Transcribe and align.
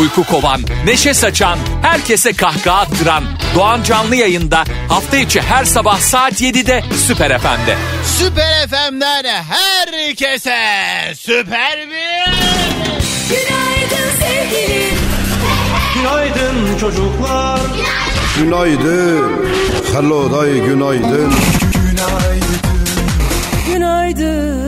Uyku 0.00 0.24
kovan, 0.24 0.60
neşe 0.84 1.14
saçan, 1.14 1.58
herkese 1.82 2.32
kahkaha 2.32 2.80
attıran 2.80 3.24
Doğan 3.54 3.82
Canlı 3.82 4.16
yayında 4.16 4.64
hafta 4.88 5.16
içi 5.16 5.40
her 5.42 5.64
sabah 5.64 5.98
saat 6.00 6.32
7'de 6.42 6.84
Süper 7.06 7.38
FM'de. 7.38 7.76
Süper 8.18 8.66
FM'den 8.68 9.24
herkese 9.44 10.56
süper 11.18 11.78
bir... 11.78 12.32
Günaydın 13.28 14.10
sevgilim. 14.20 14.98
Günaydın 15.94 16.78
çocuklar. 16.80 17.60
Günaydın. 18.38 19.48
Hello 19.92 20.32
day 20.40 20.52
günaydın. 20.60 21.34
Günaydın. 23.66 24.58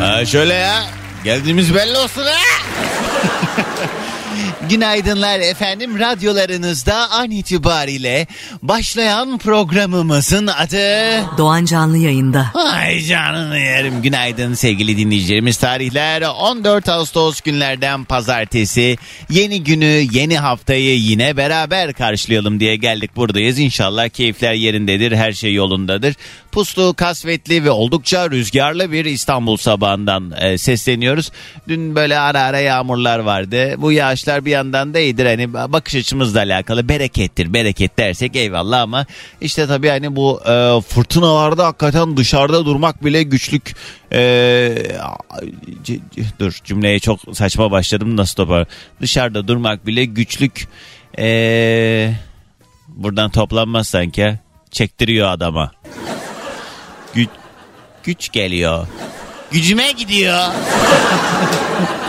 Aa, 0.00 0.26
şöyle 0.26 0.54
ya. 0.54 0.82
Geldiğimiz 1.24 1.74
belli 1.74 1.98
olsun 1.98 2.22
ha. 2.22 2.32
Günaydınlar 4.68 5.40
efendim. 5.40 5.98
Radyolarınızda 5.98 7.10
an 7.10 7.30
itibariyle 7.30 8.26
başlayan 8.62 9.38
programımızın 9.38 10.46
adı... 10.46 10.78
Doğan 11.38 11.64
Canlı 11.64 11.98
yayında. 11.98 12.50
Ay 12.72 13.00
canını 13.00 13.58
yerim. 13.58 14.02
Günaydın 14.02 14.54
sevgili 14.54 14.96
dinleyicilerimiz. 14.96 15.56
Tarihler 15.56 16.22
14 16.22 16.88
Ağustos 16.88 17.40
günlerden 17.40 18.04
pazartesi. 18.04 18.96
Yeni 19.30 19.64
günü, 19.64 20.06
yeni 20.12 20.38
haftayı 20.38 20.98
yine 20.98 21.36
beraber 21.36 21.92
karşılayalım 21.92 22.60
diye 22.60 22.76
geldik 22.76 23.16
buradayız. 23.16 23.58
İnşallah 23.58 24.08
keyifler 24.08 24.54
yerindedir, 24.54 25.12
her 25.12 25.32
şey 25.32 25.54
yolundadır. 25.54 26.14
Puslu, 26.52 26.94
kasvetli 26.94 27.64
ve 27.64 27.70
oldukça 27.70 28.30
rüzgarlı 28.30 28.92
bir 28.92 29.04
İstanbul 29.04 29.56
sabahından 29.56 30.32
e, 30.40 30.58
sesleniyoruz. 30.58 31.30
Dün 31.68 31.94
böyle 31.94 32.18
ara 32.18 32.40
ara 32.40 32.58
yağmurlar 32.58 33.18
vardı. 33.18 33.74
Bu 33.78 33.92
yağışlar 33.92 34.44
bir 34.44 34.53
yandan 34.54 34.94
da 34.94 34.98
iyidir. 35.00 35.26
Hani 35.26 35.52
bakış 35.54 35.94
açımızla 35.94 36.38
alakalı 36.38 36.88
berekettir. 36.88 37.52
Bereket 37.54 37.98
dersek 37.98 38.36
eyvallah 38.36 38.80
ama 38.80 39.06
işte 39.40 39.66
tabii 39.66 39.88
hani 39.88 40.16
bu 40.16 40.40
e, 40.48 40.80
fırtınalarda 40.88 41.66
hakikaten 41.66 42.16
dışarıda 42.16 42.64
durmak 42.66 43.04
bile 43.04 43.22
güçlük. 43.22 43.74
E, 44.12 44.18
c- 45.84 46.00
c- 46.16 46.22
dur 46.38 46.52
cümleye 46.64 46.98
çok 46.98 47.20
saçma 47.32 47.70
başladım 47.70 48.16
nasıl 48.16 48.34
topar. 48.36 48.66
Dışarıda 49.00 49.48
durmak 49.48 49.86
bile 49.86 50.04
güçlük. 50.04 50.68
E, 51.18 52.14
buradan 52.88 53.30
toplanmaz 53.30 53.88
sanki. 53.88 54.34
Çektiriyor 54.70 55.28
adama. 55.28 55.70
Güç, 57.14 57.28
güç 58.04 58.32
geliyor. 58.32 58.86
Gücüme 59.50 59.92
gidiyor. 59.92 60.38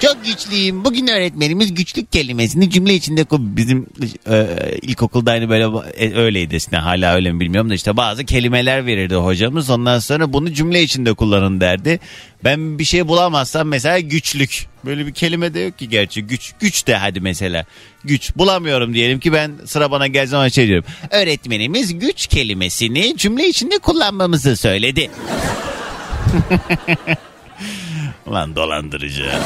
Çok 0.00 0.24
güçlüyüm. 0.24 0.84
Bugün 0.84 1.06
öğretmenimiz 1.06 1.74
güçlük 1.74 2.12
kelimesini 2.12 2.70
cümle 2.70 2.94
içinde 2.94 3.26
bizim 3.32 3.86
e, 4.30 4.46
ilkokulda 4.82 5.30
aynı 5.30 5.48
böyle 5.48 5.64
e, 5.96 6.14
öyleydi 6.14 6.56
aslında 6.56 6.84
hala 6.84 7.14
öyle 7.14 7.32
mi 7.32 7.40
bilmiyorum 7.40 7.70
da 7.70 7.74
işte 7.74 7.96
bazı 7.96 8.24
kelimeler 8.24 8.86
verirdi 8.86 9.14
hocamız. 9.14 9.70
Ondan 9.70 9.98
sonra 9.98 10.32
bunu 10.32 10.52
cümle 10.52 10.82
içinde 10.82 11.14
kullanın 11.14 11.60
derdi. 11.60 12.00
Ben 12.44 12.78
bir 12.78 12.84
şey 12.84 13.08
bulamazsam 13.08 13.68
mesela 13.68 13.98
güçlük. 13.98 14.66
Böyle 14.84 15.06
bir 15.06 15.14
kelime 15.14 15.54
de 15.54 15.60
yok 15.60 15.78
ki 15.78 15.88
gerçi. 15.88 16.22
Güç 16.22 16.52
güç 16.60 16.86
de 16.86 16.96
hadi 16.96 17.20
mesela. 17.20 17.64
Güç 18.04 18.36
bulamıyorum 18.36 18.94
diyelim 18.94 19.20
ki 19.20 19.32
ben 19.32 19.52
sıra 19.66 19.90
bana 19.90 20.06
geldiği 20.06 20.28
zaman 20.28 20.48
şey 20.48 20.66
diyorum. 20.66 20.84
Öğretmenimiz 21.10 21.98
güç 21.98 22.26
kelimesini 22.26 23.16
cümle 23.16 23.48
içinde 23.48 23.78
kullanmamızı 23.78 24.56
söyledi. 24.56 25.10
Ulan 28.28 28.56
dolandırıcı. 28.56 29.32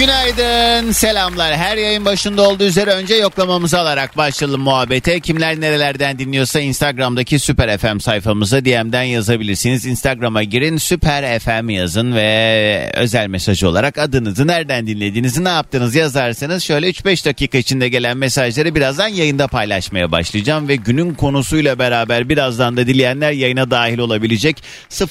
Günaydın, 0.00 0.92
selamlar. 0.92 1.56
Her 1.56 1.76
yayın 1.76 2.04
başında 2.04 2.48
olduğu 2.48 2.64
üzere 2.64 2.90
önce 2.90 3.14
yoklamamızı 3.14 3.78
alarak 3.78 4.16
başlayalım 4.16 4.60
muhabbete. 4.60 5.20
Kimler 5.20 5.60
nerelerden 5.60 6.18
dinliyorsa 6.18 6.60
Instagram'daki 6.60 7.38
Süper 7.38 7.78
FM 7.78 7.98
sayfamıza 7.98 8.64
DM'den 8.64 9.02
yazabilirsiniz. 9.02 9.86
Instagram'a 9.86 10.42
girin, 10.42 10.76
Süper 10.76 11.38
FM 11.38 11.68
yazın 11.68 12.14
ve 12.14 12.92
özel 12.94 13.26
mesaj 13.26 13.62
olarak 13.62 13.98
adınızı, 13.98 14.46
nereden 14.46 14.86
dinlediğinizi, 14.86 15.44
ne 15.44 15.48
yaptığınızı 15.48 15.98
yazarsanız 15.98 16.62
şöyle 16.62 16.90
3-5 16.90 17.26
dakika 17.26 17.58
içinde 17.58 17.88
gelen 17.88 18.16
mesajları 18.16 18.74
birazdan 18.74 19.08
yayında 19.08 19.48
paylaşmaya 19.48 20.12
başlayacağım 20.12 20.68
ve 20.68 20.76
günün 20.76 21.14
konusuyla 21.14 21.78
beraber 21.78 22.28
birazdan 22.28 22.76
da 22.76 22.86
dileyenler 22.86 23.32
yayına 23.32 23.70
dahil 23.70 23.98
olabilecek 23.98 24.62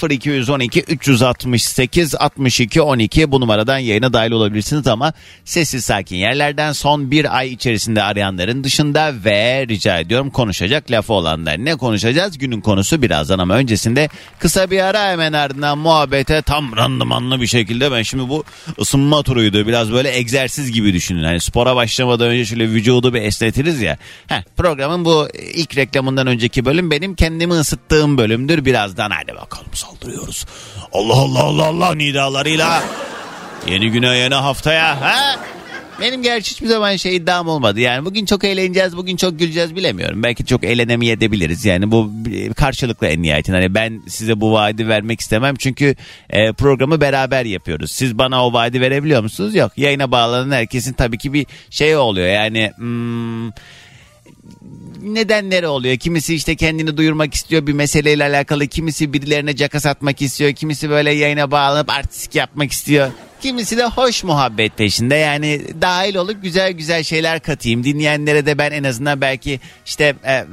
0212 0.10 0.82
368 0.82 2.16
62 2.16 2.82
12 2.82 3.32
bu 3.32 3.42
numaradan 3.42 3.78
yayına 3.78 4.14
dahil 4.14 4.32
olabilirsiniz 4.32 4.79
ama 4.88 5.14
sessiz 5.46 5.86
sakin 5.86 6.16
yerlerden 6.16 6.72
son 6.72 7.12
bir 7.12 7.38
ay 7.38 7.54
içerisinde 7.54 8.04
arayanların 8.04 8.64
dışında 8.64 9.14
ve 9.26 9.68
rica 9.68 10.00
ediyorum 10.00 10.30
konuşacak 10.30 10.92
lafı 10.92 11.14
olanlar. 11.14 11.66
Ne 11.66 11.76
konuşacağız? 11.76 12.38
Günün 12.38 12.62
konusu 12.62 13.02
birazdan 13.02 13.40
ama 13.40 13.56
öncesinde 13.56 14.10
kısa 14.40 14.72
bir 14.72 14.80
ara 14.80 15.12
hemen 15.12 15.34
ardından 15.34 15.78
muhabbete 15.78 16.42
tam 16.42 16.76
randımanlı 16.78 17.42
bir 17.42 17.48
şekilde 17.48 17.92
ben 17.92 18.02
şimdi 18.02 18.30
bu 18.30 18.44
ısınma 18.80 19.24
turuydu. 19.24 19.68
Biraz 19.68 19.92
böyle 19.92 20.18
egzersiz 20.18 20.72
gibi 20.72 20.94
düşünün. 20.94 21.24
Hani 21.24 21.40
spora 21.40 21.76
başlamadan 21.76 22.28
önce 22.28 22.46
şöyle 22.46 22.70
vücudu 22.70 23.14
bir 23.14 23.22
esnetiriz 23.22 23.82
ya. 23.82 23.98
Heh, 24.28 24.42
programın 24.58 25.06
bu 25.06 25.28
ilk 25.54 25.78
reklamından 25.78 26.28
önceki 26.28 26.66
bölüm 26.66 26.92
benim 26.92 27.16
kendimi 27.16 27.54
ısıttığım 27.54 28.18
bölümdür. 28.18 28.66
Birazdan 28.66 29.12
hadi 29.12 29.36
bakalım 29.36 29.74
saldırıyoruz. 29.74 30.46
Allah 30.94 31.14
Allah 31.14 31.44
Allah 31.44 31.66
Allah 31.66 31.96
nidalarıyla. 31.96 32.84
Yeni 33.68 33.92
güne 33.92 34.18
yeni 34.18 34.36
haftaya. 34.36 35.02
Ha? 35.02 35.40
Benim 36.02 36.24
gerçi 36.24 36.52
hiçbir 36.52 36.68
zaman 36.68 36.96
şey 36.96 37.16
iddiam 37.16 37.48
olmadı. 37.48 37.80
Yani 37.80 38.06
bugün 38.06 38.26
çok 38.26 38.44
eğleneceğiz, 38.44 38.98
bugün 38.98 39.16
çok 39.16 39.40
güleceğiz 39.40 39.76
bilemiyorum. 39.76 40.24
Belki 40.24 40.46
çok 40.46 40.64
eğlenemeyebiliriz. 40.64 41.66
Yani 41.66 41.92
bu 41.92 42.12
karşılıklı 42.56 43.08
en 43.08 43.22
nihayetinde. 43.22 43.58
Hani 43.58 43.76
ben 43.76 44.02
size 44.08 44.42
bu 44.42 44.52
vaadi 44.54 44.88
vermek 44.88 45.22
istemem. 45.22 45.56
Çünkü 45.56 45.96
e, 46.30 46.54
programı 46.54 47.02
beraber 47.02 47.46
yapıyoruz. 47.46 47.92
Siz 47.92 48.18
bana 48.18 48.46
o 48.46 48.54
vaadi 48.54 48.82
verebiliyor 48.82 49.24
musunuz? 49.24 49.56
Yok. 49.56 49.72
Yayına 49.78 50.12
bağlanan 50.12 50.56
herkesin 50.56 50.94
tabii 50.94 51.18
ki 51.18 51.34
bir 51.34 51.46
şey 51.70 51.98
oluyor. 51.98 52.28
Yani... 52.28 52.72
Hmm, 52.76 53.50
nedenleri 55.02 55.68
oluyor. 55.68 55.98
Kimisi 55.98 56.36
işte 56.36 56.56
kendini 56.56 56.98
duyurmak 56.98 57.34
istiyor 57.34 57.68
bir 57.68 57.74
meseleyle 57.74 58.24
alakalı. 58.24 58.68
Kimisi 58.68 59.14
birilerine 59.14 59.56
caka 59.56 59.80
satmak 59.80 60.22
istiyor. 60.22 60.52
Kimisi 60.52 60.90
böyle 60.90 61.12
yayına 61.12 61.52
bağlanıp 61.52 61.90
artistik 61.90 62.36
yapmak 62.36 62.72
istiyor. 62.72 63.12
Kimisi 63.42 63.78
de 63.78 63.86
hoş 63.86 64.24
muhabbet 64.24 64.78
peşinde. 64.78 65.16
Yani 65.16 65.62
dahil 65.82 66.16
olup 66.16 66.44
güzel 66.44 66.72
güzel 66.72 67.04
şeyler 67.04 67.40
katayım. 67.40 67.84
Dinleyenlere 67.84 68.46
de 68.46 68.58
ben 68.58 68.72
en 68.72 68.84
azından 68.84 69.22
belki 69.22 69.60
işte 69.86 70.16
e, 70.24 70.34
e, 70.34 70.46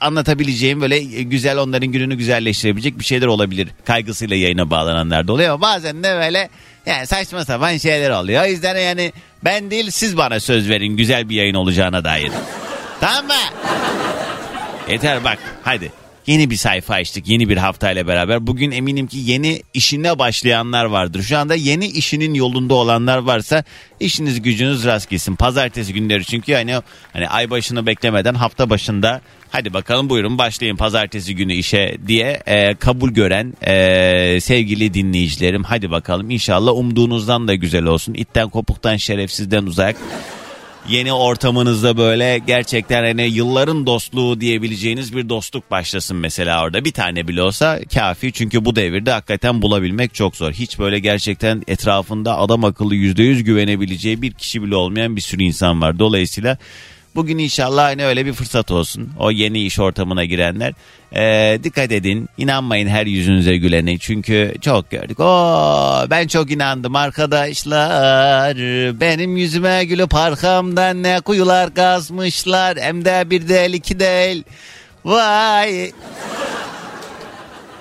anlatabileceğim 0.00 0.80
böyle 0.80 1.00
güzel 1.22 1.58
onların 1.58 1.88
gününü 1.88 2.14
güzelleştirebilecek 2.14 2.98
bir 2.98 3.04
şeyler 3.04 3.26
olabilir. 3.26 3.68
Kaygısıyla 3.84 4.36
yayına 4.36 4.70
bağlananlar 4.70 5.28
da 5.28 5.32
oluyor 5.32 5.50
ama 5.50 5.60
bazen 5.60 6.02
de 6.02 6.16
böyle 6.20 6.48
yani 6.86 7.06
saçma 7.06 7.44
sapan 7.44 7.76
şeyler 7.76 8.10
oluyor. 8.10 8.44
O 8.44 8.46
yüzden 8.46 8.76
yani 8.76 9.12
ben 9.44 9.70
değil 9.70 9.90
siz 9.90 10.16
bana 10.16 10.40
söz 10.40 10.68
verin 10.68 10.96
güzel 10.96 11.28
bir 11.28 11.36
yayın 11.36 11.54
olacağına 11.54 12.04
dair. 12.04 12.30
Tamam 13.04 13.26
mı? 13.26 13.32
Yeter 14.88 15.24
bak 15.24 15.38
hadi. 15.62 15.92
Yeni 16.26 16.50
bir 16.50 16.56
sayfa 16.56 16.94
açtık 16.94 17.28
yeni 17.28 17.48
bir 17.48 17.56
haftayla 17.56 18.06
beraber. 18.06 18.46
Bugün 18.46 18.70
eminim 18.70 19.06
ki 19.06 19.18
yeni 19.18 19.62
işine 19.74 20.18
başlayanlar 20.18 20.84
vardır. 20.84 21.22
Şu 21.22 21.38
anda 21.38 21.54
yeni 21.54 21.86
işinin 21.86 22.34
yolunda 22.34 22.74
olanlar 22.74 23.18
varsa 23.18 23.64
işiniz 24.00 24.42
gücünüz 24.42 24.84
rast 24.84 25.10
gelsin. 25.10 25.36
Pazartesi 25.36 25.92
günleri 25.92 26.24
çünkü 26.24 26.54
hani 26.54 26.74
hani 27.12 27.28
ay 27.28 27.50
başını 27.50 27.86
beklemeden 27.86 28.34
hafta 28.34 28.70
başında 28.70 29.20
hadi 29.50 29.74
bakalım 29.74 30.10
buyurun 30.10 30.38
başlayın 30.38 30.76
pazartesi 30.76 31.34
günü 31.34 31.52
işe 31.52 31.96
diye 32.06 32.42
e, 32.46 32.74
kabul 32.74 33.10
gören 33.10 33.54
e, 33.66 34.40
sevgili 34.40 34.94
dinleyicilerim 34.94 35.64
hadi 35.64 35.90
bakalım 35.90 36.30
inşallah 36.30 36.72
umduğunuzdan 36.72 37.48
da 37.48 37.54
güzel 37.54 37.84
olsun. 37.84 38.14
İtten 38.14 38.48
kopuktan 38.48 38.96
şerefsizden 38.96 39.62
uzak 39.62 39.96
yeni 40.88 41.12
ortamınızda 41.12 41.96
böyle 41.96 42.38
gerçekten 42.38 43.04
hani 43.04 43.22
yılların 43.22 43.86
dostluğu 43.86 44.40
diyebileceğiniz 44.40 45.16
bir 45.16 45.28
dostluk 45.28 45.70
başlasın 45.70 46.16
mesela 46.16 46.64
orada. 46.64 46.84
Bir 46.84 46.92
tane 46.92 47.28
bile 47.28 47.42
olsa 47.42 47.80
kafi 47.94 48.32
çünkü 48.32 48.64
bu 48.64 48.76
devirde 48.76 49.10
hakikaten 49.10 49.62
bulabilmek 49.62 50.14
çok 50.14 50.36
zor. 50.36 50.52
Hiç 50.52 50.78
böyle 50.78 50.98
gerçekten 50.98 51.62
etrafında 51.66 52.38
adam 52.38 52.64
akıllı 52.64 52.94
yüzde 52.94 53.22
yüz 53.22 53.44
güvenebileceği 53.44 54.22
bir 54.22 54.32
kişi 54.32 54.62
bile 54.62 54.76
olmayan 54.76 55.16
bir 55.16 55.20
sürü 55.20 55.42
insan 55.42 55.80
var. 55.80 55.98
Dolayısıyla 55.98 56.58
Bugün 57.14 57.38
inşallah 57.38 57.84
hani 57.84 58.04
öyle 58.06 58.26
bir 58.26 58.32
fırsat 58.32 58.70
olsun. 58.70 59.10
O 59.18 59.30
yeni 59.30 59.60
iş 59.60 59.78
ortamına 59.78 60.24
girenler. 60.24 60.72
Ee, 61.16 61.58
dikkat 61.64 61.92
edin. 61.92 62.28
inanmayın 62.38 62.88
her 62.88 63.06
yüzünüze 63.06 63.56
gülene. 63.56 63.98
Çünkü 63.98 64.54
çok 64.60 64.90
gördük. 64.90 65.20
Oo, 65.20 66.06
ben 66.10 66.26
çok 66.26 66.50
inandım 66.50 66.96
arkadaşlar. 66.96 68.56
Benim 69.00 69.36
yüzüme 69.36 69.84
gülüp 69.84 70.14
arkamdan 70.14 71.02
ne 71.02 71.20
kuyular 71.20 71.74
kazmışlar. 71.74 72.78
Hem 72.78 73.04
de 73.04 73.30
bir 73.30 73.48
değil 73.48 73.74
iki 73.74 74.00
değil. 74.00 74.44
Vay. 75.04 75.92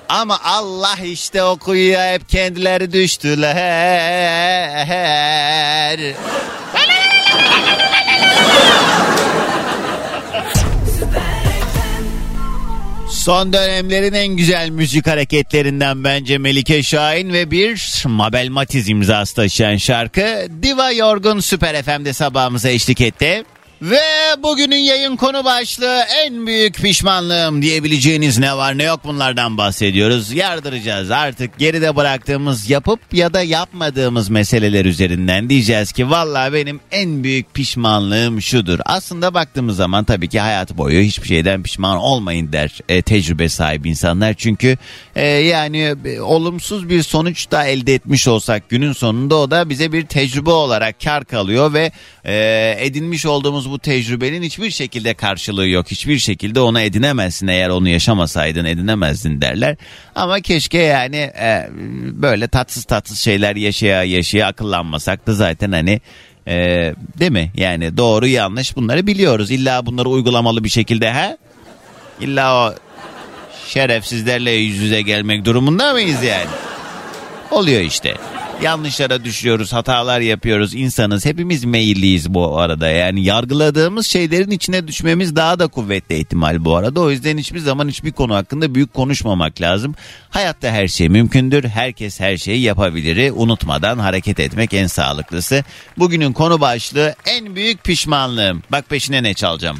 Ama 0.09 0.39
Allah 0.43 0.95
işte 1.03 1.43
o 1.43 1.57
kuyuya 1.57 2.13
hep 2.13 2.29
kendileri 2.29 2.93
düştüler. 2.93 3.53
Son 13.23 13.53
dönemlerin 13.53 14.13
en 14.13 14.27
güzel 14.27 14.69
müzik 14.69 15.07
hareketlerinden 15.07 16.03
bence 16.03 16.37
Melike 16.37 16.83
Şahin 16.83 17.33
ve 17.33 17.51
bir 17.51 18.03
Mabel 18.05 18.49
Matiz 18.49 18.89
imzası 18.89 19.35
taşıyan 19.35 19.77
şarkı 19.77 20.47
Diva 20.63 20.91
Yorgun 20.91 21.39
Süper 21.39 21.83
FM'de 21.83 22.13
sabahımıza 22.13 22.69
eşlik 22.69 23.01
etti. 23.01 23.43
Ve 23.83 24.01
bugünün 24.43 24.75
yayın 24.77 25.15
konu 25.15 25.45
başlığı 25.45 26.03
en 26.25 26.47
büyük 26.47 26.75
pişmanlığım 26.75 27.61
diyebileceğiniz 27.61 28.37
ne 28.37 28.57
var 28.57 28.77
ne 28.77 28.83
yok 28.83 28.99
bunlardan 29.03 29.57
bahsediyoruz. 29.57 30.33
Yardıracağız 30.33 31.11
artık 31.11 31.59
geride 31.59 31.95
bıraktığımız 31.95 32.69
yapıp 32.69 32.99
ya 33.11 33.33
da 33.33 33.41
yapmadığımız 33.41 34.29
meseleler 34.29 34.85
üzerinden 34.85 35.49
diyeceğiz 35.49 35.91
ki 35.91 36.09
valla 36.09 36.53
benim 36.53 36.79
en 36.91 37.23
büyük 37.23 37.53
pişmanlığım 37.53 38.41
şudur. 38.41 38.79
Aslında 38.85 39.33
baktığımız 39.33 39.75
zaman 39.75 40.03
tabii 40.03 40.29
ki 40.29 40.39
hayat 40.39 40.77
boyu 40.77 40.99
hiçbir 40.99 41.27
şeyden 41.27 41.63
pişman 41.63 41.97
olmayın 41.97 42.53
der 42.53 42.79
e, 42.89 43.01
tecrübe 43.01 43.49
sahibi 43.49 43.89
insanlar. 43.89 44.33
Çünkü 44.33 44.77
e, 45.15 45.27
yani 45.27 45.95
e, 46.05 46.21
olumsuz 46.21 46.89
bir 46.89 47.03
sonuç 47.03 47.51
da 47.51 47.63
elde 47.63 47.93
etmiş 47.93 48.27
olsak 48.27 48.69
günün 48.69 48.93
sonunda 48.93 49.35
o 49.35 49.51
da 49.51 49.69
bize 49.69 49.91
bir 49.91 50.05
tecrübe 50.05 50.49
olarak 50.49 51.01
kar 51.01 51.25
kalıyor 51.25 51.73
ve 51.73 51.91
e, 52.25 52.75
edinmiş 52.79 53.25
olduğumuz 53.25 53.72
bu 53.73 53.79
tecrübenin 53.79 54.43
hiçbir 54.43 54.71
şekilde 54.71 55.13
karşılığı 55.13 55.67
yok. 55.67 55.91
Hiçbir 55.91 56.19
şekilde 56.19 56.59
ona 56.59 56.81
edinemezsin 56.81 57.47
eğer 57.47 57.69
onu 57.69 57.89
yaşamasaydın 57.89 58.65
edinemezdin 58.65 59.41
derler. 59.41 59.75
Ama 60.15 60.41
keşke 60.41 60.77
yani 60.77 61.15
e, 61.17 61.69
böyle 62.11 62.47
tatsız 62.47 62.83
tatsız 62.83 63.19
şeyler 63.19 63.55
yaşaya 63.55 64.03
yaşaya 64.03 64.47
akıllanmasak 64.47 65.27
da 65.27 65.33
zaten 65.33 65.71
hani 65.71 66.01
e, 66.47 66.55
değil 67.19 67.31
mi? 67.31 67.51
Yani 67.55 67.97
doğru 67.97 68.27
yanlış 68.27 68.75
bunları 68.75 69.07
biliyoruz. 69.07 69.51
İlla 69.51 69.85
bunları 69.85 70.09
uygulamalı 70.09 70.63
bir 70.63 70.69
şekilde 70.69 71.11
ha? 71.11 71.37
İlla 72.21 72.67
o 72.67 72.73
şerefsizlerle 73.67 74.51
yüz 74.51 74.77
yüze 74.77 75.01
gelmek 75.01 75.45
durumunda 75.45 75.93
mıyız 75.93 76.23
yani? 76.23 76.49
Oluyor 77.51 77.81
işte. 77.81 78.15
Yanlışlara 78.63 79.23
düşüyoruz, 79.23 79.73
hatalar 79.73 80.19
yapıyoruz. 80.19 80.73
insanız. 80.73 81.25
Hepimiz 81.25 81.63
meyilliyiz 81.65 82.33
bu 82.33 82.59
arada. 82.59 82.87
Yani 82.87 83.23
yargıladığımız 83.23 84.07
şeylerin 84.07 84.51
içine 84.51 84.87
düşmemiz 84.87 85.35
daha 85.35 85.59
da 85.59 85.67
kuvvetli 85.67 86.15
ihtimal 86.15 86.65
bu 86.65 86.75
arada. 86.75 87.01
O 87.01 87.11
yüzden 87.11 87.37
hiçbir 87.37 87.59
zaman 87.59 87.87
hiçbir 87.87 88.11
konu 88.11 88.35
hakkında 88.35 88.75
büyük 88.75 88.93
konuşmamak 88.93 89.61
lazım. 89.61 89.95
Hayatta 90.29 90.71
her 90.71 90.87
şey 90.87 91.09
mümkündür. 91.09 91.63
Herkes 91.63 92.19
her 92.19 92.37
şeyi 92.37 92.61
yapabilir. 92.61 93.33
Unutmadan 93.35 93.99
hareket 93.99 94.39
etmek 94.39 94.73
en 94.73 94.87
sağlıklısı. 94.87 95.63
Bugünün 95.97 96.33
konu 96.33 96.61
başlığı 96.61 97.15
en 97.25 97.55
büyük 97.55 97.83
pişmanlığım. 97.83 98.63
Bak 98.71 98.89
peşine 98.89 99.23
ne 99.23 99.33
çalacağım. 99.33 99.79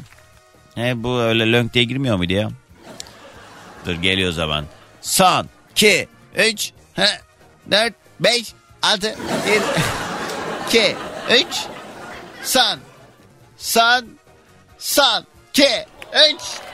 He, 0.75 1.03
bu 1.03 1.21
öyle 1.21 1.51
lönk 1.51 1.73
diye 1.73 1.83
girmiyor 1.83 2.17
muydu 2.17 2.33
ya? 2.33 2.49
Dur 3.85 3.93
geliyor 3.93 4.31
zaman. 4.31 4.65
Son, 5.01 5.47
2, 5.71 6.07
3, 6.37 6.71
4, 7.71 7.93
5, 8.19 8.53
6, 8.83 9.01
1, 9.07 9.61
2, 10.67 10.95
3, 11.31 11.45
son, 12.43 12.79
son, 13.57 14.05
son, 14.77 15.25
2, 15.53 15.63
3, 15.63 15.67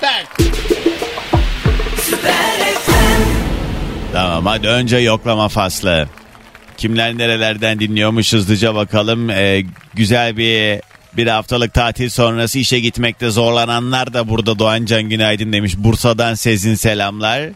4. 0.01 0.49
Tamam 4.13 4.45
hadi 4.45 4.67
önce 4.67 4.97
yoklama 4.97 5.49
faslı. 5.49 6.07
Kimler 6.77 7.17
nerelerden 7.17 7.79
dinliyormuş 7.79 8.33
hızlıca 8.33 8.75
bakalım. 8.75 9.29
Ee, 9.29 9.63
güzel 9.93 10.37
bir 10.37 10.81
bir 11.17 11.27
haftalık 11.27 11.73
tatil 11.73 12.09
sonrası 12.09 12.59
işe 12.59 12.79
gitmekte 12.79 13.29
zorlananlar 13.29 14.13
da 14.13 14.29
burada 14.29 14.59
Doğancan 14.59 15.03
günaydın 15.03 15.53
demiş. 15.53 15.73
Bursa'dan 15.77 16.33
Sezin 16.33 16.75
selamlar. 16.75 17.49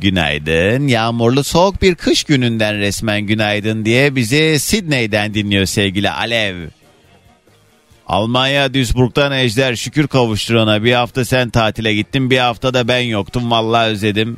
Günaydın. 0.00 0.88
Yağmurlu 0.88 1.44
soğuk 1.44 1.82
bir 1.82 1.94
kış 1.94 2.24
gününden 2.24 2.78
resmen 2.78 3.20
günaydın 3.20 3.84
diye 3.84 4.16
bizi 4.16 4.60
Sidney'den 4.60 5.34
dinliyor 5.34 5.66
sevgili 5.66 6.10
Alev. 6.10 6.68
Almanya 8.06 8.74
Duisburg'dan 8.74 9.32
Ejder 9.32 9.76
şükür 9.76 10.08
kavuşturana 10.08 10.84
bir 10.84 10.92
hafta 10.92 11.24
sen 11.24 11.50
tatile 11.50 11.94
gittin 11.94 12.30
bir 12.30 12.38
hafta 12.38 12.74
da 12.74 12.88
ben 12.88 13.00
yoktum 13.00 13.50
vallahi 13.50 13.86
özledim. 13.86 14.36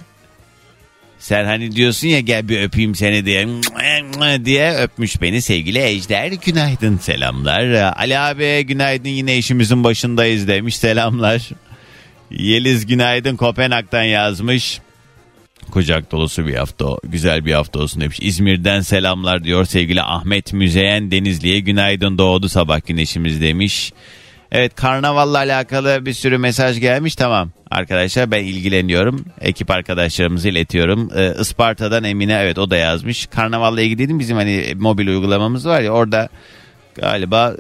Sen 1.19 1.45
hani 1.45 1.77
diyorsun 1.77 2.09
ya 2.09 2.21
gel 2.21 2.49
bir 2.49 2.63
öpeyim 2.63 2.95
seni 2.95 3.25
diye 3.27 3.49
diye 4.45 4.75
öpmüş 4.75 5.23
beni 5.23 5.43
sevgili 5.43 5.79
Ejder. 5.79 6.33
Günaydın 6.33 6.99
selamlar. 6.99 7.93
Ali 7.97 8.19
abi 8.19 8.67
günaydın 8.67 9.09
yine 9.09 9.37
işimizin 9.37 9.85
başındayız 9.85 10.49
demiş 10.49 10.77
selamlar. 10.77 11.49
Yeliz 12.31 12.87
günaydın 12.87 13.37
Kopenhag'dan 13.37 14.03
yazmış. 14.03 14.81
Kucak 15.71 16.13
dolusu 16.13 16.47
bir 16.47 16.55
hafta 16.55 16.87
güzel 17.05 17.45
bir 17.45 17.53
hafta 17.53 17.79
olsun 17.79 18.01
demiş. 18.01 18.19
İzmir'den 18.23 18.81
selamlar 18.81 19.45
diyor 19.45 19.65
sevgili 19.65 20.03
Ahmet 20.03 20.53
Müzeyen 20.53 21.11
Denizli'ye 21.11 21.61
günaydın 21.61 22.19
doğdu 22.19 22.49
sabah 22.49 22.87
güneşimiz 22.87 23.41
demiş. 23.41 23.93
Evet 24.53 24.75
karnavalla 24.75 25.39
alakalı 25.39 26.07
bir 26.07 26.13
sürü 26.13 26.39
mesaj 26.39 26.81
gelmiş 26.81 27.17
tamam 27.17 27.51
arkadaşlar 27.71 28.31
ben 28.31 28.45
ilgileniyorum. 28.45 29.25
Ekip 29.41 29.71
arkadaşlarımızı 29.71 30.49
iletiyorum. 30.49 31.11
Ee, 31.17 31.35
Isparta'dan 31.41 32.05
Emine 32.05 32.41
evet 32.43 32.59
o 32.59 32.71
da 32.71 32.77
yazmış. 32.77 33.27
Karnavalla 33.27 33.81
ilgili 33.81 33.99
dedim 33.99 34.19
bizim 34.19 34.37
hani 34.37 34.75
mobil 34.77 35.09
uygulamamız 35.09 35.67
var 35.67 35.81
ya 35.81 35.91
orada 35.91 36.29
galiba 36.95 37.57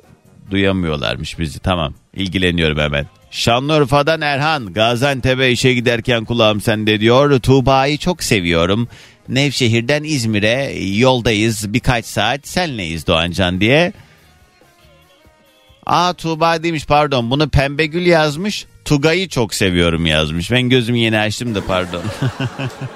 duyamıyorlarmış 0.51 1.39
bizi 1.39 1.59
tamam 1.59 1.95
ilgileniyorum 2.15 2.79
hemen. 2.79 3.07
Şanlıurfa'dan 3.31 4.21
Erhan 4.21 4.73
Gaziantep'e 4.73 5.51
işe 5.51 5.75
giderken 5.75 6.25
kulağım 6.25 6.61
sende 6.61 7.01
diyor. 7.01 7.41
Tuğba'yı 7.41 7.99
çok 7.99 8.23
seviyorum. 8.23 8.89
Nevşehir'den 9.29 10.05
İzmir'e 10.05 10.73
yoldayız 10.81 11.73
birkaç 11.73 12.05
saat 12.05 12.49
senleyiz 12.49 13.07
Doğancan 13.07 13.61
diye. 13.61 13.93
Aa 15.87 16.13
Tuğba 16.13 16.63
demiş 16.63 16.87
pardon 16.87 17.31
bunu 17.31 17.49
Pembe 17.49 17.87
Gül 17.87 18.07
yazmış. 18.07 18.67
Tugay'ı 18.85 19.29
çok 19.29 19.55
seviyorum 19.55 20.07
yazmış. 20.07 20.51
Ben 20.51 20.69
gözümü 20.69 20.99
yeni 20.99 21.19
açtım 21.19 21.55
da 21.55 21.67
pardon. 21.67 22.03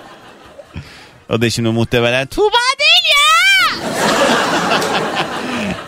o 1.30 1.40
da 1.40 1.50
şimdi 1.50 1.68
muhtemelen 1.68 2.26
Tuğba 2.26 2.58
değil 2.80 3.14
ya. 3.14 4.21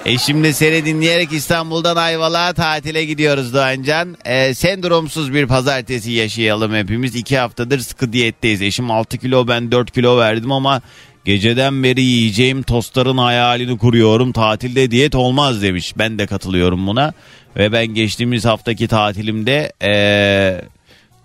Eşimle 0.04 0.52
seni 0.52 0.84
dinleyerek 0.84 1.32
İstanbul'dan 1.32 1.96
Ayvalık'a 1.96 2.52
tatile 2.52 3.04
gidiyoruz 3.04 3.54
Doğancan. 3.54 4.16
Ee, 4.24 4.54
sendromsuz 4.54 5.34
bir 5.34 5.46
pazartesi 5.46 6.12
yaşayalım 6.12 6.74
hepimiz. 6.74 7.14
İki 7.14 7.38
haftadır 7.38 7.78
sıkı 7.78 8.12
diyetteyiz. 8.12 8.62
Eşim 8.62 8.90
6 8.90 9.18
kilo 9.18 9.48
ben 9.48 9.70
4 9.70 9.90
kilo 9.90 10.18
verdim 10.18 10.52
ama 10.52 10.80
geceden 11.24 11.82
beri 11.82 12.02
yiyeceğim 12.02 12.62
tostların 12.62 13.18
hayalini 13.18 13.78
kuruyorum. 13.78 14.32
Tatilde 14.32 14.90
diyet 14.90 15.14
olmaz 15.14 15.62
demiş. 15.62 15.94
Ben 15.98 16.18
de 16.18 16.26
katılıyorum 16.26 16.86
buna. 16.86 17.12
Ve 17.56 17.72
ben 17.72 17.86
geçtiğimiz 17.86 18.44
haftaki 18.44 18.88
tatilimde... 18.88 19.72
Ee, 19.82 20.60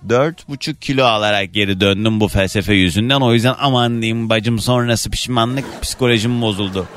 Dört 0.10 0.50
buçuk 0.50 0.82
kilo 0.82 1.04
alarak 1.04 1.54
geri 1.54 1.80
döndüm 1.80 2.20
bu 2.20 2.28
felsefe 2.28 2.74
yüzünden. 2.74 3.22
O 3.22 3.34
yüzden 3.34 3.56
aman 3.60 4.02
diyeyim 4.02 4.30
bacım 4.30 4.60
sonrası 4.60 5.10
pişmanlık 5.10 5.82
psikolojim 5.82 6.42
bozuldu. 6.42 6.88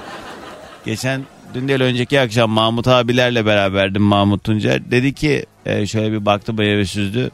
Geçen 0.85 1.23
dün 1.55 1.69
değil 1.69 1.81
önceki 1.81 2.21
akşam 2.21 2.51
Mahmut 2.51 2.89
abilerle 2.89 3.47
beraberdim 3.47 4.03
Mahmut 4.03 4.45
Tuncer. 4.45 4.91
Dedi 4.91 5.15
ki 5.15 5.47
e, 5.67 5.87
şöyle 5.87 6.13
bir 6.13 6.27
baktı 6.27 6.59
bana 6.59 6.85
süzdü. 6.85 7.31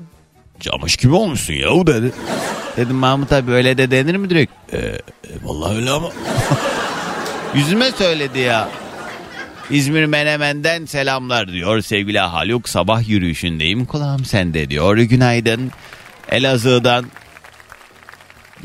Camış 0.61 0.97
gibi 0.97 1.15
olmuşsun 1.15 1.55
ya 1.55 1.87
dedi. 1.87 2.13
Dedim 2.77 2.97
Mahmut 2.97 3.33
abi 3.33 3.53
öyle 3.53 3.79
de 3.79 3.91
denir 3.91 4.17
mi 4.17 4.31
direkt? 4.31 4.53
E, 4.73 4.77
e, 4.79 5.01
vallahi 5.45 5.77
öyle 5.77 5.91
ama. 5.91 6.09
Yüzüme 7.55 7.91
söyledi 7.91 8.39
ya. 8.39 8.69
İzmir 9.71 10.05
Menemen'den 10.05 10.85
selamlar 10.85 11.53
diyor 11.53 11.81
sevgili 11.81 12.19
Haluk. 12.19 12.69
Sabah 12.69 13.09
yürüyüşündeyim 13.09 13.85
kulağım 13.87 14.25
sende 14.25 14.71
diyor. 14.71 14.97
Günaydın. 14.97 15.73
Elazığ'dan 16.31 17.05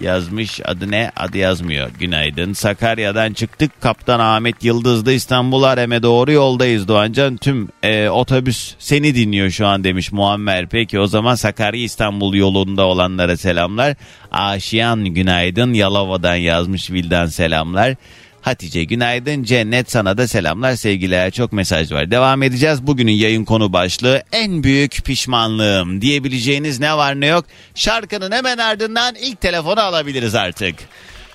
yazmış. 0.02 0.62
Adı 0.66 0.92
ne? 0.92 1.12
Adı 1.18 1.38
yazmıyor. 1.38 1.90
Günaydın. 2.00 2.54
Sakarya'dan 2.54 3.34
çıktık. 3.34 3.82
Kaptan 3.82 4.20
Ahmet 4.20 4.64
Yıldız'da 4.64 5.12
İstanbul 5.12 5.64
Arem'e 5.64 6.04
doğru 6.04 6.32
yoldayız 6.32 6.88
Doğancan. 6.88 7.38
Tüm 7.38 7.70
e, 7.84 8.10
otobüs 8.10 8.76
seni 8.80 9.16
dinliyor 9.16 9.50
şu 9.50 9.68
an 9.68 9.84
demiş 9.84 10.12
Muammer. 10.12 10.68
Peki 10.70 11.00
o 11.00 11.08
zaman 11.08 11.36
Sakarya 11.36 11.84
İstanbul 11.84 12.34
yolunda 12.34 12.86
olanlara 12.86 13.38
selamlar. 13.38 13.96
Aşiyan 14.32 15.06
günaydın. 15.06 15.74
Yalova'dan 15.74 16.36
yazmış 16.36 16.92
Vildan 16.92 17.26
selamlar. 17.26 17.96
Hatice 18.44 18.84
günaydın. 18.84 19.44
Cennet 19.44 19.92
sana 19.92 20.18
da 20.18 20.28
selamlar 20.28 20.76
sevgiler. 20.76 21.32
Çok 21.32 21.54
mesaj 21.54 21.92
var. 21.92 22.12
Devam 22.12 22.44
edeceğiz. 22.44 22.88
Bugünün 22.88 23.12
yayın 23.12 23.46
konu 23.46 23.74
başlığı 23.74 24.24
en 24.32 24.64
büyük 24.64 25.06
pişmanlığım 25.06 26.02
diyebileceğiniz 26.02 26.80
ne 26.80 26.98
var 26.98 27.22
ne 27.22 27.26
yok. 27.26 27.46
Şarkının 27.76 28.32
hemen 28.32 28.58
ardından 28.58 29.16
ilk 29.16 29.42
telefonu 29.42 29.80
alabiliriz 29.80 30.36
artık. 30.36 30.76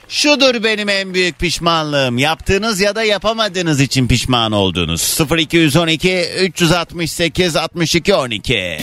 Şudur 0.09 0.65
benim 0.65 0.89
en 0.89 1.15
büyük 1.15 1.39
pişmanlığım. 1.39 2.19
Yaptığınız 2.19 2.81
ya 2.81 2.95
da 2.95 3.03
yapamadığınız 3.03 3.81
için 3.81 4.09
pişman 4.09 4.53
olduğunuz. 4.53 5.19
0212 5.39 6.25
368 6.41 7.57
62 7.57 8.15
12. 8.15 8.79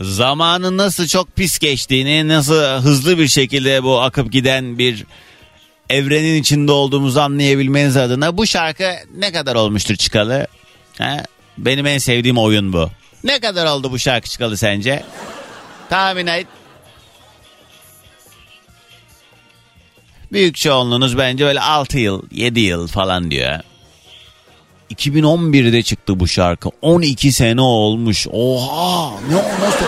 Zamanın 0.00 0.76
nasıl 0.76 1.06
çok 1.06 1.36
pis 1.36 1.58
geçtiğini, 1.58 2.28
nasıl 2.28 2.62
hızlı 2.62 3.18
bir 3.18 3.28
şekilde 3.28 3.82
bu 3.82 4.00
akıp 4.00 4.32
giden 4.32 4.78
bir 4.78 5.04
evrenin 5.90 6.40
içinde 6.40 6.72
olduğumuzu 6.72 7.20
anlayabilmeniz 7.20 7.96
adına 7.96 8.36
bu 8.36 8.46
şarkı 8.46 8.92
ne 9.16 9.32
kadar 9.32 9.54
olmuştur 9.54 9.96
çıkalı? 9.96 10.46
Ha? 10.98 11.24
Benim 11.58 11.86
en 11.86 11.98
sevdiğim 11.98 12.38
oyun 12.38 12.72
bu. 12.72 12.90
Ne 13.24 13.40
kadar 13.40 13.66
oldu 13.66 13.90
bu 13.92 13.98
şarkı 13.98 14.28
çıkalı 14.28 14.56
sence? 14.56 15.04
Tahmin 15.90 16.26
et. 16.26 16.46
Büyük 20.32 20.56
çoğunluğunuz 20.56 21.18
bence 21.18 21.44
böyle 21.44 21.60
6 21.60 21.98
yıl, 21.98 22.22
7 22.30 22.60
yıl 22.60 22.88
falan 22.88 23.30
diyor. 23.30 23.60
2011'de 24.94 25.82
çıktı 25.82 26.20
bu 26.20 26.28
şarkı. 26.28 26.68
12 26.82 27.32
sene 27.32 27.60
olmuş. 27.60 28.26
Oha! 28.32 29.10
Ne 29.30 29.36
nasıl? 29.36 29.86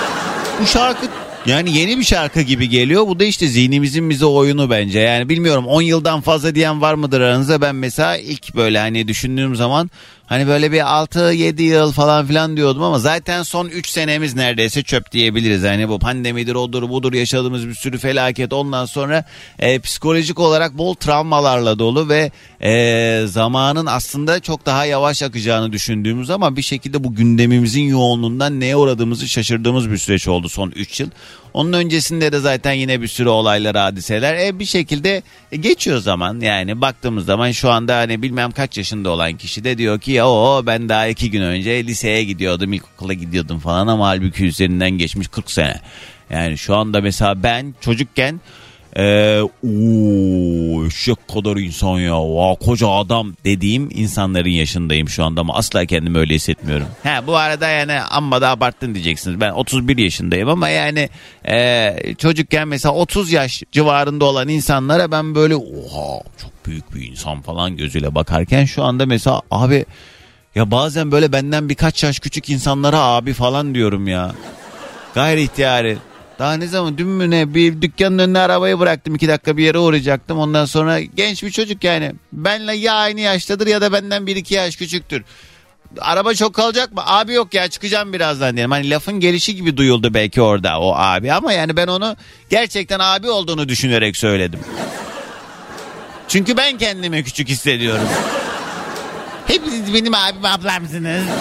Bu 0.62 0.66
şarkı 0.66 1.06
yani 1.46 1.78
yeni 1.78 1.98
bir 1.98 2.04
şarkı 2.04 2.40
gibi 2.40 2.68
geliyor. 2.68 3.06
Bu 3.06 3.20
da 3.20 3.24
işte 3.24 3.48
zihnimizin 3.48 4.10
bize 4.10 4.26
oyunu 4.26 4.70
bence. 4.70 4.98
Yani 4.98 5.28
bilmiyorum 5.28 5.66
10 5.66 5.82
yıldan 5.82 6.20
fazla 6.20 6.54
diyen 6.54 6.80
var 6.80 6.94
mıdır 6.94 7.20
aranızda? 7.20 7.60
Ben 7.60 7.74
mesela 7.74 8.16
ilk 8.16 8.56
böyle 8.56 8.78
hani 8.78 9.08
düşündüğüm 9.08 9.56
zaman 9.56 9.90
hani 10.30 10.46
böyle 10.46 10.72
bir 10.72 10.80
6-7 10.80 11.62
yıl 11.62 11.92
falan 11.92 12.26
filan 12.26 12.56
diyordum 12.56 12.82
ama 12.82 12.98
zaten 12.98 13.42
son 13.42 13.68
3 13.68 13.88
senemiz 13.88 14.34
neredeyse 14.34 14.82
çöp 14.82 15.12
diyebiliriz. 15.12 15.62
Yani 15.62 15.88
bu 15.88 15.98
pandemidir 15.98 16.54
odur 16.54 16.88
budur 16.88 17.12
yaşadığımız 17.12 17.68
bir 17.68 17.74
sürü 17.74 17.98
felaket 17.98 18.52
ondan 18.52 18.86
sonra 18.86 19.24
e, 19.58 19.78
psikolojik 19.78 20.38
olarak 20.38 20.78
bol 20.78 20.94
travmalarla 20.94 21.78
dolu 21.78 22.08
ve 22.08 22.30
e, 22.60 23.26
zamanın 23.26 23.86
aslında 23.86 24.40
çok 24.40 24.66
daha 24.66 24.84
yavaş 24.84 25.22
akacağını 25.22 25.72
düşündüğümüz 25.72 26.30
ama 26.30 26.56
bir 26.56 26.62
şekilde 26.62 27.04
bu 27.04 27.14
gündemimizin 27.14 27.84
yoğunluğundan 27.84 28.60
neye 28.60 28.76
uğradığımızı 28.76 29.28
şaşırdığımız 29.28 29.90
bir 29.90 29.98
süreç 29.98 30.28
oldu 30.28 30.48
son 30.48 30.70
3 30.70 31.00
yıl. 31.00 31.10
Onun 31.54 31.72
öncesinde 31.72 32.32
de 32.32 32.38
zaten 32.38 32.72
yine 32.72 33.02
bir 33.02 33.08
sürü 33.08 33.28
olaylar, 33.28 33.76
hadiseler. 33.76 34.34
E 34.34 34.58
bir 34.58 34.64
şekilde 34.64 35.22
geçiyor 35.52 35.98
zaman. 35.98 36.40
Yani 36.40 36.80
baktığımız 36.80 37.24
zaman 37.24 37.50
şu 37.50 37.70
anda 37.70 37.96
hani 37.96 38.22
bilmem 38.22 38.50
kaç 38.50 38.78
yaşında 38.78 39.10
olan 39.10 39.36
kişi 39.36 39.64
de 39.64 39.78
diyor 39.78 40.00
ki 40.00 40.22
o 40.22 40.62
ben 40.66 40.88
daha 40.88 41.06
iki 41.06 41.30
gün 41.30 41.42
önce 41.42 41.86
liseye 41.86 42.24
gidiyordum, 42.24 42.72
ilkokula 42.72 43.12
gidiyordum 43.12 43.58
falan 43.58 43.86
ama 43.86 44.08
halbuki 44.08 44.44
üzerinden 44.44 44.90
geçmiş 44.90 45.28
40 45.28 45.50
sene. 45.50 45.80
Yani 46.30 46.58
şu 46.58 46.76
anda 46.76 47.00
mesela 47.00 47.42
ben 47.42 47.74
çocukken 47.80 48.40
ee, 48.96 49.40
ooo 49.40 50.86
eşek 50.86 51.28
kadar 51.28 51.56
insan 51.56 51.98
ya. 51.98 52.20
Vaa, 52.20 52.54
koca 52.54 52.88
adam 52.88 53.34
dediğim 53.44 53.88
insanların 53.94 54.48
yaşındayım 54.48 55.08
şu 55.08 55.24
anda 55.24 55.40
ama 55.40 55.54
asla 55.54 55.84
kendimi 55.86 56.18
öyle 56.18 56.34
hissetmiyorum. 56.34 56.86
Ha 57.02 57.26
bu 57.26 57.36
arada 57.36 57.68
yani 57.68 58.00
amma 58.00 58.40
da 58.40 58.48
abarttın 58.48 58.94
diyeceksiniz. 58.94 59.40
Ben 59.40 59.50
31 59.50 59.98
yaşındayım 59.98 60.48
ama 60.48 60.68
yani 60.68 61.08
e, 61.48 61.94
çocukken 62.18 62.68
mesela 62.68 62.94
30 62.94 63.32
yaş 63.32 63.62
civarında 63.72 64.24
olan 64.24 64.48
insanlara 64.48 65.10
ben 65.10 65.34
böyle 65.34 65.56
oha 65.56 66.22
çok 66.42 66.66
büyük 66.66 66.94
bir 66.94 67.10
insan 67.10 67.40
falan 67.40 67.76
gözüyle 67.76 68.14
bakarken 68.14 68.64
şu 68.64 68.84
anda 68.84 69.06
mesela 69.06 69.42
abi 69.50 69.84
ya 70.54 70.70
bazen 70.70 71.12
böyle 71.12 71.32
benden 71.32 71.68
birkaç 71.68 72.04
yaş 72.04 72.18
küçük 72.18 72.50
insanlara 72.50 72.98
abi 72.98 73.32
falan 73.32 73.74
diyorum 73.74 74.08
ya. 74.08 74.32
Gayri 75.14 75.42
ihtiyari. 75.42 75.98
Daha 76.40 76.54
ne 76.54 76.66
zaman 76.66 76.98
dün 76.98 77.06
mü 77.06 77.30
ne 77.30 77.54
bir 77.54 77.82
dükkanın 77.82 78.18
önüne 78.18 78.38
arabayı 78.38 78.78
bıraktım 78.78 79.14
iki 79.14 79.28
dakika 79.28 79.56
bir 79.56 79.64
yere 79.64 79.78
uğrayacaktım. 79.78 80.38
Ondan 80.38 80.64
sonra 80.64 81.00
genç 81.00 81.42
bir 81.42 81.50
çocuk 81.50 81.84
yani. 81.84 82.12
Benle 82.32 82.76
ya 82.76 82.94
aynı 82.94 83.20
yaştadır 83.20 83.66
ya 83.66 83.80
da 83.80 83.92
benden 83.92 84.26
bir 84.26 84.36
iki 84.36 84.54
yaş 84.54 84.76
küçüktür. 84.76 85.24
Araba 86.00 86.34
çok 86.34 86.54
kalacak 86.54 86.92
mı? 86.92 87.02
Abi 87.06 87.32
yok 87.32 87.54
ya 87.54 87.68
çıkacağım 87.68 88.12
birazdan 88.12 88.56
diyelim. 88.56 88.70
Hani 88.70 88.90
lafın 88.90 89.20
gelişi 89.20 89.56
gibi 89.56 89.76
duyuldu 89.76 90.14
belki 90.14 90.42
orada 90.42 90.80
o 90.80 90.94
abi 90.96 91.32
ama 91.32 91.52
yani 91.52 91.76
ben 91.76 91.86
onu 91.86 92.16
gerçekten 92.50 92.98
abi 92.98 93.30
olduğunu 93.30 93.68
düşünerek 93.68 94.16
söyledim. 94.16 94.60
Çünkü 96.28 96.56
ben 96.56 96.78
kendimi 96.78 97.24
küçük 97.24 97.48
hissediyorum. 97.48 98.08
Hepiniz 99.46 99.94
benim 99.94 100.14
abim 100.14 100.44
ablamsınız. 100.44 101.24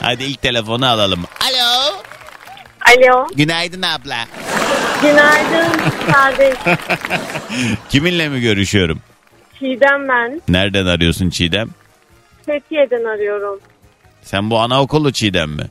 Hadi 0.00 0.24
ilk 0.24 0.42
telefonu 0.42 0.86
alalım. 0.86 1.24
Alo. 1.40 2.02
Alo, 2.96 3.26
Günaydın 3.34 3.82
abla. 3.82 4.16
günaydın 5.02 5.72
kardeş. 6.12 6.54
Kiminle 7.88 8.28
mi 8.28 8.40
görüşüyorum? 8.40 8.98
Çiğdem 9.58 10.08
ben. 10.08 10.42
Nereden 10.48 10.86
arıyorsun 10.86 11.30
Çiğdem? 11.30 11.68
Fethiye'den 12.46 13.04
arıyorum. 13.04 13.60
Sen 14.22 14.50
bu 14.50 14.58
anaokulu 14.58 15.12
Çiğdem 15.12 15.50
mi? 15.50 15.66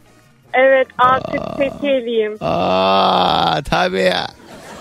Evet 0.54 0.88
artık 0.98 1.42
Fethiye'liyim. 1.58 2.38
Aa 2.42 3.62
tabii 3.70 4.02
ya. 4.02 4.28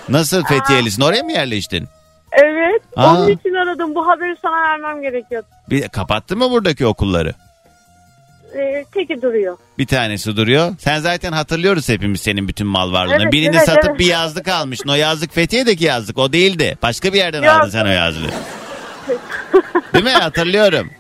Nasıl 0.08 0.44
Fethiyelisin? 0.44 1.02
Oraya 1.02 1.22
mı 1.22 1.32
yerleştin? 1.32 1.88
Evet, 2.32 2.82
Aa. 2.96 3.14
onun 3.14 3.28
için 3.28 3.54
aradım. 3.54 3.94
Bu 3.94 4.08
haberi 4.08 4.36
sana 4.42 4.62
vermem 4.62 5.02
gerekiyordu. 5.02 5.46
Bir 5.70 5.88
kapattı 5.88 6.36
mı 6.36 6.50
buradaki 6.50 6.86
okulları? 6.86 7.34
Ee, 8.56 8.84
teki 8.94 9.22
duruyor. 9.22 9.56
Bir 9.78 9.86
tanesi 9.86 10.36
duruyor. 10.36 10.72
Sen 10.78 10.98
zaten 10.98 11.32
hatırlıyoruz 11.32 11.88
hepimiz 11.88 12.20
senin 12.20 12.48
bütün 12.48 12.66
mal 12.66 12.92
varlığını. 12.92 13.22
Evet, 13.22 13.32
Birini 13.32 13.56
evet, 13.56 13.66
satıp 13.66 13.90
evet. 13.90 13.98
bir 13.98 14.06
yazlık 14.06 14.48
almışsın. 14.48 14.88
O 14.88 14.94
yazlık 14.94 15.34
Fethiye'deki 15.34 15.84
yazlık. 15.84 16.18
O 16.18 16.32
değildi. 16.32 16.78
Başka 16.82 17.12
bir 17.12 17.18
yerden 17.18 17.42
Yok. 17.42 17.52
aldın 17.52 17.70
sen 17.70 17.84
o 17.84 17.88
yazlığı. 17.88 18.30
Değil 19.94 20.04
mi? 20.04 20.10
Hatırlıyorum. 20.10 20.90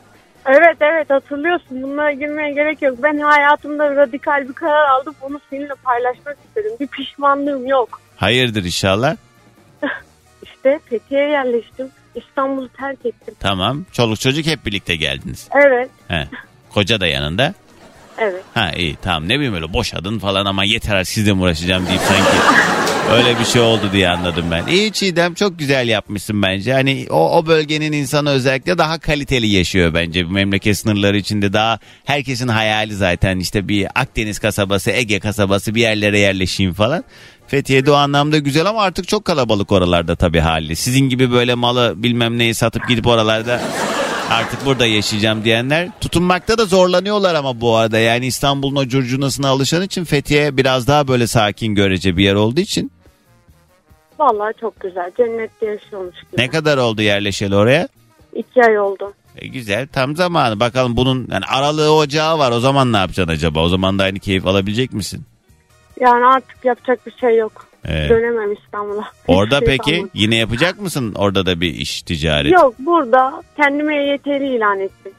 Evet 0.46 0.76
evet 0.80 1.10
hatırlıyorsun. 1.10 1.82
Bunlara 1.82 2.12
girmeye 2.12 2.52
gerek 2.52 2.82
yok. 2.82 2.98
Ben 3.02 3.18
hayatımda 3.18 3.96
radikal 3.96 4.48
bir 4.48 4.52
karar 4.52 4.88
aldım. 4.88 5.14
Bunu 5.22 5.40
seninle 5.50 5.74
paylaşmak 5.84 6.36
istedim. 6.48 6.72
Bir 6.80 6.86
pişmanlığım 6.86 7.66
yok. 7.66 8.00
Hayırdır 8.16 8.64
inşallah. 8.64 9.16
İşte 10.42 10.80
Fethiye'ye 10.90 11.28
yerleştim. 11.28 11.88
İstanbul'u 12.14 12.68
terk 12.68 13.06
ettim. 13.06 13.34
Tamam. 13.40 13.84
Çoluk 13.92 14.20
çocuk 14.20 14.46
hep 14.46 14.66
birlikte 14.66 14.96
geldiniz. 14.96 15.48
Evet, 15.66 15.90
He. 16.08 16.28
Koca 16.74 17.00
da 17.00 17.06
yanında. 17.06 17.54
evet. 18.18 18.42
Ha 18.54 18.72
iyi 18.76 18.96
tamam 19.02 19.28
ne 19.28 19.34
bileyim 19.36 19.54
öyle 19.54 19.72
boşadın 19.72 20.18
falan 20.18 20.46
ama 20.46 20.64
yeter 20.64 20.96
artık 20.96 21.08
sizle 21.12 21.32
mi 21.32 21.42
uğraşacağım 21.42 21.86
deyip 21.86 22.00
sanki 22.00 22.36
öyle 23.12 23.40
bir 23.40 23.44
şey 23.44 23.62
oldu 23.62 23.82
diye 23.92 24.08
anladım 24.08 24.44
ben. 24.50 24.66
İyi 24.66 24.92
Çiğdem 24.92 25.34
çok 25.34 25.58
güzel 25.58 25.88
yapmışsın 25.88 26.42
bence. 26.42 26.72
Hani 26.72 27.06
o, 27.10 27.38
o 27.38 27.46
bölgenin 27.46 27.92
insanı 27.92 28.30
özellikle 28.30 28.78
daha 28.78 28.98
kaliteli 28.98 29.46
yaşıyor 29.46 29.94
bence. 29.94 30.26
Bu 30.26 30.30
memleket 30.30 30.78
sınırları 30.78 31.16
içinde 31.16 31.52
daha 31.52 31.78
herkesin 32.04 32.48
hayali 32.48 32.94
zaten 32.94 33.38
işte 33.38 33.68
bir 33.68 33.86
Akdeniz 33.94 34.38
kasabası, 34.38 34.90
Ege 34.90 35.20
kasabası 35.20 35.74
bir 35.74 35.80
yerlere 35.80 36.18
yerleşeyim 36.18 36.72
falan. 36.72 37.04
Fethiye'de 37.48 37.90
o 37.90 37.94
anlamda 37.94 38.38
güzel 38.38 38.66
ama 38.66 38.82
artık 38.82 39.08
çok 39.08 39.24
kalabalık 39.24 39.72
oralarda 39.72 40.16
tabii 40.16 40.40
hali. 40.40 40.76
Sizin 40.76 41.08
gibi 41.08 41.32
böyle 41.32 41.54
malı 41.54 41.94
bilmem 41.96 42.38
neyi 42.38 42.54
satıp 42.54 42.88
gidip 42.88 43.06
oralarda 43.06 43.60
artık 44.30 44.66
burada 44.66 44.86
yaşayacağım 44.86 45.44
diyenler 45.44 45.88
tutunmakta 46.00 46.58
da 46.58 46.64
zorlanıyorlar 46.64 47.34
ama 47.34 47.60
bu 47.60 47.76
arada 47.76 47.98
yani 47.98 48.26
İstanbul'un 48.26 48.76
o 48.76 48.86
curcunasına 48.88 49.48
alışan 49.48 49.82
için 49.82 50.04
Fethiye 50.04 50.56
biraz 50.56 50.86
daha 50.86 51.08
böyle 51.08 51.26
sakin 51.26 51.74
görece 51.74 52.16
bir 52.16 52.24
yer 52.24 52.34
olduğu 52.34 52.60
için 52.60 52.92
Vallahi 54.18 54.52
çok 54.60 54.80
güzel. 54.80 55.12
Cennette 55.16 55.66
yaşıyormuş 55.66 56.16
gibi. 56.20 56.40
ne 56.42 56.48
kadar 56.50 56.78
oldu 56.78 57.02
yerleşeli 57.02 57.54
oraya? 57.56 57.88
İki 58.32 58.62
ay 58.64 58.78
oldu. 58.80 59.12
E, 59.36 59.46
güzel 59.46 59.88
tam 59.88 60.16
zamanı 60.16 60.60
bakalım 60.60 60.96
bunun 60.96 61.28
yani 61.32 61.44
aralığı 61.44 61.92
ocağı 61.94 62.38
var 62.38 62.52
o 62.52 62.60
zaman 62.60 62.92
ne 62.92 62.96
yapacaksın 62.96 63.32
acaba 63.32 63.60
o 63.62 63.68
zaman 63.68 63.98
da 63.98 64.02
aynı 64.02 64.18
keyif 64.18 64.46
alabilecek 64.46 64.92
misin? 64.92 65.24
Yani 66.00 66.26
artık 66.26 66.64
yapacak 66.64 67.06
bir 67.06 67.12
şey 67.20 67.36
yok. 67.36 67.66
Evet. 67.84 68.10
Dönemem 68.10 68.52
İstanbul'a. 68.52 69.04
Orada 69.26 69.58
şey 69.58 69.66
peki 69.66 70.06
yine 70.14 70.36
yapacak 70.36 70.80
mısın 70.80 71.14
orada 71.14 71.46
da 71.46 71.60
bir 71.60 71.74
iş 71.74 72.02
ticaret? 72.02 72.52
Yok 72.52 72.74
burada 72.78 73.42
kendime 73.56 73.96
EYT'li 73.96 74.56
ilan 74.56 74.80
ettim. 74.80 75.12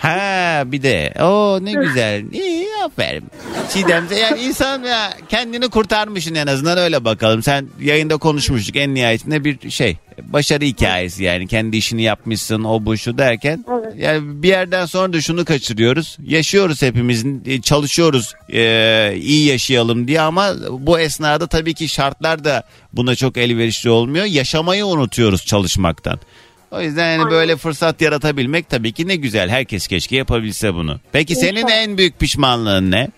Ha 0.00 0.62
bir 0.66 0.82
de 0.82 1.14
o 1.20 1.58
ne 1.62 1.72
güzel. 1.72 2.32
İyi 2.32 2.68
aferin. 2.84 3.24
Çiğdem 3.72 4.06
yani 4.20 4.40
insan 4.40 4.82
ya 4.82 5.12
kendini 5.28 5.68
kurtarmışsın 5.68 6.34
en 6.34 6.46
azından 6.46 6.78
öyle 6.78 7.04
bakalım. 7.04 7.42
Sen 7.42 7.68
yayında 7.80 8.16
konuşmuştuk 8.16 8.76
en 8.76 8.94
nihayetinde 8.94 9.44
bir 9.44 9.70
şey 9.70 9.96
başarı 10.22 10.64
hikayesi 10.64 11.24
yani 11.24 11.46
kendi 11.46 11.76
işini 11.76 12.02
yapmışsın 12.02 12.64
o 12.64 12.84
bu 12.84 12.96
şu 12.96 13.18
derken 13.18 13.64
Evet. 13.72 13.94
yani 13.98 14.42
bir 14.42 14.48
yerden 14.48 14.86
sonra 14.86 15.12
da 15.12 15.20
şunu 15.20 15.44
kaçırıyoruz. 15.44 16.16
Yaşıyoruz 16.26 16.82
hepimizin 16.82 17.42
e, 17.46 17.60
çalışıyoruz 17.60 18.34
e, 18.52 19.12
iyi 19.16 19.46
yaşayalım 19.46 20.08
diye 20.08 20.20
ama 20.20 20.54
bu 20.70 21.00
esnada 21.00 21.46
tabii 21.46 21.74
ki 21.74 21.88
şartlar 21.88 22.44
da 22.44 22.62
buna 22.92 23.14
çok 23.14 23.36
elverişli 23.36 23.90
olmuyor. 23.90 24.24
Yaşamayı 24.24 24.86
unutuyoruz 24.86 25.46
çalışmaktan. 25.46 26.20
O 26.70 26.80
yüzden 26.80 27.10
yani 27.10 27.18
Aynen. 27.18 27.30
böyle 27.30 27.56
fırsat 27.56 28.00
yaratabilmek 28.00 28.68
tabii 28.68 28.92
ki 28.92 29.08
ne 29.08 29.16
güzel. 29.16 29.48
Herkes 29.48 29.86
keşke 29.86 30.16
yapabilse 30.16 30.74
bunu. 30.74 31.00
Peki 31.12 31.36
senin 31.36 31.56
İnşallah. 31.56 31.72
en 31.74 31.98
büyük 31.98 32.18
pişmanlığın 32.20 32.90
ne? 32.90 33.08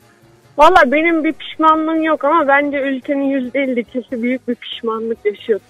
Valla 0.58 0.92
benim 0.92 1.24
bir 1.24 1.32
pişmanlığım 1.32 2.02
yok 2.02 2.24
ama 2.24 2.48
bence 2.48 2.76
ülkenin 2.76 3.50
%52'si 3.50 4.22
büyük 4.22 4.48
bir 4.48 4.54
pişmanlık 4.54 5.18
yaşıyor. 5.24 5.60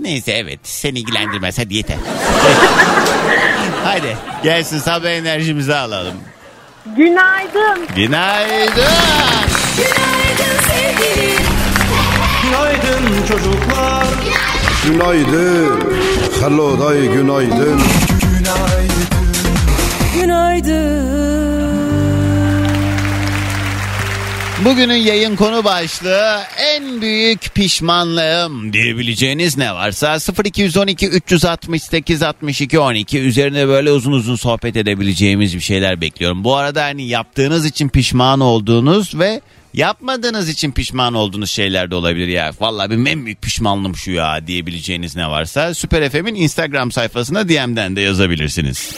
Neyse 0.00 0.32
evet 0.32 0.58
seni 0.62 0.98
ilgilendirmez 0.98 1.58
hadi 1.58 1.74
yeter. 1.74 1.96
Hadi 3.84 4.16
gelsin 4.42 4.78
sabah 4.78 5.08
enerjimizi 5.10 5.74
alalım. 5.74 6.14
Günaydın. 6.96 7.86
Günaydın. 7.96 8.84
Günaydın 9.76 10.60
sevgilim. 10.68 11.42
Günaydın 12.42 13.26
çocuklar 13.28 14.04
Günaydın. 14.86 15.80
Hello 16.40 16.78
day 16.80 17.06
günaydın. 17.06 17.80
Bugünün 24.64 24.94
yayın 24.94 25.36
konu 25.36 25.64
başlığı 25.64 26.38
en 26.58 27.00
büyük 27.00 27.54
pişmanlığım 27.54 28.72
diyebileceğiniz 28.72 29.56
ne 29.56 29.74
varsa 29.74 30.18
0212 30.44 31.08
368 31.08 32.22
62 32.22 32.78
12 32.78 33.18
üzerine 33.18 33.68
böyle 33.68 33.90
uzun 33.90 34.12
uzun 34.12 34.36
sohbet 34.36 34.76
edebileceğimiz 34.76 35.54
bir 35.54 35.60
şeyler 35.60 36.00
bekliyorum. 36.00 36.44
Bu 36.44 36.56
arada 36.56 36.84
hani 36.84 37.08
yaptığınız 37.08 37.66
için 37.66 37.88
pişman 37.88 38.40
olduğunuz 38.40 39.18
ve 39.18 39.40
yapmadığınız 39.76 40.48
için 40.48 40.72
pişman 40.72 41.14
olduğunuz 41.14 41.50
şeyler 41.50 41.90
de 41.90 41.94
olabilir 41.94 42.28
ya. 42.28 42.50
Vallahi 42.60 42.90
benim 42.90 43.06
en 43.06 43.24
büyük 43.24 43.42
pişmanlığım 43.42 43.96
şu 43.96 44.10
ya 44.10 44.46
diyebileceğiniz 44.46 45.16
ne 45.16 45.28
varsa 45.28 45.74
Süper 45.74 46.10
FM'in 46.10 46.34
Instagram 46.34 46.92
sayfasına 46.92 47.48
DM'den 47.48 47.96
de 47.96 48.00
yazabilirsiniz. 48.00 48.96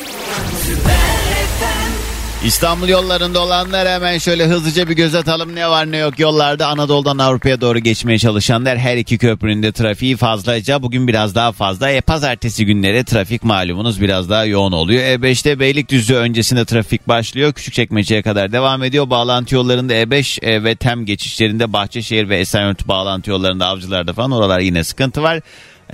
İstanbul 2.45 2.89
yollarında 2.89 3.41
olanlar 3.41 3.89
hemen 3.89 4.19
şöyle 4.19 4.47
hızlıca 4.47 4.89
bir 4.89 4.97
göz 4.97 5.15
atalım 5.15 5.55
ne 5.55 5.69
var 5.69 5.93
ne 5.93 5.97
yok 5.97 6.19
yollarda 6.19 6.67
Anadolu'dan 6.67 7.19
Avrupa'ya 7.19 7.61
doğru 7.61 7.79
geçmeye 7.79 8.19
çalışanlar 8.19 8.79
her 8.79 8.97
iki 8.97 9.19
köprünün 9.19 9.63
de 9.63 9.73
trafiği 9.73 10.17
fazlaca 10.17 10.83
bugün 10.83 11.09
biraz 11.09 11.35
daha 11.35 11.53
fazla. 11.53 11.91
E, 11.91 12.01
pazartesi 12.01 12.67
günleri 12.67 13.05
trafik 13.05 13.45
malumunuz 13.45 14.01
biraz 14.01 14.31
daha 14.31 14.45
yoğun 14.45 14.73
oluyor. 14.73 15.03
E5'te 15.03 15.61
Beylikdüzü 15.61 16.15
öncesinde 16.15 16.65
trafik 16.65 17.09
başlıyor. 17.09 17.53
Küçükçekmece'ye 17.53 18.23
kadar 18.23 18.53
devam 18.53 18.83
ediyor. 18.83 19.11
Bağlantı 19.11 19.55
yollarında 19.55 19.95
E5 19.95 20.45
e, 20.45 20.65
ve 20.65 20.75
TEM 20.75 21.05
geçişlerinde 21.05 21.73
Bahçeşehir 21.73 22.29
ve 22.29 22.39
Esenyurt 22.39 22.89
bağlantı 22.89 23.31
yollarında 23.31 23.67
avcılarda 23.67 24.13
falan 24.13 24.31
oralar 24.31 24.61
yine 24.61 24.85
sıkıntı 24.85 25.23
var. 25.23 25.41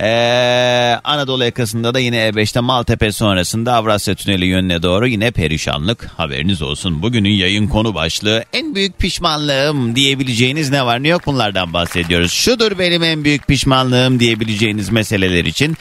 Ee, 0.01 0.99
Anadolu 1.03 1.43
yakasında 1.43 1.93
da 1.93 1.99
yine 1.99 2.17
E5'te 2.17 2.59
Maltepe 2.59 3.11
sonrasında 3.11 3.73
Avrasya 3.73 4.15
Tüneli 4.15 4.45
yönüne 4.45 4.83
doğru 4.83 5.07
yine 5.07 5.31
perişanlık. 5.31 6.05
Haberiniz 6.17 6.61
olsun. 6.61 7.01
Bugünün 7.01 7.29
yayın 7.29 7.67
konu 7.67 7.95
başlığı 7.95 8.43
en 8.53 8.75
büyük 8.75 8.99
pişmanlığım 8.99 9.95
diyebileceğiniz 9.95 10.69
ne 10.69 10.85
var 10.85 11.03
ne 11.03 11.07
yok 11.07 11.21
bunlardan 11.25 11.73
bahsediyoruz. 11.73 12.31
Şudur 12.31 12.79
benim 12.79 13.03
en 13.03 13.23
büyük 13.23 13.47
pişmanlığım 13.47 14.19
diyebileceğiniz 14.19 14.89
meseleler 14.89 15.45
için 15.45 15.77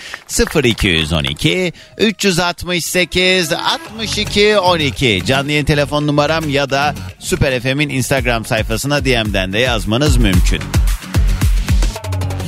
0212 0.64 1.72
368 1.98 3.52
62 3.52 4.58
12 4.58 5.22
canlı 5.26 5.50
yayın 5.50 5.64
telefon 5.64 6.06
numaram 6.06 6.48
ya 6.48 6.70
da 6.70 6.94
Süper 7.18 7.60
FM'in 7.60 7.88
Instagram 7.88 8.44
sayfasına 8.44 9.04
DM'den 9.04 9.52
de 9.52 9.58
yazmanız 9.58 10.16
mümkün. 10.16 10.60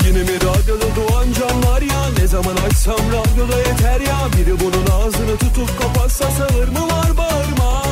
Yine 0.07 0.23
mi 0.23 0.35
radyoda 0.35 0.87
doğan 0.97 1.33
canlar 1.33 1.83
ya? 1.83 2.09
Ne 2.19 2.27
zaman 2.27 2.57
açsam 2.57 2.97
radyoda 3.13 3.59
yeter 3.59 4.01
ya. 4.01 4.19
Biri 4.37 4.61
bunun 4.61 4.87
ağzını 4.87 5.37
tutup 5.37 5.81
kapatsa 5.83 6.31
sağır 6.31 6.69
mı 6.69 6.89
var 6.89 7.17
bağırma? 7.17 7.83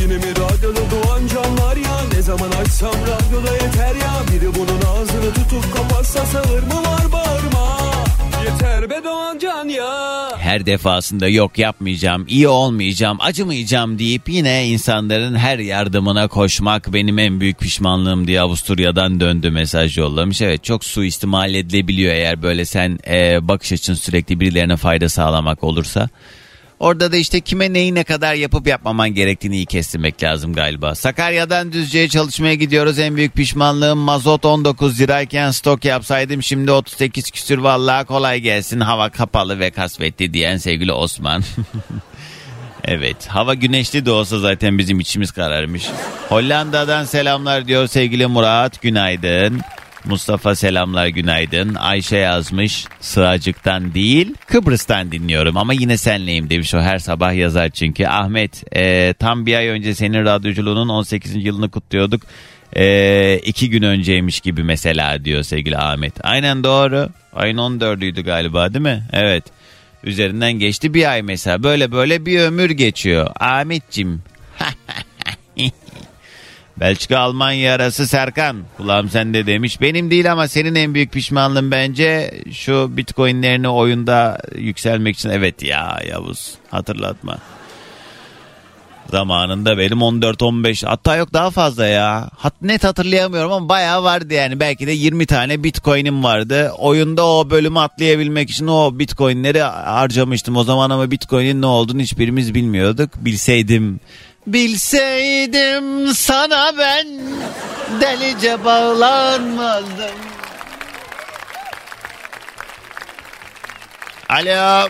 Yine 0.00 0.16
mi 0.16 0.30
radyoda 0.30 0.80
doğan 0.90 1.26
canlar 1.26 1.76
ya? 1.76 1.96
Ne 2.14 2.22
zaman 2.22 2.50
açsam 2.50 2.94
radyoda 2.94 3.52
yeter 3.52 3.94
ya. 3.94 4.12
Biri 4.32 4.54
bunun 4.54 4.80
ağzını 4.80 5.34
tutup 5.34 5.76
kapatsa 5.76 6.26
sağır 6.26 6.62
mı 6.62 6.82
var 6.88 7.12
bağırma 7.12 7.85
Yeter 8.46 8.90
be 8.90 9.04
doğan 9.04 9.38
can 9.38 9.68
ya 9.68 10.30
her 10.38 10.66
defasında 10.66 11.28
yok 11.28 11.58
yapmayacağım, 11.58 12.24
iyi 12.28 12.48
olmayacağım, 12.48 13.18
acımayacağım 13.20 13.98
deyip 13.98 14.28
yine 14.28 14.68
insanların 14.68 15.34
her 15.34 15.58
yardımına 15.58 16.28
koşmak 16.28 16.92
benim 16.92 17.18
en 17.18 17.40
büyük 17.40 17.58
pişmanlığım 17.58 18.26
diye 18.26 18.40
Avusturya'dan 18.40 19.20
döndü 19.20 19.50
mesaj 19.50 19.98
yollamış. 19.98 20.42
Evet 20.42 20.64
çok 20.64 20.84
suistimal 20.84 21.54
edilebiliyor 21.54 22.14
eğer 22.14 22.42
böyle 22.42 22.64
sen 22.64 22.98
e, 23.08 23.48
bakış 23.48 23.72
açın 23.72 23.94
sürekli 23.94 24.40
birilerine 24.40 24.76
fayda 24.76 25.08
sağlamak 25.08 25.64
olursa. 25.64 26.08
Orada 26.80 27.12
da 27.12 27.16
işte 27.16 27.40
kime 27.40 27.72
neyi 27.72 27.94
ne 27.94 28.04
kadar 28.04 28.34
yapıp 28.34 28.66
yapmaman 28.66 29.08
gerektiğini 29.08 29.56
iyi 29.56 29.66
kestirmek 29.66 30.22
lazım 30.22 30.52
galiba. 30.52 30.94
Sakarya'dan 30.94 31.72
Düzce'ye 31.72 32.08
çalışmaya 32.08 32.54
gidiyoruz. 32.54 32.98
En 32.98 33.16
büyük 33.16 33.34
pişmanlığım 33.34 33.98
mazot 33.98 34.44
19 34.44 35.00
lirayken 35.00 35.50
stok 35.50 35.84
yapsaydım 35.84 36.42
şimdi 36.42 36.72
38 36.72 37.30
küsür 37.30 37.58
vallahi 37.58 38.04
kolay 38.04 38.40
gelsin. 38.40 38.80
Hava 38.80 39.10
kapalı 39.10 39.58
ve 39.58 39.70
kasvetli 39.70 40.32
diyen 40.32 40.56
sevgili 40.56 40.92
Osman. 40.92 41.42
Evet 42.88 43.26
hava 43.26 43.54
güneşli 43.54 44.06
de 44.06 44.10
olsa 44.10 44.38
zaten 44.38 44.78
bizim 44.78 45.00
içimiz 45.00 45.30
kararmış. 45.30 45.86
Hollanda'dan 46.28 47.04
selamlar 47.04 47.66
diyor 47.66 47.86
sevgili 47.86 48.26
Murat 48.26 48.82
günaydın. 48.82 49.60
Mustafa 50.06 50.54
selamlar 50.54 51.06
günaydın. 51.06 51.74
Ayşe 51.74 52.16
yazmış 52.16 52.84
Sığacık'tan 53.00 53.94
değil 53.94 54.34
Kıbrıs'tan 54.46 55.12
dinliyorum 55.12 55.56
ama 55.56 55.72
yine 55.72 55.96
senleyim 55.96 56.50
demiş 56.50 56.74
o 56.74 56.80
her 56.80 56.98
sabah 56.98 57.34
yazar 57.34 57.70
çünkü. 57.70 58.06
Ahmet 58.06 58.76
e, 58.76 59.14
tam 59.18 59.46
bir 59.46 59.54
ay 59.54 59.68
önce 59.68 59.94
senin 59.94 60.24
radyoculuğunun 60.24 60.88
18. 60.88 61.44
yılını 61.44 61.70
kutluyorduk. 61.70 62.22
E, 62.76 63.40
iki 63.44 63.70
gün 63.70 63.82
önceymiş 63.82 64.40
gibi 64.40 64.62
mesela 64.62 65.24
diyor 65.24 65.42
sevgili 65.42 65.78
Ahmet. 65.78 66.14
Aynen 66.22 66.64
doğru. 66.64 67.08
Ayın 67.32 67.56
14'üydü 67.56 68.22
galiba 68.22 68.74
değil 68.74 68.82
mi? 68.82 69.02
Evet. 69.12 69.44
Üzerinden 70.04 70.52
geçti 70.52 70.94
bir 70.94 71.10
ay 71.10 71.22
mesela. 71.22 71.62
Böyle 71.62 71.92
böyle 71.92 72.26
bir 72.26 72.40
ömür 72.40 72.70
geçiyor. 72.70 73.30
Ahmetçim. 73.40 74.22
Belçika 76.80 77.18
Almanya 77.18 77.74
arası 77.74 78.06
Serkan. 78.06 78.56
Kulağım 78.76 79.08
sende 79.08 79.46
demiş. 79.46 79.80
Benim 79.80 80.10
değil 80.10 80.32
ama 80.32 80.48
senin 80.48 80.74
en 80.74 80.94
büyük 80.94 81.12
pişmanlığın 81.12 81.70
bence 81.70 82.40
şu 82.52 82.96
bitcoinlerini 82.96 83.68
oyunda 83.68 84.38
yükselmek 84.56 85.16
için. 85.16 85.30
Evet 85.30 85.62
ya 85.62 86.00
Yavuz 86.08 86.54
hatırlatma. 86.70 87.38
Zamanında 89.10 89.78
benim 89.78 89.98
14-15 89.98 90.86
hatta 90.86 91.16
yok 91.16 91.32
daha 91.32 91.50
fazla 91.50 91.86
ya. 91.86 92.30
Hat, 92.36 92.54
net 92.62 92.84
hatırlayamıyorum 92.84 93.52
ama 93.52 93.68
bayağı 93.68 94.02
vardı 94.02 94.34
yani. 94.34 94.60
Belki 94.60 94.86
de 94.86 94.92
20 94.92 95.26
tane 95.26 95.64
bitcoin'im 95.64 96.24
vardı. 96.24 96.72
Oyunda 96.78 97.26
o 97.26 97.50
bölümü 97.50 97.78
atlayabilmek 97.78 98.50
için 98.50 98.66
o 98.66 98.98
bitcoin'leri 98.98 99.60
harcamıştım. 99.62 100.56
O 100.56 100.64
zaman 100.64 100.90
ama 100.90 101.10
bitcoin'in 101.10 101.62
ne 101.62 101.66
olduğunu 101.66 102.00
hiçbirimiz 102.00 102.54
bilmiyorduk. 102.54 103.10
Bilseydim 103.16 104.00
Bilseydim 104.46 106.06
sana 106.14 106.78
ben 106.78 107.06
delice 108.00 108.64
bağlanmazdım. 108.64 110.16
Alo. 114.28 114.88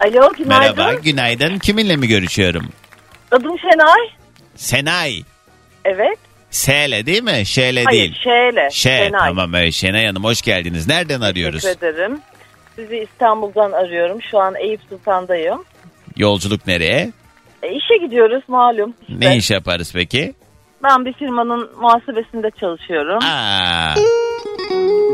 Alo 0.00 0.32
günaydın. 0.32 0.48
Merhaba, 0.48 0.94
günaydın. 0.94 1.58
Kiminle 1.58 1.96
mi 1.96 2.08
görüşüyorum? 2.08 2.68
Adım 3.30 3.58
Şenay. 3.58 4.08
Senay. 4.56 5.22
Evet. 5.84 6.18
S'le 6.50 7.06
değil 7.06 7.22
mi? 7.22 7.42
Ş'le 7.46 7.58
Hayır 7.58 7.86
değil. 7.90 8.14
Ş'yle. 8.22 8.70
Ş, 8.70 8.80
Şenay. 8.96 9.28
tamam 9.28 9.54
evet 9.54 9.72
Şenay 9.74 10.06
Hanım 10.06 10.24
hoş 10.24 10.42
geldiniz. 10.42 10.88
Nereden 10.88 11.20
arıyoruz? 11.20 11.62
Teşekkür 11.62 11.86
ederim. 11.86 12.20
Sizi 12.76 12.96
İstanbul'dan 12.96 13.72
arıyorum. 13.72 14.22
Şu 14.30 14.38
an 14.38 14.54
Eyüp 14.54 14.80
Sultan'dayım. 14.88 15.64
Yolculuk 16.16 16.66
nereye? 16.66 17.10
E, 17.62 17.68
işe 17.72 17.96
gidiyoruz 18.06 18.42
malum. 18.48 18.94
Ne 19.08 19.36
iş 19.36 19.50
yaparız 19.50 19.92
peki? 19.94 20.34
Ben 20.82 21.04
bir 21.04 21.12
firmanın 21.12 21.70
muhasebesinde 21.80 22.50
çalışıyorum. 22.60 23.18
Aa, 23.24 23.94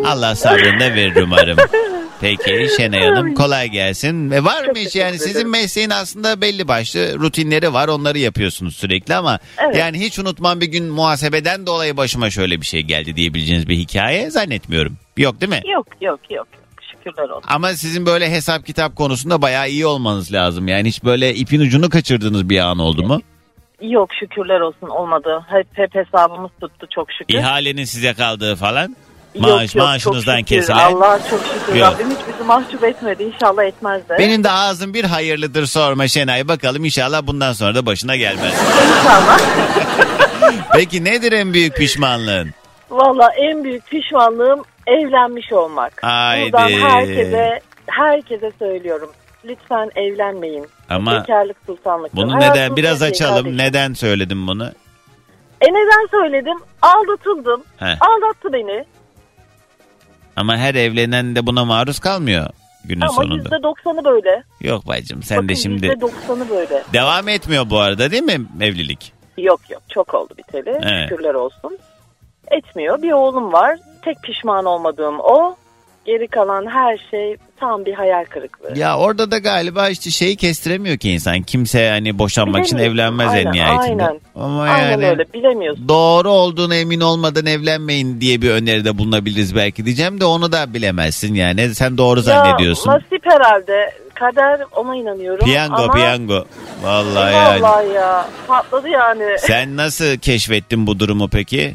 Allah 0.06 0.34
sabrını 0.34 0.80
da 0.80 0.94
verir 0.94 1.22
umarım. 1.22 1.56
Peki 2.20 2.68
Şenay 2.76 3.00
Hanım 3.00 3.34
kolay 3.34 3.68
gelsin. 3.68 4.30
Ve 4.30 4.44
var 4.44 4.64
mı 4.64 4.72
hiç 4.76 4.96
yani 4.96 5.18
sizin 5.18 5.48
mesleğin 5.50 5.90
aslında 5.90 6.40
belli 6.40 6.68
başlı 6.68 7.18
rutinleri 7.18 7.72
var 7.72 7.88
onları 7.88 8.18
yapıyorsunuz 8.18 8.76
sürekli 8.76 9.14
ama 9.14 9.38
Evet. 9.58 9.76
yani 9.76 10.00
hiç 10.00 10.18
unutmam 10.18 10.60
bir 10.60 10.66
gün 10.66 10.84
muhasebeden 10.84 11.66
dolayı 11.66 11.96
başıma 11.96 12.30
şöyle 12.30 12.60
bir 12.60 12.66
şey 12.66 12.80
geldi 12.82 13.16
diyebileceğiniz 13.16 13.68
bir 13.68 13.76
hikaye 13.76 14.30
zannetmiyorum. 14.30 14.96
Yok 15.16 15.40
değil 15.40 15.50
mi? 15.50 15.60
Yok 15.72 15.86
yok 16.00 16.20
yok. 16.30 16.48
Şükürler 17.06 17.28
olsun. 17.28 17.48
Ama 17.48 17.72
sizin 17.72 18.06
böyle 18.06 18.30
hesap 18.30 18.66
kitap 18.66 18.96
konusunda 18.96 19.42
bayağı 19.42 19.68
iyi 19.68 19.86
olmanız 19.86 20.32
lazım. 20.32 20.68
Yani 20.68 20.88
hiç 20.88 21.04
böyle 21.04 21.34
ipin 21.34 21.60
ucunu 21.60 21.90
kaçırdığınız 21.90 22.48
bir 22.48 22.58
an 22.58 22.78
oldu 22.78 23.02
mu? 23.02 23.20
Yok 23.82 24.10
şükürler 24.20 24.60
olsun 24.60 24.88
olmadı. 24.88 25.44
Hep, 25.48 25.66
hep 25.72 25.94
hesabımız 25.94 26.50
tuttu 26.60 26.86
çok 26.94 27.12
şükür. 27.12 27.34
İhalenin 27.34 27.84
size 27.84 28.14
kaldığı 28.14 28.56
falan? 28.56 28.96
Yok, 29.34 29.44
Maaş, 29.48 29.74
yok, 29.74 29.84
maaşınızdan 29.84 30.38
çok 30.38 30.48
şükür. 30.48 30.56
kesilen? 30.60 30.78
Allah 30.78 31.18
çok 31.30 31.40
şükür. 31.54 31.74
Yok. 31.80 31.92
Rabbim 31.94 32.10
hiç 32.10 32.18
bizi 32.34 32.44
mahcup 32.44 32.84
etmedi. 32.84 33.22
İnşallah 33.22 33.64
etmez 33.64 34.08
de. 34.08 34.16
Benim 34.18 34.44
de 34.44 34.50
ağzım 34.50 34.94
bir 34.94 35.04
hayırlıdır 35.04 35.66
sorma 35.66 36.08
Şenay. 36.08 36.48
Bakalım 36.48 36.84
inşallah 36.84 37.26
bundan 37.26 37.52
sonra 37.52 37.74
da 37.74 37.86
başına 37.86 38.16
gelmez. 38.16 38.54
İnşallah. 38.54 39.38
Peki 40.72 41.04
nedir 41.04 41.32
en 41.32 41.52
büyük 41.52 41.76
pişmanlığın? 41.76 42.50
Valla 42.90 43.28
en 43.40 43.64
büyük 43.64 43.86
pişmanlığım 43.86 44.62
evlenmiş 44.86 45.52
olmak. 45.52 46.02
Haydi. 46.02 46.52
Buradan 46.52 46.68
herkese 46.68 47.60
herkese 47.86 48.52
söylüyorum. 48.58 49.10
Lütfen 49.44 49.90
evlenmeyin. 49.96 50.66
Ama 50.90 51.20
Bekarlık 51.20 51.56
sultanlıktır. 51.66 52.16
Bunu 52.16 52.32
Hayatınızı 52.34 52.54
neden 52.64 52.76
biraz 52.76 53.02
açalım. 53.02 53.34
kardeşim. 53.36 53.58
Neden 53.58 53.92
söyledim 53.92 54.46
bunu? 54.46 54.70
E 55.60 55.66
neden 55.66 56.06
söyledim? 56.10 56.56
Aldatıldım. 56.82 57.62
He. 57.76 57.84
Aldattı 57.84 58.52
beni. 58.52 58.84
Ama 60.36 60.56
her 60.56 60.74
evlenen 60.74 61.36
de 61.36 61.46
buna 61.46 61.64
maruz 61.64 61.98
kalmıyor 61.98 62.46
günün 62.84 63.00
Ama 63.00 63.12
sonunda. 63.12 63.34
yüzde 63.34 63.62
doksanı 63.62 64.04
böyle. 64.04 64.42
Yok 64.60 64.86
bacım 64.88 65.22
sen 65.22 65.36
Bakın 65.38 65.48
de 65.48 65.54
şimdi 65.54 65.86
yüzde 65.86 66.00
doksanı 66.00 66.50
böyle. 66.50 66.82
devam 66.92 67.28
etmiyor 67.28 67.70
bu 67.70 67.78
arada 67.78 68.10
değil 68.10 68.22
mi 68.22 68.40
evlilik? 68.60 69.12
Yok 69.38 69.60
yok 69.70 69.82
çok 69.88 70.14
oldu 70.14 70.34
biteli. 70.38 70.70
Evet. 70.70 71.08
Şükürler 71.08 71.34
olsun. 71.34 71.78
Etmiyor. 72.50 73.02
Bir 73.02 73.12
oğlum 73.12 73.52
var. 73.52 73.78
Tek 74.06 74.22
pişman 74.22 74.64
olmadığım 74.64 75.20
o. 75.20 75.56
Geri 76.04 76.28
kalan 76.28 76.66
her 76.66 76.98
şey 77.10 77.36
tam 77.60 77.84
bir 77.84 77.94
hayal 77.94 78.24
kırıklığı. 78.24 78.78
Ya 78.78 78.98
orada 78.98 79.30
da 79.30 79.38
galiba 79.38 79.88
işte 79.88 80.10
şeyi 80.10 80.36
kestiremiyor 80.36 80.96
ki 80.98 81.10
insan. 81.10 81.42
Kimse 81.42 81.88
hani 81.90 82.18
boşanmak 82.18 82.64
için 82.64 82.78
evlenmez 82.78 83.32
en 83.34 83.36
Aynen, 83.36 83.52
nihayetinde. 83.52 84.02
aynen. 84.04 84.20
Ama 84.34 84.62
Aynen 84.62 84.90
yani 84.90 85.06
öyle 85.06 85.24
bilemiyorsun. 85.34 85.88
doğru 85.88 86.30
olduğunu 86.30 86.74
emin 86.74 87.00
olmadan 87.00 87.46
evlenmeyin 87.46 88.20
diye 88.20 88.42
bir 88.42 88.50
öneride 88.50 88.98
bulunabiliriz 88.98 89.56
belki 89.56 89.84
diyeceğim 89.84 90.20
de 90.20 90.24
onu 90.24 90.52
da 90.52 90.74
bilemezsin 90.74 91.34
yani. 91.34 91.74
Sen 91.74 91.98
doğru 91.98 92.20
zannediyorsun. 92.20 92.90
Ya 92.90 92.96
nasip 92.96 93.26
herhalde. 93.26 93.92
Kader 94.14 94.60
ona 94.76 94.96
inanıyorum. 94.96 95.44
Piyango 95.44 95.82
ama... 95.82 95.92
piyango. 95.92 96.44
Vallahi 96.82 97.34
yani. 97.34 97.62
Vallahi 97.62 97.88
ya. 97.92 98.28
Patladı 98.48 98.88
yani. 98.88 99.24
Sen 99.38 99.76
nasıl 99.76 100.18
keşfettin 100.18 100.86
bu 100.86 100.98
durumu 100.98 101.28
peki? 101.28 101.74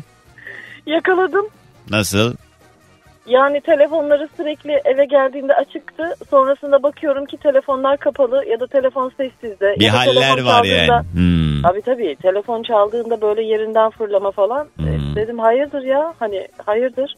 Yakaladım. 0.85 1.45
Nasıl? 1.89 2.33
Yani 3.27 3.61
telefonları 3.61 4.29
sürekli 4.37 4.81
eve 4.85 5.05
geldiğinde 5.05 5.55
açıktı. 5.55 6.15
Sonrasında 6.29 6.83
bakıyorum 6.83 7.25
ki 7.25 7.37
telefonlar 7.37 7.97
kapalı 7.97 8.45
ya 8.45 8.59
da 8.59 8.67
telefon 8.67 9.11
sessizde. 9.17 9.75
Bir 9.79 9.85
ya 9.85 9.93
da 9.93 9.99
haller 9.99 10.13
telefon 10.13 10.45
var 10.45 10.63
çaldığında- 10.63 10.93
yani. 10.93 11.05
Hmm. 11.13 11.61
Tabii 11.61 11.81
tabii. 11.81 12.15
Telefon 12.15 12.63
çaldığında 12.63 13.21
böyle 13.21 13.43
yerinden 13.43 13.89
fırlama 13.89 14.31
falan. 14.31 14.67
Hmm. 14.75 14.87
E, 14.87 15.15
dedim 15.15 15.39
hayırdır 15.39 15.81
ya. 15.81 16.13
Hani 16.19 16.47
hayırdır. 16.65 17.15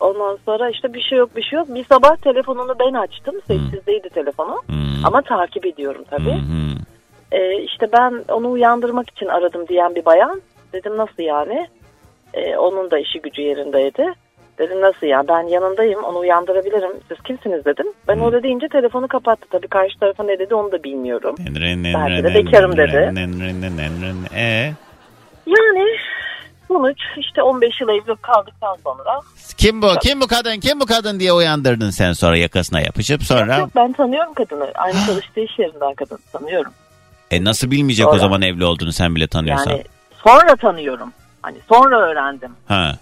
Ondan 0.00 0.38
sonra 0.46 0.70
işte 0.70 0.94
bir 0.94 1.00
şey 1.02 1.18
yok 1.18 1.36
bir 1.36 1.42
şey 1.42 1.56
yok. 1.58 1.74
Bir 1.74 1.84
sabah 1.84 2.16
telefonunu 2.16 2.74
ben 2.80 2.92
açtım. 2.94 3.34
Sessizdeydi 3.46 4.08
telefonu. 4.08 4.62
Hmm. 4.66 5.04
Ama 5.06 5.22
takip 5.22 5.66
ediyorum 5.66 6.04
tabii. 6.10 6.34
Hmm. 6.34 6.74
E, 7.32 7.62
işte 7.62 7.86
ben 7.92 8.24
onu 8.28 8.50
uyandırmak 8.50 9.10
için 9.10 9.26
aradım 9.26 9.68
diyen 9.68 9.94
bir 9.94 10.04
bayan. 10.04 10.42
Dedim 10.72 10.96
nasıl 10.96 11.22
yani? 11.22 11.66
E, 12.34 12.56
onun 12.56 12.90
da 12.90 12.98
işi 12.98 13.20
gücü 13.20 13.42
yerindeydi. 13.42 14.12
Dedim 14.58 14.80
nasıl 14.80 15.06
ya 15.06 15.22
ben 15.28 15.42
yanındayım 15.48 16.04
onu 16.04 16.18
uyandırabilirim. 16.18 16.90
Siz 17.08 17.18
kimsiniz 17.24 17.64
dedim. 17.64 17.86
Ben 18.08 18.24
öyle 18.24 18.42
deyince 18.42 18.68
telefonu 18.68 19.08
kapattı. 19.08 19.46
Tabii 19.50 19.68
karşı 19.68 19.98
tarafa 19.98 20.24
ne 20.24 20.38
dedi 20.38 20.54
onu 20.54 20.72
da 20.72 20.84
bilmiyorum. 20.84 21.34
Belki 21.38 22.24
de 22.24 22.34
bekarım 22.34 22.76
dedi. 22.76 23.14
Ee, 24.34 24.72
Yani 25.46 25.86
sonuç 26.68 26.98
işte 27.16 27.42
15 27.42 27.80
yıl 27.80 27.88
evli 27.88 28.16
kaldıktan 28.22 28.76
sonra. 28.84 29.20
kim 29.58 29.82
bu? 29.82 29.88
Kim 30.02 30.20
bu 30.20 30.26
kadın? 30.26 30.60
Kim 30.60 30.80
bu 30.80 30.86
kadın 30.86 31.20
diye 31.20 31.32
uyandırdın 31.32 31.90
sen 31.90 32.12
sonra 32.12 32.36
yakasına 32.36 32.80
yapışıp 32.80 33.22
sonra. 33.22 33.56
Yok, 33.56 33.70
ben 33.76 33.92
tanıyorum 33.92 34.34
kadını. 34.34 34.70
Aynı 34.74 34.96
çalıştığı 35.06 35.40
iş 35.40 35.58
yerinden 35.58 35.94
kadını 35.94 36.18
tanıyorum. 36.32 36.72
E 37.30 37.44
nasıl 37.44 37.70
bilmeyecek 37.70 38.06
o 38.06 38.10
Sonra. 38.10 38.20
zaman 38.20 38.42
evli 38.42 38.64
olduğunu 38.64 38.92
sen 38.92 39.14
bile 39.14 39.26
tanıyorsan. 39.26 39.70
Yani 39.70 39.84
sonra 40.24 40.56
tanıyorum. 40.56 41.12
Hani 41.44 41.58
sonra 41.68 41.98
öğrendim. 42.00 42.52
Ha. 42.68 42.92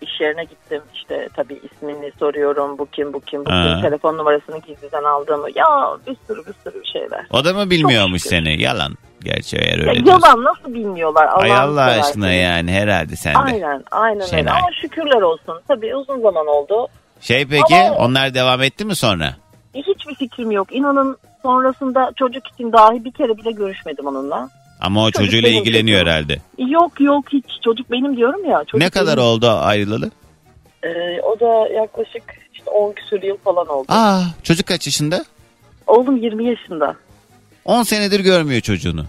İş 0.00 0.20
yerine 0.20 0.44
gittim 0.44 0.82
işte 0.94 1.28
tabii 1.36 1.54
ismini 1.62 2.12
soruyorum 2.18 2.78
bu 2.78 2.86
kim 2.86 3.12
bu 3.12 3.20
kim 3.20 3.44
bu 3.46 3.50
Ha. 3.50 3.64
kim 3.72 3.80
telefon 3.82 4.18
numarasını 4.18 4.58
gizliden 4.58 5.02
aldığımı 5.04 5.48
ya 5.54 5.66
bir 6.06 6.16
sürü 6.26 6.46
bir 6.46 6.54
sürü 6.64 6.80
bir 6.82 6.86
şeyler. 6.92 7.26
O 7.30 7.44
da 7.44 7.52
mı 7.52 7.70
bilmiyormuş 7.70 8.22
Çok 8.22 8.32
şükür. 8.32 8.44
seni? 8.44 8.62
Yalan. 8.62 8.94
Gerçi 9.24 9.56
eğer 9.56 9.78
Ya 9.78 9.90
öyle 9.90 10.04
diyorsun. 10.04 10.26
yalan 10.28 10.44
nasıl 10.44 10.74
bilmiyorlar 10.74 11.28
Ay 11.32 11.50
Allah'ını 11.52 11.60
Allah 11.60 11.84
seversen. 11.90 12.00
aşkına 12.10 12.32
yani 12.32 12.72
herhalde 12.72 13.16
sen 13.16 13.34
de. 13.34 13.38
Aynen 13.38 13.84
aynen 13.90 14.16
öyle 14.20 14.26
Şenay. 14.26 14.52
ama 14.60 14.68
şükürler 14.80 15.22
olsun. 15.22 15.60
Tabii 15.68 15.96
uzun 15.96 16.20
zaman 16.22 16.46
oldu. 16.46 16.86
Şey 17.20 17.46
peki 17.46 17.74
Ama- 17.76 17.96
onlar 17.96 18.34
devam 18.34 18.62
etti 18.62 18.84
mi 18.84 18.94
sonra? 18.96 19.34
Hiçbir 19.74 20.14
fikrim 20.14 20.50
yok. 20.50 20.68
İnanın 20.76 21.16
sonrasında 21.42 22.12
çocuk 22.16 22.46
için 22.48 22.72
dahi 22.72 23.04
bir 23.04 23.12
kere 23.12 23.36
bile 23.36 23.50
görüşmedim 23.52 24.06
onunla. 24.06 24.48
Ama 24.82 25.02
o 25.04 25.10
Çocuk 25.10 25.24
çocuğuyla 25.26 25.48
benim 25.50 25.60
ilgileniyor 25.62 26.00
çocuğum. 26.00 26.10
herhalde. 26.10 26.38
Yok 26.58 27.00
yok 27.00 27.24
hiç. 27.32 27.44
Çocuk 27.64 27.90
benim 27.90 28.16
diyorum 28.16 28.50
ya. 28.50 28.58
Çocuk 28.64 28.80
Ne 28.80 28.90
kadar 28.90 29.16
benim. 29.16 29.28
oldu 29.28 29.48
ayrılalı? 29.50 30.10
Ee, 30.82 31.20
o 31.22 31.40
da 31.40 31.68
yaklaşık 31.74 32.22
işte 32.54 32.70
10 32.70 32.92
küsur 32.92 33.22
yıl 33.22 33.36
falan 33.36 33.68
oldu. 33.68 33.86
Aa 33.88 34.20
çocuk 34.42 34.66
kaç 34.66 34.86
yaşında? 34.86 35.24
Oğlum 35.86 36.16
20 36.16 36.46
yaşında. 36.46 36.96
10 37.64 37.82
senedir 37.82 38.20
görmüyor 38.20 38.60
çocuğunu. 38.60 39.04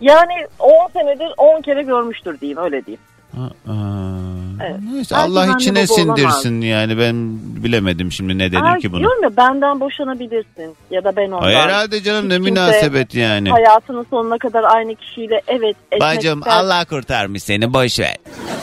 Yani 0.00 0.32
10 0.58 0.88
senedir 0.92 1.28
10 1.36 1.62
kere 1.62 1.82
görmüştür 1.82 2.40
diyeyim 2.40 2.58
öyle 2.58 2.86
diyeyim. 2.86 3.00
Aa, 3.36 3.70
Evet. 4.62 4.76
neyse, 4.92 5.16
Allah 5.16 5.46
içine 5.58 5.84
baba 5.88 6.02
olamaz. 6.02 6.16
sindirsin 6.16 6.60
yani 6.60 6.98
ben 6.98 7.14
bilemedim 7.64 8.12
şimdi 8.12 8.38
ne 8.38 8.52
denir 8.52 8.80
ki 8.80 8.92
bunu. 8.92 9.00
Diyorum 9.00 9.22
ya 9.22 9.36
benden 9.36 9.80
boşanabilirsin 9.80 10.76
ya 10.90 11.04
da 11.04 11.16
ben 11.16 11.30
ondan. 11.30 11.46
Ay, 11.46 11.54
herhalde 11.54 12.02
canım 12.02 12.28
ne 12.28 12.38
münasebet 12.38 13.14
yani. 13.14 13.50
Hayatının 13.50 14.06
sonuna 14.10 14.38
kadar 14.38 14.64
aynı 14.64 14.94
kişiyle 14.94 15.40
evet 15.48 15.76
etmek 15.92 16.00
Bacım 16.00 16.38
ister. 16.38 16.52
Allah 16.52 16.84
kurtarmış 16.84 17.42
seni 17.42 17.72
boş 17.72 17.98
ver. 18.00 18.16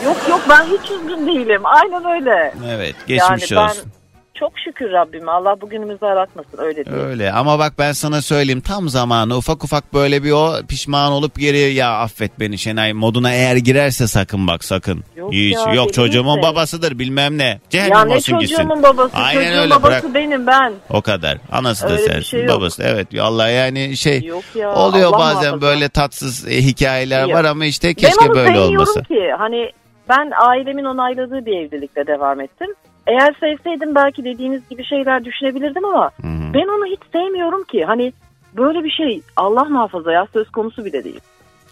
Yok 0.04 0.16
yok 0.30 0.40
ben 0.48 0.64
hiç 0.64 0.90
üzgün 0.90 1.26
değilim. 1.26 1.62
Aynen 1.64 2.04
öyle. 2.04 2.54
Evet 2.68 2.96
geçmiş 3.06 3.50
yani 3.50 3.62
olsun. 3.64 3.82
ben 3.84 3.97
çok 4.40 4.52
şükür 4.64 4.92
Rabbime 4.92 5.30
Allah 5.30 5.60
bugünümüzü 5.60 6.06
aratmasın 6.06 6.58
öyle 6.58 6.84
diyeyim. 6.84 7.06
Öyle 7.08 7.32
ama 7.32 7.58
bak 7.58 7.72
ben 7.78 7.92
sana 7.92 8.22
söyleyeyim 8.22 8.60
tam 8.60 8.88
zamanı 8.88 9.36
ufak 9.36 9.64
ufak 9.64 9.94
böyle 9.94 10.24
bir 10.24 10.32
o 10.32 10.52
pişman 10.68 11.12
olup 11.12 11.38
geri 11.38 11.58
ya 11.74 11.98
affet 11.98 12.40
beni 12.40 12.58
Şenay 12.58 12.92
moduna 12.92 13.32
eğer 13.32 13.56
girerse 13.56 14.06
sakın 14.06 14.46
bak 14.46 14.64
sakın. 14.64 15.04
Yok 15.16 15.32
Hiç 15.32 15.56
ya, 15.66 15.74
yok 15.74 15.92
çocuğumun 15.92 16.36
misin? 16.38 16.50
babasıdır 16.52 16.98
bilmem 16.98 17.38
ne. 17.38 17.60
Cehennem 17.70 17.92
Ya 17.98 18.04
ne 18.04 18.14
olsun 18.14 18.38
gitsin. 18.38 18.56
çocuğumun 18.56 18.82
babası? 18.82 19.16
Aynen 19.16 19.40
Çocuğun 19.44 19.58
öyle, 19.60 19.70
babası 19.70 20.02
bırak. 20.02 20.14
benim 20.14 20.46
ben. 20.46 20.72
O 20.90 21.02
kadar. 21.02 21.38
Anası 21.52 21.84
da 21.88 21.92
Öyle 21.92 22.02
bir 22.02 22.06
sensin. 22.06 22.22
şey 22.22 22.44
yok. 22.44 22.56
babası. 22.56 22.82
Evet. 22.82 23.08
Allah 23.20 23.48
yani 23.48 23.96
şey 23.96 24.20
Yok 24.22 24.42
ya, 24.54 24.74
oluyor 24.74 25.08
Allah 25.08 25.18
bazen 25.18 25.34
muhafaza. 25.40 25.60
böyle 25.60 25.88
tatsız 25.88 26.48
e, 26.48 26.56
hikayeler 26.62 27.22
Yok. 27.22 27.32
var 27.38 27.44
ama 27.44 27.64
işte 27.64 27.88
ben 27.88 27.94
keşke 27.94 28.24
onu 28.24 28.34
böyle 28.34 28.60
olmasa. 28.60 29.02
ki. 29.02 29.20
Hani 29.38 29.70
ben 30.08 30.30
ailemin 30.48 30.84
onayladığı 30.84 31.46
bir 31.46 31.52
evlilikle 31.56 32.06
devam 32.06 32.40
ettim. 32.40 32.68
Eğer 33.08 33.34
sevseydim 33.40 33.94
belki 33.94 34.24
dediğiniz 34.24 34.68
gibi 34.68 34.84
şeyler 34.84 35.24
düşünebilirdim 35.24 35.84
ama 35.84 36.10
Hı 36.20 36.26
hı. 36.26 36.54
ben 36.54 36.68
onu 36.68 36.86
hiç 36.86 37.00
sevmiyorum 37.12 37.64
ki. 37.64 37.84
Hani 37.84 38.12
böyle 38.56 38.84
bir 38.84 38.90
şey 38.90 39.20
Allah 39.36 39.64
muhafaza 39.64 40.12
ya 40.12 40.26
söz 40.32 40.50
konusu 40.50 40.84
bile 40.84 41.04
değil. 41.04 41.20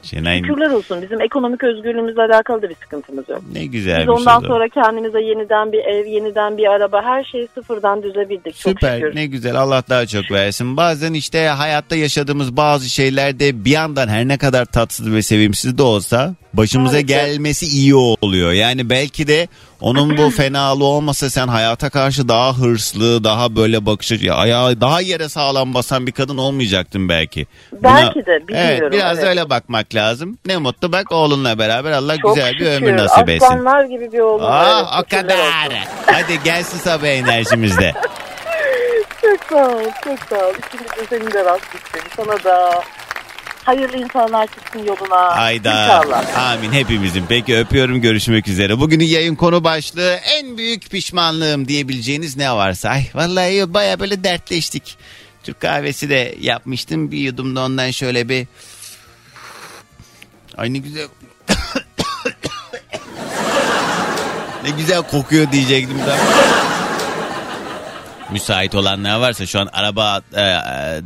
Şenay 0.03 0.39
Şükürler 0.39 0.71
olsun 0.71 1.03
bizim 1.03 1.21
ekonomik 1.21 1.65
özgürlüğümüzle 1.65 2.23
alakalı 2.23 2.63
da 2.63 2.69
bir 2.69 2.75
sıkıntımız 2.75 3.29
yok. 3.29 3.43
ne 3.53 3.67
güzel 3.67 4.01
Biz 4.03 4.09
ondan 4.09 4.41
şey. 4.41 4.49
sonra 4.49 4.69
kendimize 4.69 5.21
yeniden 5.21 5.73
bir 5.73 5.79
ev, 5.79 6.07
yeniden 6.07 6.57
bir 6.59 6.67
araba 6.67 7.03
her 7.03 7.25
şeyi 7.25 7.49
sıfırdan 7.55 8.03
düzebildik. 8.03 8.55
Çok 8.57 8.73
Süper 8.73 9.01
şükür. 9.01 9.17
ne 9.17 9.27
güzel 9.27 9.57
Allah 9.57 9.83
daha 9.89 10.07
çok 10.07 10.31
versin. 10.31 10.77
Bazen 10.77 11.13
işte 11.15 11.47
hayatta 11.49 11.97
yaşadığımız 11.97 12.57
bazı 12.57 12.89
şeyler 12.89 13.41
de 13.41 13.65
bir 13.65 13.71
yandan 13.71 14.09
her 14.09 14.29
ne 14.29 14.39
kadar 14.39 14.65
tatsız 14.65 15.13
ve 15.13 15.23
sevimsiz 15.23 15.79
de 15.79 15.83
olsa 15.83 16.35
başımıza 16.55 16.93
Maalesef. 16.97 17.09
gelmesi 17.09 17.67
iyi 17.67 17.95
oluyor. 17.95 18.53
Yani 18.53 18.91
belki 18.91 19.27
de 19.27 19.49
onun 19.81 20.17
bu 20.19 20.31
fenalığı 20.37 20.85
olmasa 20.85 21.31
sen 21.31 21.49
hayata 21.49 21.91
karşı 21.91 22.29
daha 22.29 22.59
hırslı, 22.59 23.25
daha 23.25 23.57
böyle 23.57 23.87
bakış 23.87 24.13
açı, 24.13 24.35
ayağı 24.35 24.81
daha 24.81 25.01
yere 25.01 25.29
sağlam 25.29 25.75
basan 25.75 26.07
bir 26.07 26.13
kadın 26.13 26.39
olmayacaktın 26.39 27.09
belki. 27.09 27.47
Belki 27.73 28.27
de, 28.27 28.49
bilmiyorum, 28.49 28.79
Evet, 28.81 28.93
biraz 28.93 29.19
evet. 29.19 29.29
öyle 29.29 29.51
bakmak 29.51 29.86
lazım. 29.94 30.38
Ne 30.46 30.57
mutlu 30.57 30.92
bak 30.92 31.12
oğlunla 31.12 31.59
beraber 31.59 31.92
Allah 31.92 32.16
Çok 32.18 32.35
güzel 32.35 32.53
bir 32.53 32.59
şükür. 32.59 32.70
ömür 32.70 32.96
nasip 32.96 33.29
etsin. 33.29 33.46
Aslanlar 33.46 33.85
gibi 33.85 34.12
bir 34.12 34.18
oğlum 34.18 34.42
var. 34.42 34.66
Evet, 34.77 34.87
o 35.05 35.11
kadar. 35.11 35.38
Hadi 36.07 36.42
gelsin 36.44 36.79
sabah 36.79 37.07
enerjimizde. 37.07 37.92
Çok 39.22 39.44
sağ 39.59 39.68
ol, 39.68 39.83
çok 40.05 40.18
sağ 40.31 40.46
ol. 40.46 40.53
İkimiz 40.59 40.90
de 40.90 41.07
senin 41.11 41.31
de 41.33 41.44
rast 41.44 41.72
gitsin. 41.72 42.01
Sana 42.16 42.44
da 42.44 42.83
hayırlı 43.64 43.96
insanlar 43.96 44.46
çıksın 44.46 44.79
yoluna. 44.79 45.16
Ayda. 45.16 45.70
İnşallah. 45.70 46.53
Amin 46.53 46.72
hepimizin. 46.72 47.25
Peki 47.29 47.59
öpüyorum 47.59 48.01
görüşmek 48.01 48.49
üzere. 48.49 48.79
Bugünün 48.81 49.05
yayın 49.05 49.35
konu 49.35 49.64
başlığı 49.64 50.12
en 50.14 50.59
büyük 50.59 50.90
pişmanlığım 50.90 51.68
diyebileceğiniz 51.68 52.37
ne 52.37 52.53
varsa. 52.53 52.88
Ay 52.88 53.03
vallahi 53.14 53.75
baya 53.75 54.01
böyle 54.01 54.25
dertleştik. 54.25 54.99
Türk 55.44 55.61
kahvesi 55.61 56.11
de 56.11 56.35
yapmıştım. 56.40 57.11
Bir 57.11 57.18
yudum 57.18 57.57
da 57.57 57.61
ondan 57.64 57.90
şöyle 57.90 58.29
bir... 58.29 58.46
Ay 60.57 60.73
ne 60.73 60.79
güzel... 60.79 61.09
ne 64.64 64.71
güzel 64.79 65.03
kokuyor 65.03 65.53
diyecektim 65.53 65.99
da. 65.99 66.16
Müsait 68.33 68.75
olanlar 68.75 69.21
varsa 69.21 69.47
şu 69.47 69.61
an 69.61 69.69
araba 69.73 70.21
e, 70.33 70.42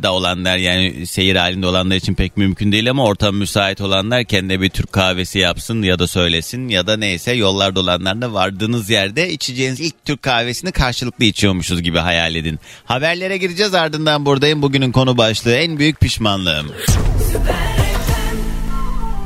da 0.02 0.12
olanlar 0.12 0.56
yani 0.56 1.06
seyir 1.06 1.36
halinde 1.36 1.66
olanlar 1.66 1.96
için 1.96 2.14
pek 2.14 2.36
mümkün 2.36 2.72
değil 2.72 2.90
ama 2.90 3.04
ortam 3.04 3.36
müsait 3.36 3.80
olanlar 3.80 4.24
kendine 4.24 4.60
bir 4.60 4.70
Türk 4.70 4.92
kahvesi 4.92 5.38
yapsın 5.38 5.82
ya 5.82 5.98
da 5.98 6.06
söylesin 6.06 6.68
ya 6.68 6.86
da 6.86 6.96
neyse 6.96 7.32
yollarda 7.32 7.80
olanlar 7.80 8.22
da 8.22 8.32
vardığınız 8.32 8.90
yerde 8.90 9.30
içeceğiniz 9.32 9.80
ilk 9.80 10.04
Türk 10.04 10.22
kahvesini 10.22 10.72
karşılıklı 10.72 11.24
içiyormuşuz 11.24 11.82
gibi 11.82 11.98
hayal 11.98 12.34
edin. 12.34 12.58
Haberlere 12.84 13.36
gireceğiz 13.36 13.74
ardından 13.74 14.26
buradayım. 14.26 14.62
Bugünün 14.62 14.92
konu 14.92 15.18
başlığı 15.18 15.54
en 15.54 15.78
büyük 15.78 16.00
pişmanlığım. 16.00 16.66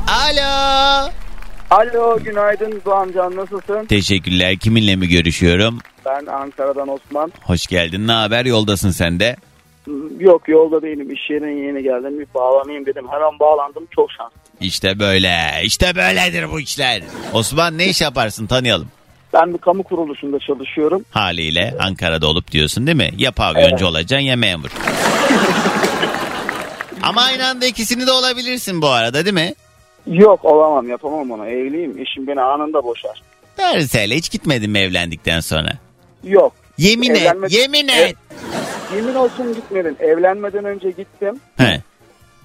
Alo. 0.07 1.09
Alo 1.71 2.19
günaydın 2.23 2.81
Doğan 2.85 3.11
Can 3.15 3.35
nasılsın? 3.35 3.85
Teşekkürler. 3.85 4.57
Kiminle 4.57 4.95
mi 4.95 5.07
görüşüyorum? 5.07 5.79
Ben 6.05 6.25
Ankara'dan 6.25 6.87
Osman. 6.87 7.31
Hoş 7.41 7.67
geldin. 7.67 8.07
Ne 8.07 8.11
haber? 8.11 8.45
Yoldasın 8.45 8.91
sen 8.91 9.19
de. 9.19 9.35
Yok 10.19 10.49
yolda 10.49 10.81
değilim 10.81 11.11
iş 11.11 11.29
yerine 11.29 11.65
yeni 11.67 11.83
geldim 11.83 12.19
bir 12.19 12.27
bağlanayım 12.35 12.85
dedim. 12.85 13.05
Her 13.11 13.21
an 13.21 13.39
bağlandım 13.39 13.83
çok 13.95 14.11
şanslı. 14.11 14.35
İşte 14.61 14.99
böyle. 14.99 15.37
İşte 15.63 15.95
böyledir 15.95 16.51
bu 16.51 16.59
işler. 16.59 17.01
Osman 17.33 17.77
ne 17.77 17.87
iş 17.87 18.01
yaparsın 18.01 18.47
tanıyalım. 18.47 18.87
Ben 19.33 19.53
bir 19.53 19.57
kamu 19.57 19.83
kuruluşunda 19.83 20.39
çalışıyorum. 20.39 21.05
Haliyle 21.11 21.75
Ankara'da 21.79 22.27
olup 22.27 22.51
diyorsun 22.51 22.87
değil 22.87 22.97
mi? 22.97 23.09
Ya 23.17 23.31
pavyoncu 23.31 23.87
olacaksın 23.87 24.25
ya 24.25 24.35
memur. 24.35 24.69
Ama 27.03 27.21
aynı 27.21 27.47
anda 27.47 27.65
ikisini 27.65 28.07
de 28.07 28.11
olabilirsin 28.11 28.81
bu 28.81 28.89
arada 28.89 29.25
değil 29.25 29.33
mi? 29.33 29.53
Yok 30.07 30.45
olamam 30.45 30.89
yapamam 30.89 31.31
onu 31.31 31.47
evliyim 31.47 31.97
eşim 31.97 32.27
beni 32.27 32.41
anında 32.41 32.83
boşar. 32.83 33.21
Derseyle 33.57 34.15
hiç 34.15 34.31
gitmedin 34.31 34.71
mi 34.71 34.79
evlendikten 34.79 35.39
sonra? 35.39 35.69
Yok 36.23 36.53
Yemin 36.77 37.09
et, 37.09 37.17
Evlenme- 37.21 37.53
yemin 37.57 37.87
et. 37.87 37.93
Evet. 37.99 38.15
yemin 38.95 39.15
olsun 39.15 39.53
gitmedim 39.55 39.95
evlenmeden 39.99 40.65
önce 40.65 40.91
gittim. 40.91 41.39
He. 41.57 41.81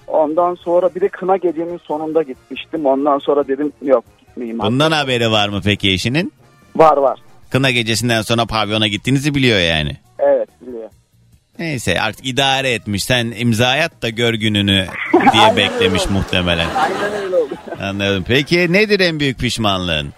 Ondan 0.06 0.54
sonra 0.54 0.94
bir 0.94 1.00
de 1.00 1.08
kına 1.08 1.36
gecenin 1.36 1.78
sonunda 1.78 2.22
gitmiştim. 2.22 2.86
Ondan 2.86 3.18
sonra 3.18 3.48
dedim 3.48 3.72
yok 3.82 4.04
gitmeyeyim. 4.20 4.58
Bundan 4.58 4.92
haberi 4.92 5.30
var 5.30 5.48
mı 5.48 5.60
peki 5.64 5.90
eşinin? 5.92 6.32
Var 6.76 6.96
var 6.96 7.18
Kına 7.50 7.70
gecesinden 7.70 8.22
sonra 8.22 8.46
pavyona 8.46 8.86
gittiğinizi 8.88 9.34
biliyor 9.34 9.58
yani. 9.60 9.96
evet 10.18 10.48
biliyor. 10.60 10.90
Neyse 11.60 12.00
artık 12.00 12.26
idare 12.26 12.70
etmiş. 12.70 13.04
Sen 13.04 13.32
imza 13.36 13.68
at 13.68 14.02
da 14.02 14.08
gör 14.08 14.34
gününü 14.34 14.86
diye 15.32 15.56
beklemiş 15.56 16.10
muhtemelen. 16.10 16.68
Aynen 16.76 17.22
öyle 17.22 17.36
oldu. 17.36 17.54
Anladım. 17.82 18.24
Peki 18.28 18.72
nedir 18.72 19.00
en 19.00 19.20
büyük 19.20 19.38
pişmanlığın? 19.38 20.08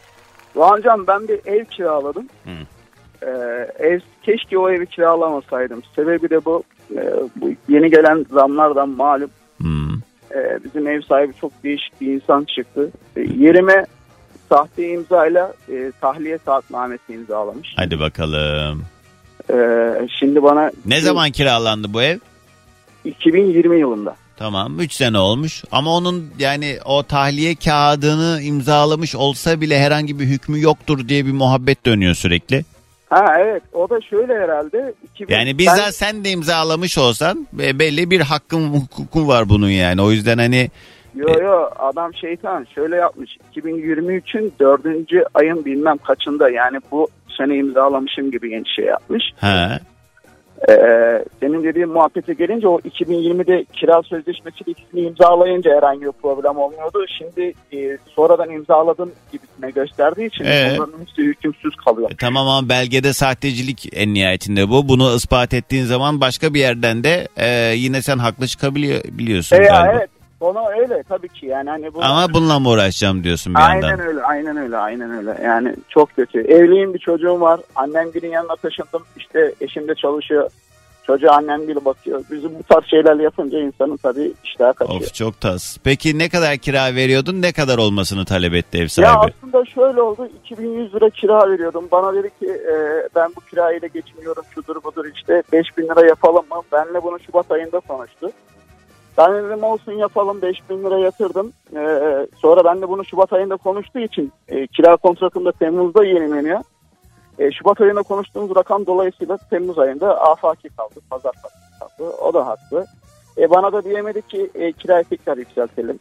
Doğancan 0.54 1.06
ben 1.06 1.28
bir 1.28 1.40
ev 1.46 1.64
kiraladım. 1.64 2.28
Hı. 2.44 2.50
Ee, 3.22 3.86
ev 3.86 4.00
keşke 4.22 4.58
o 4.58 4.70
evi 4.70 4.86
kiralamasaydım. 4.86 5.82
Sebebi 5.96 6.30
de 6.30 6.44
bu. 6.44 6.62
Ee, 6.96 7.12
bu 7.36 7.50
yeni 7.68 7.90
gelen 7.90 8.26
zamlardan 8.32 8.88
malum. 8.88 9.30
Hmm. 9.56 9.94
Ee, 10.34 10.58
bizim 10.64 10.88
ev 10.88 11.00
sahibi 11.00 11.32
çok 11.40 11.64
değişik 11.64 12.00
bir 12.00 12.06
insan 12.06 12.44
çıktı. 12.44 12.90
Ee, 13.16 13.20
yerime 13.20 13.84
sahte 14.48 14.88
imzayla 14.88 15.52
e, 15.68 15.92
tahliye 16.00 16.38
saatnamesi 16.38 17.14
imzalamış. 17.14 17.72
Hadi 17.76 18.00
bakalım. 18.00 18.84
Ee, 19.52 20.08
şimdi 20.18 20.42
bana 20.42 20.70
Ne 20.86 21.00
zaman 21.00 21.30
kiralandı 21.30 21.92
bu 21.92 22.02
ev? 22.02 22.18
2020 23.04 23.78
yılında. 23.80 24.16
Tamam 24.36 24.80
3 24.80 24.92
sene 24.92 25.18
olmuş 25.18 25.64
ama 25.72 25.96
onun 25.96 26.30
yani 26.38 26.78
o 26.84 27.02
tahliye 27.02 27.54
kağıdını 27.54 28.40
imzalamış 28.42 29.14
olsa 29.14 29.60
bile 29.60 29.78
herhangi 29.78 30.18
bir 30.18 30.24
hükmü 30.24 30.60
yoktur 30.60 31.08
diye 31.08 31.26
bir 31.26 31.32
muhabbet 31.32 31.86
dönüyor 31.86 32.14
sürekli. 32.14 32.64
Ha 33.10 33.34
evet 33.40 33.62
o 33.72 33.90
da 33.90 34.00
şöyle 34.00 34.34
herhalde. 34.34 34.94
2000, 35.14 35.34
Yani 35.34 35.58
bizzat 35.58 35.94
sen 35.94 36.24
de 36.24 36.30
imzalamış 36.30 36.98
olsan 36.98 37.46
be- 37.52 37.78
belli 37.78 38.10
bir 38.10 38.20
hakkın 38.20 38.68
hukukun 38.68 39.28
var 39.28 39.48
bunun 39.48 39.68
yani. 39.68 40.02
O 40.02 40.10
yüzden 40.10 40.38
hani 40.38 40.70
Yo 41.14 41.28
yo 41.42 41.70
adam 41.78 42.14
şeytan 42.14 42.66
şöyle 42.74 42.96
yapmış 42.96 43.36
2023'ün 43.56 44.52
dördüncü 44.60 45.24
ayın 45.34 45.64
bilmem 45.64 45.98
kaçında 45.98 46.50
yani 46.50 46.78
bu 46.90 47.08
sene 47.36 47.56
imzalamışım 47.56 48.30
gibi 48.30 48.62
şey 48.76 48.84
yapmış. 48.84 49.24
ha 49.40 49.78
Ee, 50.68 50.74
senin 51.40 51.64
dediğin 51.64 51.88
muhabbete 51.88 52.34
gelince 52.34 52.68
o 52.68 52.78
2020'de 52.80 53.64
kira 53.72 54.02
sözleşmesi 54.02 54.56
ikisini 54.66 55.00
imzalayınca 55.00 55.76
herhangi 55.76 56.00
bir 56.02 56.12
problem 56.12 56.56
olmuyordu. 56.56 57.04
Şimdi 57.18 57.54
e, 57.72 57.98
sonradan 58.14 58.50
imzaladım 58.50 59.12
gibisine 59.32 59.70
gösterdiği 59.70 60.26
için 60.26 60.44
Ee? 60.44 60.72
onların 60.76 61.00
hepsi 61.00 61.22
hükümsüz 61.22 61.76
kalıyor. 61.76 62.10
e, 62.10 62.16
tamam 62.16 62.48
ama 62.48 62.68
belgede 62.68 63.12
sahtecilik 63.12 63.88
en 63.92 64.14
nihayetinde 64.14 64.68
bu. 64.68 64.88
Bunu 64.88 65.14
ispat 65.16 65.54
ettiğin 65.54 65.84
zaman 65.84 66.20
başka 66.20 66.54
bir 66.54 66.60
yerden 66.60 67.04
de 67.04 67.28
e, 67.36 67.74
yine 67.76 68.02
sen 68.02 68.18
haklı 68.18 68.46
çıkabiliyorsun 68.46 69.56
E, 69.56 69.58
ya, 69.64 69.68
galiba. 69.72 69.92
evet 69.98 70.10
konu 70.42 70.58
öyle 70.80 71.02
tabii 71.08 71.28
ki 71.28 71.46
yani 71.46 71.70
hani 71.70 71.94
bu 71.94 72.02
Ama 72.04 72.34
bununla 72.34 72.58
mı 72.58 72.68
uğraşacağım 72.68 73.24
diyorsun 73.24 73.54
bir 73.54 73.60
Aynen 73.60 73.88
yandan. 73.88 74.06
öyle, 74.06 74.22
aynen 74.22 74.56
öyle, 74.56 74.76
aynen 74.76 75.10
öyle. 75.10 75.38
Yani 75.44 75.74
çok 75.88 76.16
kötü. 76.16 76.40
Evliyim 76.40 76.94
bir 76.94 76.98
çocuğum 76.98 77.40
var. 77.40 77.60
Annem 77.76 78.10
günün 78.10 78.30
yanına 78.30 78.56
taşındım. 78.56 79.02
İşte 79.16 79.52
eşim 79.60 79.88
de 79.88 79.94
çalışıyor. 79.94 80.50
Çocuğa 81.06 81.32
annem 81.36 81.68
bile 81.68 81.84
bakıyor. 81.84 82.24
Bizim 82.30 82.50
bu 82.58 82.62
tarz 82.62 82.84
şeyler 82.90 83.16
yapınca 83.16 83.58
insanın 83.58 83.96
tabii 83.96 84.32
iştahı 84.44 84.74
kaçıyor. 84.74 85.00
Of 85.00 85.14
çok 85.14 85.40
tas. 85.40 85.78
Peki 85.84 86.18
ne 86.18 86.28
kadar 86.28 86.56
kira 86.56 86.94
veriyordun? 86.94 87.42
Ne 87.42 87.52
kadar 87.52 87.78
olmasını 87.78 88.24
talep 88.24 88.54
etti 88.54 88.78
ev 88.78 88.82
Ya 88.82 88.88
sahibi? 88.88 89.32
aslında 89.42 89.64
şöyle 89.64 90.02
oldu. 90.02 90.28
2100 90.44 90.94
lira 90.94 91.10
kira 91.10 91.50
veriyordum. 91.50 91.88
Bana 91.92 92.14
dedi 92.14 92.30
ki 92.40 92.46
e, 92.50 92.74
ben 93.14 93.30
bu 93.36 93.40
kirayla 93.40 93.88
geçiniyorum. 93.88 94.44
Şudur 94.54 94.76
budur 94.84 95.04
işte 95.14 95.42
5000 95.52 95.82
lira 95.82 96.06
yapalım 96.06 96.44
mı? 96.50 96.62
Benle 96.72 97.02
bunu 97.02 97.18
Şubat 97.20 97.50
ayında 97.52 97.80
konuştu. 97.80 98.30
Ben 99.18 99.34
dedim 99.34 99.62
olsun 99.62 99.92
yapalım 99.92 100.42
5000 100.42 100.84
lira 100.84 100.98
yatırdım. 100.98 101.52
E, 101.76 101.80
sonra 102.36 102.64
ben 102.64 102.82
de 102.82 102.88
bunu 102.88 103.04
Şubat 103.04 103.32
ayında 103.32 103.56
konuştuğu 103.56 103.98
için 103.98 104.32
e, 104.48 104.66
kira 104.66 104.96
kontratım 104.96 105.44
da 105.44 105.52
Temmuz'da 105.52 106.04
yenileniyor. 106.04 106.60
E, 107.38 107.52
Şubat 107.52 107.80
ayında 107.80 108.02
konuştuğumuz 108.02 108.56
rakam 108.56 108.86
dolayısıyla 108.86 109.36
Temmuz 109.36 109.78
ayında 109.78 110.20
afaki 110.20 110.68
kaldı. 110.68 110.94
Pazar 111.10 111.32
kaldı. 111.42 112.10
O 112.10 112.34
da 112.34 112.46
haklı. 112.46 112.86
E, 113.38 113.50
bana 113.50 113.72
da 113.72 113.84
diyemedi 113.84 114.22
ki 114.22 114.50
e, 114.54 114.72
kirayı 114.72 115.04
tekrar 115.04 115.36
yükseltelim. 115.36 115.98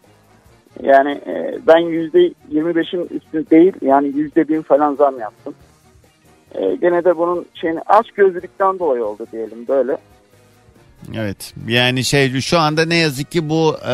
Yani 0.81 1.11
e, 1.11 1.59
ben 1.67 1.77
yüzde 1.77 2.27
25'in 2.51 3.07
üstü 3.17 3.49
değil 3.49 3.73
yani 3.81 4.07
yüzde 4.07 4.47
bin 4.47 4.61
falan 4.61 4.95
zam 4.95 5.19
yaptım. 5.19 5.55
E, 6.55 6.75
gene 6.75 7.05
de 7.05 7.17
bunun 7.17 7.45
şeyini 7.53 7.81
aç 7.85 8.11
gözlülükten 8.11 8.79
dolayı 8.79 9.05
oldu 9.05 9.25
diyelim 9.31 9.67
böyle. 9.67 9.97
Evet 11.15 11.53
yani 11.67 12.05
şey 12.05 12.41
şu 12.41 12.59
anda 12.59 12.85
ne 12.85 12.95
yazık 12.95 13.31
ki 13.31 13.49
bu 13.49 13.77
e, 13.83 13.93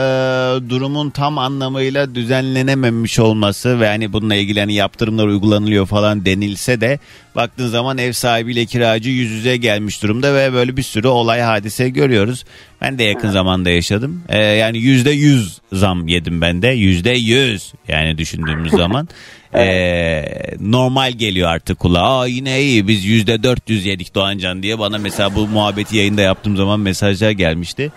durumun 0.70 1.10
tam 1.10 1.38
anlamıyla 1.38 2.16
düzenlenememiş 2.16 3.20
olması 3.20 3.80
ve 3.80 3.88
hani 3.88 4.14
bununla 4.14 4.36
ilgili 4.36 4.60
hani 4.60 4.74
yaptırımlar 4.74 5.28
uygulanılıyor 5.28 5.86
falan 5.86 6.26
denilse 6.26 6.82
de 6.82 7.00
baktığın 7.36 7.68
zaman 7.68 7.98
ev 7.98 8.12
sahibiyle 8.12 8.66
kiracı 8.66 9.10
yüz 9.10 9.32
yüze 9.32 9.58
gelmiş 9.58 10.04
durumda 10.04 10.36
ve 10.36 10.54
böyle 10.54 10.78
bir 10.78 10.84
sürü 10.84 11.08
olay 11.08 11.42
hadise 11.42 11.90
görüyoruz. 11.90 12.46
Ben 12.82 12.98
de 12.98 13.04
yakın 13.04 13.30
zamanda 13.30 13.70
yaşadım. 13.70 14.24
E, 14.30 14.44
yani 14.44 14.78
yüzde 14.78 15.12
yüz 15.12 15.62
zam 15.74 16.08
yedim 16.08 16.42
ben 16.42 16.62
de 16.62 16.68
yüzde 16.68 17.12
yüz 17.12 17.74
yani 17.88 18.18
düşündüğümüz 18.18 18.72
zaman. 18.78 19.10
E, 19.56 20.24
normal 20.60 21.12
geliyor 21.12 21.50
artık 21.50 21.80
kulağa. 21.80 22.20
Aa, 22.20 22.28
yine 22.28 22.62
iyi 22.62 22.88
biz 22.88 23.06
yüzde 23.06 23.44
dört 23.44 23.70
yüz 23.70 23.86
yedik 23.86 24.16
Doğancan 24.16 24.64
diye 24.64 24.80
bana 24.80 24.98
mesela 24.98 25.36
bu 25.36 25.48
muhabbeti 25.48 25.98
yayında 25.98 26.22
yaptığım 26.22 26.58
zaman 26.58 26.80
mesajlar 26.80 27.32
gelmişti. 27.32 27.92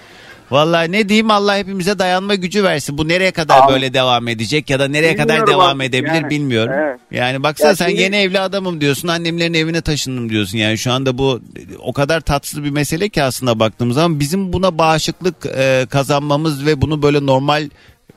Vallahi 0.50 0.92
ne 0.92 1.08
diyeyim 1.08 1.30
Allah 1.30 1.56
hepimize 1.56 1.98
dayanma 1.98 2.34
gücü 2.34 2.64
versin. 2.64 2.98
Bu 2.98 3.08
nereye 3.08 3.30
kadar 3.30 3.60
Abi. 3.64 3.72
böyle 3.72 3.94
devam 3.94 4.28
edecek 4.28 4.70
ya 4.70 4.80
da 4.80 4.88
nereye 4.88 5.16
kadar 5.16 5.46
devam 5.46 5.76
abi, 5.76 5.84
edebilir 5.84 6.14
yani, 6.14 6.30
bilmiyorum. 6.30 6.72
evet. 6.76 7.00
Yani 7.10 7.42
baksana 7.42 7.68
Ya 7.68 7.76
sen 7.76 7.88
şimdi- 7.88 8.02
yeni 8.02 8.16
evli 8.16 8.40
adamım 8.40 8.80
diyorsun. 8.80 9.08
Annemlerin 9.08 9.54
evine 9.54 9.80
taşındım 9.80 10.30
diyorsun. 10.30 10.58
Yani 10.58 10.78
şu 10.78 10.92
anda 10.92 11.18
bu 11.18 11.40
o 11.78 11.92
kadar 11.92 12.20
tatsız 12.20 12.64
bir 12.64 12.70
mesele 12.70 13.08
ki 13.08 13.22
aslında 13.22 13.58
baktığımız 13.60 13.94
zaman 13.94 14.20
bizim 14.20 14.52
buna 14.52 14.78
bağışıklık 14.78 15.46
e, 15.46 15.86
kazanmamız 15.90 16.66
ve 16.66 16.80
bunu 16.80 17.02
böyle 17.02 17.26
normal 17.26 17.68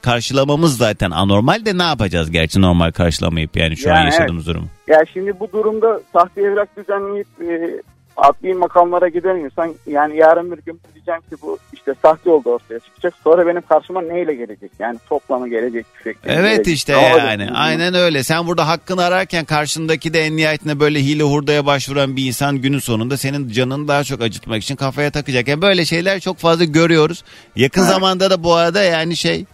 karşılamamız 0.02 0.78
zaten 0.78 1.12
anormal 1.12 1.66
de 1.66 1.78
ne 1.78 1.84
yapacağız 1.84 2.32
gerçi 2.32 2.62
normal 2.62 2.92
karşılamayıp 2.92 3.58
yani 3.58 3.78
şu 3.78 3.92
an 3.92 3.96
Yani 3.96 4.04
evet. 4.04 4.14
yaşadığımız 4.14 4.48
durumu. 4.48 4.68
Ya 4.88 5.00
şimdi 5.14 5.40
bu 5.40 5.52
durumda 5.52 6.02
sahte 6.14 6.42
evrak 6.42 6.78
düzenleyip 6.78 7.28
e, 7.42 7.82
adli 8.18 8.54
makamlara 8.54 9.08
giden 9.08 9.36
insan 9.36 9.76
yani 9.88 10.18
yarın 10.18 10.52
bir 10.52 10.58
gün 10.66 10.80
diyeceğim 10.94 11.22
ki 11.22 11.36
bu 11.42 11.58
işte 11.74 11.94
sahte 12.02 12.30
oldu 12.30 12.50
ortaya 12.50 12.80
çıkacak. 12.80 13.14
Sonra 13.24 13.48
benim 13.48 13.62
karşıma 13.62 14.02
neyle 14.02 14.36
gelecek? 14.36 14.72
Yani 14.80 15.00
toplamı 15.10 15.50
gelecek. 15.50 15.86
şeklinde 16.04 16.34
Evet 16.34 16.56
gelecek. 16.56 16.76
işte 16.76 16.94
Ne 16.94 16.98
olacak? 16.98 17.28
yani 17.28 17.52
aynen 17.52 17.94
öyle. 17.94 18.24
Sen 18.24 18.48
burada 18.48 18.68
hakkını 18.68 19.04
ararken 19.04 19.46
karşındaki 19.46 20.14
de 20.14 20.22
en 20.22 20.38
nihayetinde 20.38 20.80
böyle 20.80 21.00
hile 21.00 21.24
hurdaya 21.24 21.66
başvuran 21.66 22.16
bir 22.16 22.26
insan 22.26 22.58
günün 22.58 22.80
sonunda 22.80 23.18
senin 23.18 23.50
canını 23.50 23.88
daha 23.88 24.04
çok 24.04 24.22
acıtmak 24.22 24.64
için 24.64 24.76
kafaya 24.76 25.12
takacak. 25.12 25.48
Yani 25.48 25.62
böyle 25.62 25.86
şeyler 25.86 26.20
çok 26.20 26.38
fazla 26.38 26.64
görüyoruz. 26.64 27.24
Yakın 27.56 27.84
zamanda 27.84 28.30
da 28.30 28.44
bu 28.44 28.54
arada 28.54 28.84
yani 28.84 29.16
şey 29.16 29.46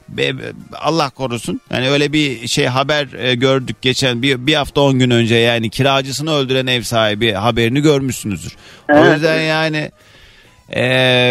Allah 0.74 1.10
korusun. 1.10 1.62
Yani 1.72 1.90
öyle 1.90 2.14
bir 2.14 2.48
şey 2.48 2.66
haber 2.66 3.08
e, 3.20 3.36
gördük 3.36 3.76
geçen 3.82 4.22
bir, 4.22 4.48
bir 4.48 4.54
hafta 4.56 4.82
on 4.82 5.00
gün 5.00 5.10
önce 5.10 5.36
yani 5.36 5.70
kiracısını 5.70 6.34
öldüren 6.34 6.68
ev 6.68 6.82
sahibi 6.82 7.32
haberini 7.32 7.82
görmüşsünüzdür. 7.82 8.49
O 8.92 8.94
Evet. 8.96 9.14
yüzden 9.14 9.42
yani 9.42 9.92
e, 10.76 10.82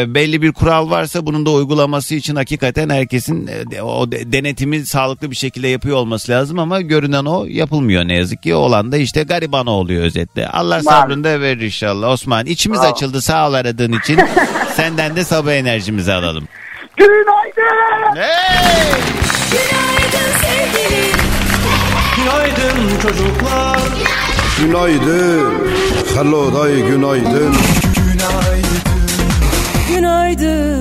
belli 0.09 0.43
bir 0.43 0.53
kural 0.53 0.91
varsa 0.91 1.27
bunun 1.27 1.47
da 1.47 1.51
uygulaması 1.51 2.15
için 2.15 2.37
hakikaten 2.37 2.91
herkesin 2.91 3.51
e, 3.77 3.83
o 3.83 4.13
de- 4.13 4.33
denetimi 4.33 4.87
sağlıklı 4.87 5.31
bir 5.31 5.37
şekilde 5.37 5.69
yapıyor 5.69 5.97
olması 5.97 6.33
lazım 6.33 6.59
ama 6.59 6.81
görünen 6.81 7.25
o 7.25 7.45
yapılmıyor 7.49 8.09
ne 8.09 8.15
yazık 8.15 8.43
ki. 8.43 8.55
Olan 8.55 8.93
da 8.93 8.97
işte 8.97 9.23
gariban 9.23 9.67
oluyor 9.67 10.05
özetle. 10.05 10.49
Allah 10.49 10.83
sabrını 10.83 11.25
da 11.25 11.41
verir 11.41 11.61
inşallah. 11.61 12.09
Osman 12.09 12.47
içimiz 12.47 12.81
ol. 12.81 12.85
açıldı 12.85 13.23
sağ 13.23 13.49
ol 13.49 13.53
aradığın 13.55 13.93
için. 13.93 14.21
Senden 14.77 15.17
de 15.17 15.25
sabah 15.25 15.53
enerjimizi 15.53 16.13
alalım. 16.13 16.49
Günaydın. 16.97 18.17
Hey! 18.17 18.93
Günaydın 19.51 20.39
sevgilim. 20.39 21.17
Günaydın 22.17 23.01
çocuklar 23.03 23.77
Günaydın. 23.77 24.28
Hello 26.15 26.55
day 26.55 26.83
günaydın. 26.89 27.55
Günaydın. 29.89 30.79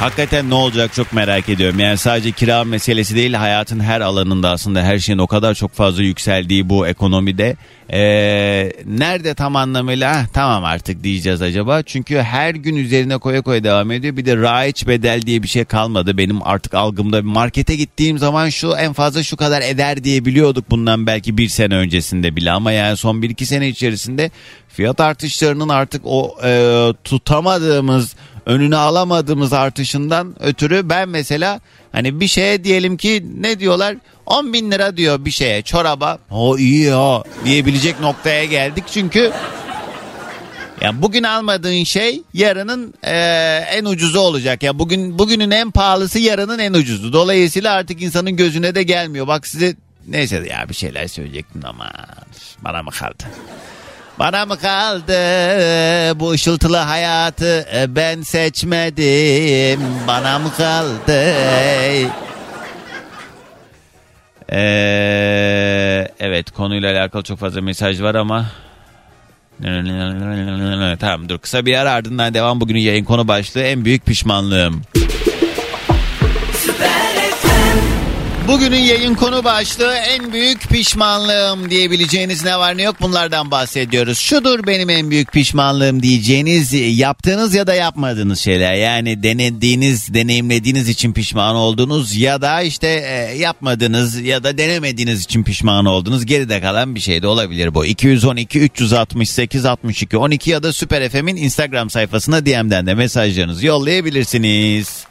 Hakikaten 0.00 0.50
ne 0.50 0.54
olacak 0.54 0.92
çok 0.92 1.12
merak 1.12 1.48
ediyorum. 1.48 1.80
Yani 1.80 1.98
sadece 1.98 2.32
kira 2.32 2.64
meselesi 2.64 3.16
değil 3.16 3.34
hayatın 3.34 3.80
her 3.80 4.00
alanında 4.00 4.50
aslında 4.50 4.82
her 4.82 4.98
şeyin 4.98 5.18
o 5.18 5.26
kadar 5.26 5.54
çok 5.54 5.72
fazla 5.72 6.02
yükseldiği 6.02 6.68
bu 6.68 6.86
ekonomide. 6.86 7.56
Ee, 7.92 8.72
nerede 8.86 9.34
tam 9.34 9.56
anlamıyla 9.56 10.10
"Ah, 10.16 10.26
tamam 10.32 10.64
artık 10.64 11.04
diyeceğiz 11.04 11.42
acaba? 11.42 11.82
Çünkü 11.82 12.18
her 12.18 12.54
gün 12.54 12.76
üzerine 12.76 13.18
koya 13.18 13.42
koya 13.42 13.64
devam 13.64 13.90
ediyor. 13.90 14.16
Bir 14.16 14.24
de 14.26 14.36
raiç 14.36 14.86
bedel 14.86 15.22
diye 15.22 15.42
bir 15.42 15.48
şey 15.48 15.64
kalmadı. 15.64 16.18
Benim 16.18 16.42
artık 16.42 16.74
algımda 16.74 17.22
markete 17.22 17.76
gittiğim 17.76 18.18
zaman 18.18 18.48
şu 18.48 18.72
en 18.72 18.92
fazla 18.92 19.22
şu 19.22 19.36
kadar 19.36 19.62
eder 19.62 20.04
diye 20.04 20.24
biliyorduk 20.24 20.70
bundan 20.70 21.06
belki 21.06 21.38
bir 21.38 21.48
sene 21.48 21.74
öncesinde 21.74 22.36
bile. 22.36 22.50
Ama 22.50 22.72
yani 22.72 22.96
son 22.96 23.22
bir 23.22 23.30
iki 23.30 23.46
sene 23.46 23.68
içerisinde 23.68 24.30
fiyat 24.68 25.00
artışlarının 25.00 25.68
artık 25.68 26.02
o 26.04 26.36
e, 26.44 26.50
tutamadığımız 27.04 28.14
önünü 28.50 28.76
alamadığımız 28.76 29.52
artışından 29.52 30.34
ötürü 30.40 30.88
ben 30.88 31.08
mesela 31.08 31.60
hani 31.92 32.20
bir 32.20 32.26
şeye 32.26 32.64
diyelim 32.64 32.96
ki 32.96 33.26
ne 33.40 33.60
diyorlar 33.60 33.96
10 34.26 34.52
bin 34.52 34.70
lira 34.70 34.96
diyor 34.96 35.24
bir 35.24 35.30
şeye 35.30 35.62
çoraba 35.62 36.18
o 36.30 36.58
iyi 36.58 36.84
ya 36.84 37.22
diyebilecek 37.44 38.00
noktaya 38.00 38.44
geldik 38.44 38.84
çünkü 38.92 39.32
ya 40.80 41.02
bugün 41.02 41.22
almadığın 41.22 41.84
şey 41.84 42.22
yarının 42.34 42.94
e, 43.02 43.16
en 43.70 43.84
ucuzu 43.84 44.20
olacak. 44.20 44.62
Ya 44.62 44.78
bugün 44.78 45.18
bugünün 45.18 45.50
en 45.50 45.70
pahalısı 45.70 46.18
yarının 46.18 46.58
en 46.58 46.72
ucuzu. 46.72 47.12
Dolayısıyla 47.12 47.72
artık 47.72 48.02
insanın 48.02 48.36
gözüne 48.36 48.74
de 48.74 48.82
gelmiyor. 48.82 49.26
Bak 49.26 49.46
size 49.46 49.76
neyse 50.08 50.36
ya 50.50 50.68
bir 50.68 50.74
şeyler 50.74 51.08
söyleyecektim 51.08 51.62
ama 51.64 51.92
bana 52.64 52.82
mı 52.82 52.90
kaldı? 52.90 53.24
Bana 54.20 54.46
mı 54.46 54.58
kaldı 54.58 56.20
bu 56.20 56.30
ışıltılı 56.30 56.76
hayatı? 56.76 57.66
E, 57.74 57.96
ben 57.96 58.22
seçmedim. 58.22 59.80
Bana 60.08 60.38
mı 60.38 60.52
kaldı? 60.56 61.34
Ee, 64.52 66.08
evet 66.20 66.50
konuyla 66.50 66.92
alakalı 66.92 67.22
çok 67.22 67.38
fazla 67.38 67.60
mesaj 67.60 68.02
var 68.02 68.14
ama. 68.14 68.46
Tamam 71.00 71.28
dur. 71.28 71.38
Kısa 71.38 71.66
bir 71.66 71.74
ara 71.74 71.90
ardından 71.90 72.34
devam. 72.34 72.60
Bugünün 72.60 72.80
yayın 72.80 73.04
konu 73.04 73.28
başlığı. 73.28 73.62
En 73.62 73.84
büyük 73.84 74.06
pişmanlığım. 74.06 74.82
Bugünün 78.50 78.76
yayın 78.76 79.14
konu 79.14 79.44
başlığı 79.44 79.94
en 79.94 80.32
büyük 80.32 80.68
pişmanlığım 80.68 81.70
diyebileceğiniz 81.70 82.44
ne 82.44 82.58
var 82.58 82.76
ne 82.76 82.82
yok 82.82 82.96
bunlardan 83.00 83.50
bahsediyoruz. 83.50 84.18
Şudur 84.18 84.66
benim 84.66 84.90
en 84.90 85.10
büyük 85.10 85.32
pişmanlığım 85.32 86.02
diyeceğiniz 86.02 86.72
yaptığınız 86.98 87.54
ya 87.54 87.66
da 87.66 87.74
yapmadığınız 87.74 88.40
şeyler. 88.40 88.74
Yani 88.74 89.22
denediğiniz, 89.22 90.14
deneyimlediğiniz 90.14 90.88
için 90.88 91.12
pişman 91.12 91.56
olduğunuz 91.56 92.16
ya 92.16 92.42
da 92.42 92.62
işte 92.62 92.88
e, 92.88 93.38
yapmadığınız 93.38 94.20
ya 94.20 94.44
da 94.44 94.58
denemediğiniz 94.58 95.24
için 95.24 95.42
pişman 95.42 95.86
olduğunuz 95.86 96.26
geride 96.26 96.60
kalan 96.60 96.94
bir 96.94 97.00
şey 97.00 97.22
de 97.22 97.26
olabilir 97.26 97.74
bu. 97.74 97.84
212 97.84 98.60
368 98.60 99.64
62 99.64 100.16
12 100.16 100.50
ya 100.50 100.62
da 100.62 100.72
Süper 100.72 101.08
FM'in 101.08 101.36
Instagram 101.36 101.90
sayfasına 101.90 102.46
DM'den 102.46 102.86
de 102.86 102.94
mesajlarınızı 102.94 103.66
yollayabilirsiniz. 103.66 105.10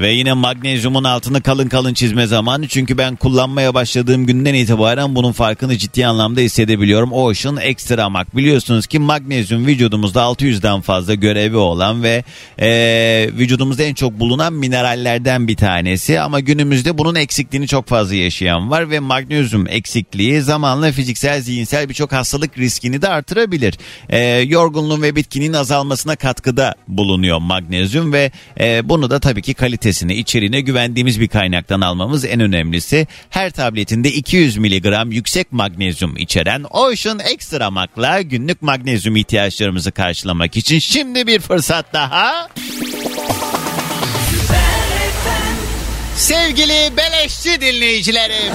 Ve 0.00 0.12
yine 0.12 0.32
magnezyumun 0.32 1.04
altını 1.04 1.42
kalın 1.42 1.68
kalın 1.68 1.94
çizme 1.94 2.26
zamanı. 2.26 2.68
Çünkü 2.68 2.98
ben 2.98 3.16
kullanmaya 3.16 3.74
başladığım 3.74 4.26
günden 4.26 4.54
itibaren 4.54 5.14
bunun 5.14 5.32
farkını 5.32 5.78
ciddi 5.78 6.06
anlamda 6.06 6.40
hissedebiliyorum. 6.40 7.12
Ocean 7.12 7.56
Extra 7.56 8.08
Mag. 8.08 8.26
Biliyorsunuz 8.34 8.86
ki 8.86 8.98
magnezyum 8.98 9.66
vücudumuzda 9.66 10.20
600'den 10.20 10.80
fazla 10.80 11.14
görevi 11.14 11.56
olan 11.56 12.02
ve 12.02 12.24
eee, 12.60 13.32
vücudumuzda 13.32 13.82
en 13.82 13.94
çok 13.94 14.20
bulunan 14.20 14.52
minerallerden 14.52 15.48
bir 15.48 15.56
tanesi. 15.56 16.20
Ama 16.20 16.40
günümüzde 16.40 16.98
bunun 16.98 17.14
eksikliğini 17.14 17.68
çok 17.68 17.88
fazla 17.88 18.14
yaşayan 18.14 18.70
var 18.70 18.90
ve 18.90 19.00
magnezyum 19.00 19.66
eksikliği 19.68 20.40
zamanla 20.40 20.92
fiziksel, 20.92 21.40
zihinsel 21.40 21.88
birçok 21.88 22.12
hastalık 22.12 22.58
riskini 22.58 23.02
de 23.02 23.08
artırabilir. 23.08 23.78
Eee, 24.12 24.18
yorgunluğun 24.46 25.02
ve 25.02 25.16
bitkinin 25.16 25.52
azalmasına 25.52 26.16
katkıda 26.16 26.74
bulunuyor 26.88 27.38
magnezyum 27.38 28.12
ve 28.12 28.30
e, 28.60 28.88
bunu 28.88 29.10
da 29.10 29.18
tabii 29.18 29.42
ki 29.42 29.54
kalitesine, 29.80 30.14
içeriğine 30.14 30.60
güvendiğimiz 30.60 31.20
bir 31.20 31.28
kaynaktan 31.28 31.80
almamız 31.80 32.24
en 32.24 32.40
önemlisi. 32.40 33.06
Her 33.30 33.50
tabletinde 33.50 34.12
200 34.12 34.56
miligram 34.56 35.12
yüksek 35.12 35.52
magnezyum 35.52 36.16
içeren 36.16 36.64
Ocean 36.70 37.20
Extra 37.20 37.70
Mag'la 37.70 38.22
günlük 38.22 38.62
magnezyum 38.62 39.16
ihtiyaçlarımızı 39.16 39.92
karşılamak 39.92 40.56
için 40.56 40.78
şimdi 40.78 41.26
bir 41.26 41.40
fırsat 41.40 41.92
daha. 41.92 42.48
Sevgili 46.16 46.96
beleşçi 46.96 47.60
dinleyicilerim, 47.60 48.52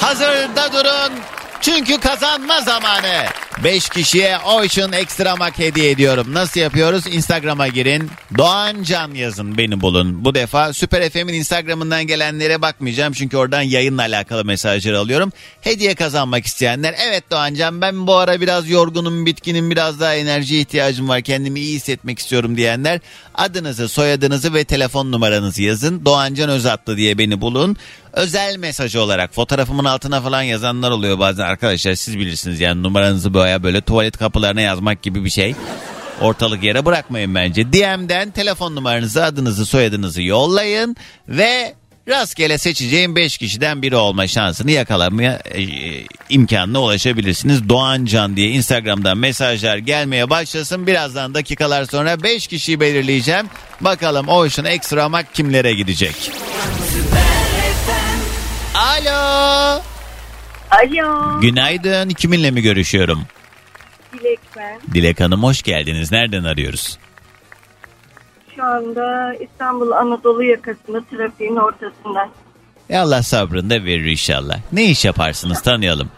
hazırda 0.00 0.72
durun 0.72 1.37
çünkü 1.60 2.00
kazanma 2.00 2.60
zamanı. 2.60 3.24
5 3.64 3.88
kişiye 3.88 4.38
Ocean 4.38 4.92
Extra 4.92 5.36
Mac 5.36 5.58
hediye 5.58 5.90
ediyorum. 5.90 6.34
Nasıl 6.34 6.60
yapıyoruz? 6.60 7.06
Instagram'a 7.06 7.68
girin. 7.68 8.10
Doğan 8.38 8.82
Can 8.82 9.14
yazın 9.14 9.58
beni 9.58 9.80
bulun. 9.80 10.24
Bu 10.24 10.34
defa 10.34 10.72
Süper 10.72 11.10
FM'in 11.10 11.34
Instagram'ından 11.34 12.06
gelenlere 12.06 12.62
bakmayacağım. 12.62 13.12
Çünkü 13.12 13.36
oradan 13.36 13.62
yayınla 13.62 14.02
alakalı 14.02 14.44
mesajlar 14.44 14.92
alıyorum. 14.92 15.32
Hediye 15.60 15.94
kazanmak 15.94 16.46
isteyenler. 16.46 16.94
Evet 17.08 17.24
Doğan 17.30 17.54
Can 17.54 17.80
ben 17.80 18.06
bu 18.06 18.16
ara 18.16 18.40
biraz 18.40 18.70
yorgunum, 18.70 19.26
bitkinim, 19.26 19.70
biraz 19.70 20.00
daha 20.00 20.14
enerji 20.14 20.60
ihtiyacım 20.60 21.08
var. 21.08 21.20
Kendimi 21.20 21.60
iyi 21.60 21.76
hissetmek 21.76 22.18
istiyorum 22.18 22.56
diyenler. 22.56 23.00
Adınızı, 23.34 23.88
soyadınızı 23.88 24.54
ve 24.54 24.64
telefon 24.64 25.12
numaranızı 25.12 25.62
yazın. 25.62 26.04
Doğan 26.04 26.34
Can 26.34 26.50
Özatlı 26.50 26.96
diye 26.96 27.18
beni 27.18 27.40
bulun. 27.40 27.76
Özel 28.12 28.56
mesaj 28.56 28.96
olarak 28.96 29.34
fotoğrafımın 29.34 29.84
altına 29.84 30.20
falan 30.20 30.42
yazanlar 30.42 30.90
oluyor 30.90 31.18
bazen 31.18 31.44
arkadaşlar 31.44 31.94
siz 31.94 32.18
bilirsiniz 32.18 32.60
yani 32.60 32.82
numaranızı 32.82 33.34
böyle 33.34 33.62
böyle 33.62 33.80
tuvalet 33.80 34.16
kapılarına 34.16 34.60
yazmak 34.60 35.02
gibi 35.02 35.24
bir 35.24 35.30
şey. 35.30 35.54
Ortalık 36.20 36.64
yere 36.64 36.84
bırakmayın 36.84 37.34
bence. 37.34 37.72
DM'den 37.72 38.30
telefon 38.30 38.76
numaranızı, 38.76 39.24
adınızı, 39.24 39.66
soyadınızı 39.66 40.22
yollayın 40.22 40.96
ve 41.28 41.74
rastgele 42.08 42.58
seçeceğim 42.58 43.16
5 43.16 43.38
kişiden 43.38 43.82
biri 43.82 43.96
olma 43.96 44.26
şansını 44.26 44.70
yakalamaya 44.70 45.40
e, 45.44 45.62
e, 45.62 46.04
imkanına 46.28 46.82
ulaşabilirsiniz. 46.82 47.68
Doğan 47.68 48.04
Can 48.04 48.36
diye 48.36 48.48
Instagram'dan 48.48 49.18
mesajlar 49.18 49.76
gelmeye 49.76 50.30
başlasın. 50.30 50.86
Birazdan 50.86 51.34
dakikalar 51.34 51.84
sonra 51.84 52.22
5 52.22 52.46
kişiyi 52.46 52.80
belirleyeceğim. 52.80 53.46
Bakalım 53.80 54.28
Ocean 54.28 54.66
Extra 54.66 55.08
Mak 55.08 55.34
kimlere 55.34 55.74
gidecek? 55.74 56.30
Alo. 58.78 59.80
Alo. 60.70 61.40
Günaydın. 61.40 62.08
Kiminle 62.08 62.50
mi 62.50 62.62
görüşüyorum? 62.62 63.22
Dilek 64.12 64.40
ben. 64.56 64.80
Dilek 64.94 65.20
Hanım 65.20 65.42
hoş 65.42 65.62
geldiniz. 65.62 66.12
Nereden 66.12 66.44
arıyoruz? 66.44 66.98
Şu 68.56 68.64
anda 68.64 69.34
İstanbul 69.34 69.90
Anadolu 69.90 70.42
yakasında 70.42 71.00
trafiğin 71.10 71.56
ortasında. 71.56 72.28
E 72.90 72.98
Allah 72.98 73.22
sabrını 73.22 73.70
da 73.70 73.84
verir 73.84 74.04
inşallah. 74.04 74.58
Ne 74.72 74.84
iş 74.84 75.04
yaparsınız 75.04 75.62
tanıyalım. 75.62 76.10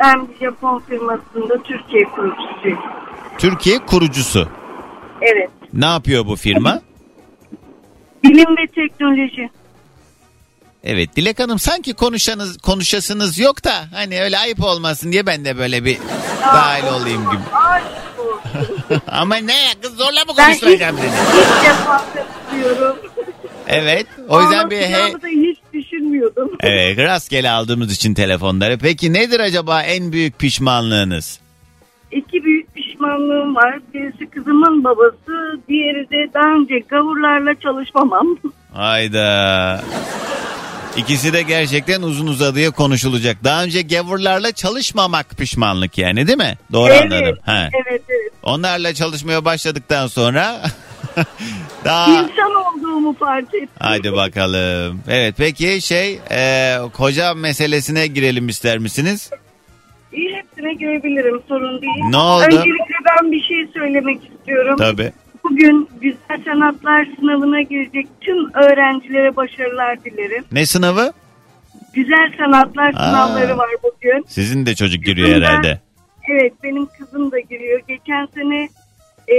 Ben 0.00 0.28
bir 0.28 0.46
Japon 0.46 0.82
firmasında 0.88 1.62
Türkiye 1.62 2.04
kurucusuyum. 2.04 2.78
Türkiye 3.38 3.78
kurucusu. 3.78 4.48
Evet. 5.20 5.50
Ne 5.72 5.86
yapıyor 5.86 6.26
bu 6.26 6.36
firma? 6.36 6.80
Bilim 8.22 8.56
ve 8.56 8.66
teknoloji. 8.66 9.50
Evet 10.84 11.16
Dilek 11.16 11.40
Hanım 11.40 11.58
sanki 11.58 11.94
konuşanız 11.94 12.58
konuşasınız 12.58 13.38
yok 13.38 13.64
da 13.64 13.72
hani 13.94 14.22
öyle 14.22 14.38
ayıp 14.38 14.64
olmasın 14.64 15.12
diye 15.12 15.26
ben 15.26 15.44
de 15.44 15.58
böyle 15.58 15.84
bir 15.84 15.98
dahil 16.42 16.86
olayım 16.86 17.22
gibi. 17.30 17.42
Ama 19.08 19.36
ne 19.36 19.54
kız 19.82 19.96
zorla 19.96 20.24
mı 20.24 20.34
konuşturacağım 20.36 20.96
seni? 20.96 21.08
ilk 21.08 21.64
defa 21.64 22.04
katılıyorum. 22.14 22.96
Evet 23.68 24.06
o 24.28 24.42
yüzden 24.42 24.70
bir 24.70 24.76
he... 24.76 24.84
Anlatacağımı 24.84 25.22
da 25.22 25.28
hiç 25.28 25.58
düşünmüyordum. 25.72 26.50
Evet 26.60 26.98
rastgele 26.98 27.50
aldığımız 27.50 27.92
için 27.92 28.14
telefonları. 28.14 28.78
Peki 28.78 29.12
nedir 29.12 29.40
acaba 29.40 29.82
en 29.82 30.12
büyük 30.12 30.38
pişmanlığınız? 30.38 31.38
İki 32.12 32.44
büyük 32.44 32.74
pişmanlığım 32.74 33.56
var. 33.56 33.78
Birisi 33.94 34.30
kızımın 34.30 34.84
babası, 34.84 35.60
diğeri 35.68 36.10
de 36.10 36.34
daha 36.34 36.54
önce 36.54 36.78
gavurlarla 36.78 37.54
çalışmamam. 37.60 38.26
Hayda. 38.72 39.80
İkisi 40.96 41.32
de 41.32 41.42
gerçekten 41.42 42.02
uzun 42.02 42.26
uzadıya 42.26 42.70
konuşulacak. 42.70 43.44
Daha 43.44 43.64
önce 43.64 43.82
gavurlarla 43.82 44.52
çalışmamak 44.52 45.30
pişmanlık 45.30 45.98
yani 45.98 46.26
değil 46.26 46.38
mi? 46.38 46.54
Doğru 46.72 46.92
anladım. 46.92 47.18
evet, 47.22 47.38
Ha. 47.42 47.68
evet, 47.88 48.02
evet. 48.08 48.32
Onlarla 48.42 48.94
çalışmaya 48.94 49.44
başladıktan 49.44 50.06
sonra 50.06 50.60
daha 51.84 52.06
İnsan 52.22 52.54
olduğumu 52.54 53.14
fark 53.18 53.54
ettim. 53.54 53.68
hadi 53.78 54.12
bakalım. 54.12 55.00
Evet 55.08 55.34
peki 55.38 55.80
şey 55.82 56.18
e, 56.30 56.76
koca 56.92 57.34
meselesine 57.34 58.06
girelim 58.06 58.48
ister 58.48 58.78
misiniz? 58.78 59.30
İyi 60.12 60.36
hepsine 60.36 60.74
görebilirim 60.74 61.40
sorun 61.48 61.82
değil. 61.82 62.04
Ne 62.10 62.16
oldu? 62.16 62.44
Öncelikle 62.44 62.94
ben 63.10 63.32
bir 63.32 63.40
şey 63.42 63.66
söylemek 63.74 64.20
istiyorum. 64.34 64.76
Tabii. 64.78 65.12
Bugün 65.44 65.83
Sanatlar 66.58 67.08
sınavına 67.20 67.60
girecek 67.62 68.06
tüm 68.20 68.54
öğrencilere 68.54 69.36
başarılar 69.36 70.04
dilerim. 70.04 70.44
Ne 70.52 70.66
sınavı? 70.66 71.12
Güzel 71.94 72.32
Sanatlar 72.38 72.88
Aa. 72.94 73.08
sınavları 73.08 73.58
var 73.58 73.68
bugün. 73.82 74.24
Sizin 74.28 74.66
de 74.66 74.74
çocuk 74.74 75.04
giriyor 75.04 75.28
Kızım 75.28 75.42
da- 75.42 75.46
herhalde. 75.48 75.80
Evet 76.30 76.52
benim 76.62 76.86
kızım 76.98 77.32
da 77.32 77.40
giriyor. 77.40 77.80
Geçen 77.88 78.26
sene 78.26 78.68
e, 79.28 79.36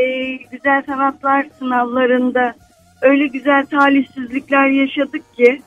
Güzel 0.51 0.83
Sanatlar 0.85 1.45
sınavlarında 1.59 2.53
öyle 3.01 3.27
güzel 3.27 3.65
talihsizlikler 3.65 4.67
yaşadık 4.67 5.35
ki 5.37 5.61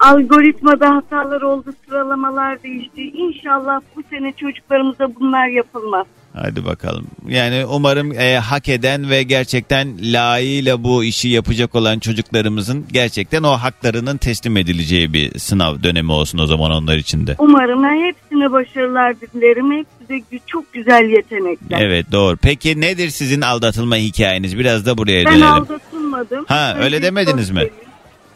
algoritmada 0.00 0.94
hatalar 0.96 1.42
oldu, 1.42 1.74
sıralamalar 1.86 2.62
değişti. 2.62 3.02
İnşallah 3.02 3.80
bu 3.96 4.02
sene 4.10 4.32
çocuklarımıza 4.32 5.14
bunlar 5.14 5.46
yapılmaz. 5.48 6.06
Hadi 6.34 6.64
bakalım. 6.64 7.06
Yani 7.28 7.66
umarım 7.66 8.12
e, 8.12 8.38
hak 8.38 8.68
eden 8.68 9.10
ve 9.10 9.22
gerçekten 9.22 9.98
layığıyla 10.12 10.84
bu 10.84 11.04
işi 11.04 11.28
yapacak 11.28 11.74
olan 11.74 11.98
çocuklarımızın 11.98 12.86
gerçekten 12.92 13.42
o 13.42 13.48
haklarının 13.50 14.16
teslim 14.16 14.56
edileceği 14.56 15.12
bir 15.12 15.38
sınav 15.38 15.82
dönemi 15.82 16.12
olsun 16.12 16.38
o 16.38 16.46
zaman 16.46 16.70
onlar 16.70 16.96
için 16.96 17.26
de. 17.26 17.34
Umarım 17.38 17.84
hepsine 17.84 18.52
başarılar 18.52 19.20
dilerim. 19.20 19.72
Hepsi 19.72 20.08
de 20.08 20.36
gü- 20.36 20.40
çok 20.46 20.72
güzel 20.72 21.10
yetenekler. 21.10 21.80
Evet 21.80 22.12
doğru. 22.12 22.36
Peki 22.36 22.80
nedir 22.80 23.08
sizin 23.08 23.40
aldatılma 23.40 23.96
hikayeniz? 23.96 24.58
Biraz 24.58 24.86
da 24.86 24.98
buraya 24.98 25.24
Ben 25.24 25.32
dönelim. 25.32 25.46
aldatılmadım. 25.46 26.44
Ha, 26.48 26.76
öyle 26.80 26.96
Önce 26.96 27.06
demediniz 27.06 27.50
mi? 27.50 27.62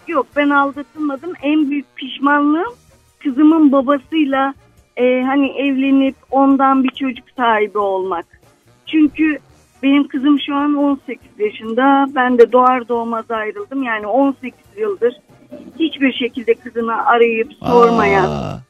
Yok 0.09 0.27
ben 0.37 0.51
aldatılmadım. 0.51 1.31
En 1.43 1.71
büyük 1.71 1.97
pişmanlığım 1.97 2.75
kızımın 3.23 3.73
babasıyla 3.73 4.55
e, 4.97 5.23
hani 5.23 5.49
evlenip 5.49 6.17
ondan 6.31 6.85
bir 6.85 6.91
çocuk 6.91 7.27
sahibi 7.37 7.79
olmak. 7.79 8.27
Çünkü 8.87 9.39
benim 9.83 10.09
kızım 10.09 10.41
şu 10.41 10.55
an 10.55 10.75
18 10.75 11.29
yaşında. 11.39 12.07
Ben 12.15 12.39
de 12.39 12.53
doğar 12.53 12.89
doğmaz 12.89 13.31
ayrıldım. 13.31 13.83
Yani 13.83 14.07
18 14.07 14.59
yıldır 14.77 15.15
hiçbir 15.79 16.13
şekilde 16.13 16.55
kızını 16.55 17.07
arayıp 17.07 17.53
sormayan, 17.53 18.25
Aa. 18.25 18.61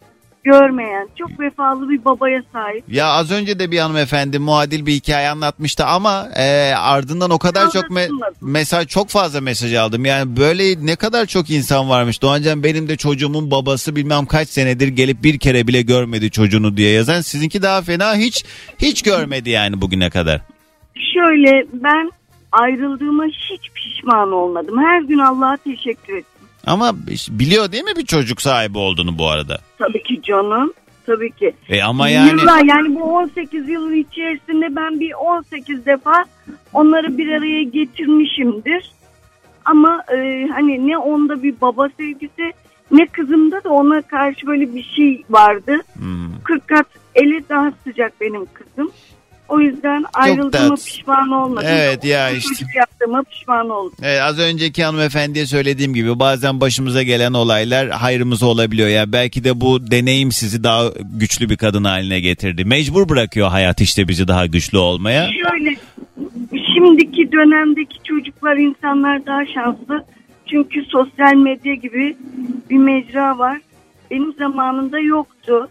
Görmeyen, 0.45 1.09
çok 1.19 1.41
vefalı 1.41 1.91
bir 1.91 2.05
babaya 2.05 2.43
sahip. 2.53 2.85
Ya 2.89 3.07
az 3.07 3.31
önce 3.33 3.59
de 3.59 3.71
bir 3.71 3.79
hanımefendi 3.79 4.39
muadil 4.39 4.87
bir 4.87 4.93
hikaye 4.93 5.29
anlatmıştı 5.29 5.85
ama 5.85 6.29
e, 6.37 6.75
ardından 6.75 7.31
o 7.31 7.39
kadar 7.39 7.71
çok 7.71 7.85
me- 7.85 8.33
mesaj 8.41 8.87
çok 8.87 9.09
fazla 9.09 9.41
mesaj 9.41 9.75
aldım. 9.75 10.05
Yani 10.05 10.37
böyle 10.37 10.87
ne 10.87 10.97
kadar 10.97 11.27
çok 11.27 11.51
insan 11.51 11.89
varmış. 11.89 12.23
Doğancan 12.23 12.63
benim 12.65 12.89
de 12.89 12.97
çocuğumun 12.97 13.51
babası 13.51 13.97
bilmem 13.97 14.27
kaç 14.27 14.49
senedir 14.49 14.89
gelip 14.89 15.23
bir 15.23 15.39
kere 15.39 15.67
bile 15.67 15.83
görmedi 15.83 16.31
çocuğunu 16.31 16.77
diye 16.77 16.91
yazan. 16.91 17.21
Sizinki 17.21 17.63
daha 17.63 17.83
fena 17.83 18.15
hiç 18.17 18.45
hiç 18.79 19.03
görmedi 19.03 19.51
yani 19.51 19.81
bugüne 19.81 20.11
kadar. 20.11 20.41
Şöyle 21.15 21.67
ben 21.73 22.11
ayrıldığıma 22.53 23.25
hiç 23.25 23.71
pişman 23.75 24.33
olmadım. 24.33 24.79
Her 24.79 25.03
gün 25.03 25.19
Allah'a 25.19 25.57
teşekkür 25.57 26.17
ettim. 26.17 26.32
Ama 26.67 26.95
biliyor 27.29 27.73
değil 27.73 27.85
mi 27.85 27.97
bir 27.97 28.07
çocuk 28.07 28.43
sahibi 28.43 28.79
olduğunu 28.79 29.19
bu 29.19 29.29
arada? 29.29 29.59
Tabii 29.79 30.03
ki 30.03 30.23
canım. 30.23 30.73
Tabii 31.07 31.31
ki. 31.33 31.55
E 31.69 31.83
ama 31.83 32.09
yani 32.09 32.31
Yıllar 32.31 32.65
yani 32.65 32.95
bu 32.95 33.03
18 33.03 33.69
yıl 33.69 33.93
içerisinde 33.93 34.77
ben 34.77 35.01
bir 35.01 35.13
18 35.13 35.87
defa 35.87 36.25
onları 36.73 37.19
bir 37.19 37.33
araya 37.33 37.63
getirmişimdir. 37.63 38.93
Ama 39.65 40.05
e, 40.15 40.49
hani 40.53 40.89
ne 40.89 40.99
onda 40.99 41.43
bir 41.43 41.61
baba 41.61 41.89
sevgisi 41.97 42.53
ne 42.91 43.07
kızımda 43.07 43.65
da 43.65 43.69
ona 43.71 44.03
karşı 44.03 44.47
böyle 44.47 44.75
bir 44.75 44.83
şey 44.83 45.25
vardı. 45.31 45.81
Hmm. 45.95 46.43
40 46.45 46.69
kat 46.69 46.87
eli 47.15 47.49
daha 47.49 47.73
sıcak 47.85 48.21
benim 48.21 48.47
kızım. 48.55 48.93
O 49.53 49.61
yüzden 49.61 50.05
ayrıldığıma 50.15 50.75
pişman 50.75 51.31
olmadım. 51.31 51.69
Evet 51.71 52.05
ya 52.05 52.31
işte. 52.31 52.55
çocuk 52.55 52.75
yaptığıma 52.75 53.23
pişman 53.23 53.71
oldum. 53.71 53.97
Evet, 54.03 54.21
az 54.21 54.39
önceki 54.39 54.85
hanımefendiye 54.85 55.47
söylediğim 55.47 55.95
gibi 55.95 56.19
bazen 56.19 56.61
başımıza 56.61 57.03
gelen 57.03 57.33
olaylar 57.33 57.89
hayrımıza 57.89 58.47
olabiliyor. 58.47 58.89
Ya 58.89 59.13
belki 59.13 59.45
de 59.45 59.61
bu 59.61 59.91
deneyim 59.91 60.33
sizi 60.33 60.65
daha 60.65 60.83
güçlü 61.19 61.51
bir 61.51 61.57
kadın 61.57 61.85
haline 61.85 62.21
getirdi. 62.21 62.65
Mecbur 62.65 63.09
bırakıyor 63.09 63.49
hayat 63.49 63.81
işte 63.81 64.09
bizi 64.09 64.29
daha 64.29 64.47
güçlü 64.47 64.79
olmaya. 64.79 65.29
Şöyle 65.31 65.77
şimdiki 66.75 67.33
dönemdeki 67.33 67.99
çocuklar 68.05 68.57
insanlar 68.57 69.27
daha 69.27 69.47
şanslı. 69.47 70.05
Çünkü 70.51 70.85
sosyal 70.85 71.35
medya 71.35 71.75
gibi 71.75 72.17
bir 72.71 72.79
mecra 72.79 73.39
var. 73.39 73.61
Benim 74.11 74.33
zamanımda 74.33 74.99
yoktu. 74.99 75.69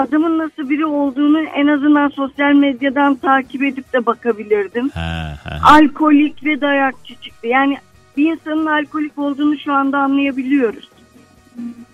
Adamın 0.00 0.38
nasıl 0.38 0.70
biri 0.70 0.86
olduğunu 0.86 1.40
en 1.40 1.66
azından 1.66 2.08
sosyal 2.08 2.52
medyadan 2.52 3.14
takip 3.14 3.62
edip 3.62 3.92
de 3.92 4.06
bakabilirdim. 4.06 4.88
Ha, 4.88 5.34
ha. 5.44 5.58
Alkolik 5.64 6.44
ve 6.44 6.60
dayakçı 6.60 7.14
çıktı. 7.14 7.46
Yani 7.46 7.76
bir 8.16 8.32
insanın 8.32 8.66
alkolik 8.66 9.18
olduğunu 9.18 9.58
şu 9.58 9.72
anda 9.72 9.98
anlayabiliyoruz. 9.98 10.88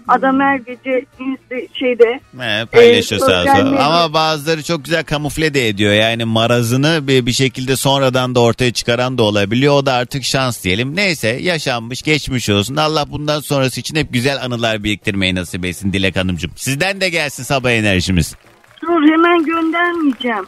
Adam 0.08 0.40
her 0.40 0.56
gece 0.56 1.04
insta- 1.20 1.78
şeyde 1.78 2.20
He, 2.38 2.66
paylaşıyor 2.66 3.20
Ee, 3.20 3.24
sağ 3.24 3.42
olsun. 3.42 3.76
Ama 3.76 4.12
bazıları 4.12 4.62
çok 4.62 4.84
güzel 4.84 5.04
kamufle 5.04 5.54
de 5.54 5.68
ediyor. 5.68 5.92
Yani 5.92 6.24
marazını 6.24 7.08
bir, 7.08 7.26
bir 7.26 7.32
şekilde 7.32 7.76
sonradan 7.76 8.34
da 8.34 8.40
ortaya 8.40 8.72
çıkaran 8.72 9.18
da 9.18 9.22
olabiliyor. 9.22 9.74
O 9.74 9.86
da 9.86 9.92
artık 9.92 10.24
şans 10.24 10.64
diyelim. 10.64 10.96
Neyse 10.96 11.28
yaşanmış 11.28 12.02
geçmiş 12.02 12.48
olsun. 12.50 12.76
Allah 12.76 13.04
bundan 13.10 13.40
sonrası 13.40 13.80
için 13.80 13.96
hep 13.96 14.12
güzel 14.12 14.42
anılar 14.44 14.84
biriktirmeyi 14.84 15.34
nasip 15.34 15.64
etsin 15.64 15.92
Dilek 15.92 16.16
Hanımcığım. 16.16 16.50
Sizden 16.56 17.00
de 17.00 17.08
gelsin 17.08 17.42
sabah 17.42 17.70
enerjimiz. 17.70 18.34
dur 18.82 19.02
hemen 19.12 19.44
göndermeyeceğim. 19.44 20.46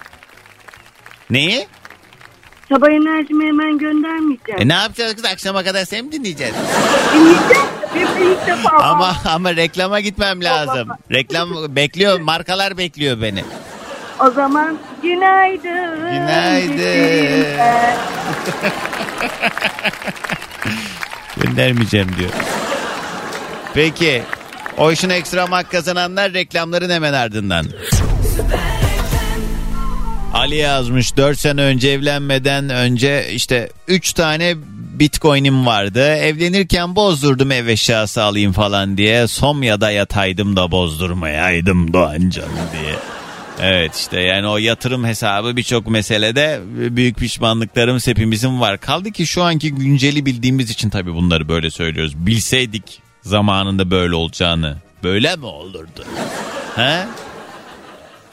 Neyi? 1.31 1.67
Sabah 2.69 2.89
enerjimi 2.89 3.47
hemen 3.47 3.79
göndermeyeceğim. 3.79 4.61
E 4.61 4.69
ne 4.69 4.73
yapacağız 4.75 5.15
kız 5.15 5.25
akşama 5.25 5.65
kadar 5.65 5.85
sen 5.85 6.05
mi 6.05 6.13
dinleyeceğiz? 6.13 6.55
Dinleyeceğim. 7.15 7.69
Bir 7.95 8.27
ilk 8.27 8.47
defa. 8.47 8.77
Ama 8.77 9.17
ama 9.25 9.57
reklama 9.57 10.01
gitmem 10.01 10.45
lazım. 10.45 10.89
Reklam 11.13 11.77
bekliyor, 11.77 12.21
markalar 12.21 12.79
bekliyor 12.79 13.23
beni. 13.23 13.45
O 14.21 14.31
zaman 14.31 14.79
günaydın. 15.03 15.97
Günaydın. 16.13 16.77
Günaydın. 16.77 17.99
Göndermeyeceğim 21.43 22.09
diyor. 22.19 22.31
Peki. 23.75 24.23
O 24.79 24.93
işin 24.93 25.11
ekstra 25.11 25.47
mak 25.47 25.71
kazananlar 25.71 26.33
reklamların 26.33 26.91
hemen 26.91 27.13
ardından. 27.13 27.67
Ali 30.35 30.57
yazmış 30.57 31.17
4 31.17 31.39
sene 31.39 31.61
önce 31.63 31.89
evlenmeden 31.89 32.71
önce 32.71 33.33
işte 33.33 33.71
3 33.89 34.13
tane 34.13 34.55
bitcoin'im 34.99 35.67
vardı. 35.67 36.15
Evlenirken 36.15 36.97
bozdurdum 36.97 37.53
ev 37.53 37.67
eşyası 37.67 38.23
alayım 38.23 38.53
falan 38.53 38.97
diye. 38.97 39.27
Somya'da 39.27 39.91
yataydım 39.91 40.57
da 40.57 40.71
bozdurmayaydım 40.71 41.93
Doğancan 41.93 42.49
diye. 42.73 42.95
Evet 43.61 43.95
işte 43.97 44.21
yani 44.21 44.47
o 44.47 44.57
yatırım 44.59 45.05
hesabı 45.05 45.57
birçok 45.57 45.87
meselede 45.91 46.61
büyük 46.67 47.17
pişmanlıklarımız 47.17 48.07
hepimizin 48.07 48.61
var. 48.61 48.79
Kaldı 48.79 49.11
ki 49.11 49.27
şu 49.27 49.43
anki 49.43 49.75
günceli 49.75 50.27
bildiğimiz 50.27 50.71
için 50.71 50.91
tabii 50.91 51.15
bunları 51.15 51.49
böyle 51.49 51.71
söylüyoruz. 51.71 52.27
Bilseydik 52.27 53.03
zamanında 53.23 53.91
böyle 53.91 54.15
olacağını 54.15 54.77
böyle 55.05 55.37
mi 55.37 55.47
olurdu? 55.47 56.05
He? 56.77 57.05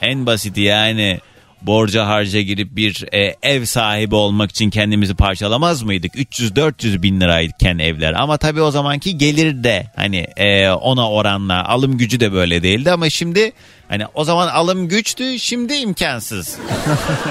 En 0.00 0.26
basiti 0.26 0.60
yani 0.60 1.20
borca 1.62 2.06
harca 2.06 2.40
girip 2.40 2.76
bir 2.76 3.04
e, 3.12 3.36
ev 3.42 3.64
sahibi 3.64 4.14
olmak 4.14 4.50
için 4.50 4.70
kendimizi 4.70 5.14
parçalamaz 5.14 5.82
mıydık? 5.82 6.14
300-400 6.14 7.02
bin 7.02 7.20
lirayken 7.20 7.78
evler 7.78 8.12
ama 8.12 8.36
tabii 8.36 8.62
o 8.62 8.70
zamanki 8.70 9.18
gelir 9.18 9.64
de 9.64 9.86
hani 9.96 10.26
e, 10.36 10.70
ona 10.70 11.10
oranla 11.10 11.68
alım 11.68 11.98
gücü 11.98 12.20
de 12.20 12.32
böyle 12.32 12.62
değildi 12.62 12.92
ama 12.92 13.10
şimdi 13.10 13.52
hani 13.88 14.04
o 14.14 14.24
zaman 14.24 14.48
alım 14.48 14.88
güçtü 14.88 15.38
şimdi 15.38 15.74
imkansız. 15.74 16.58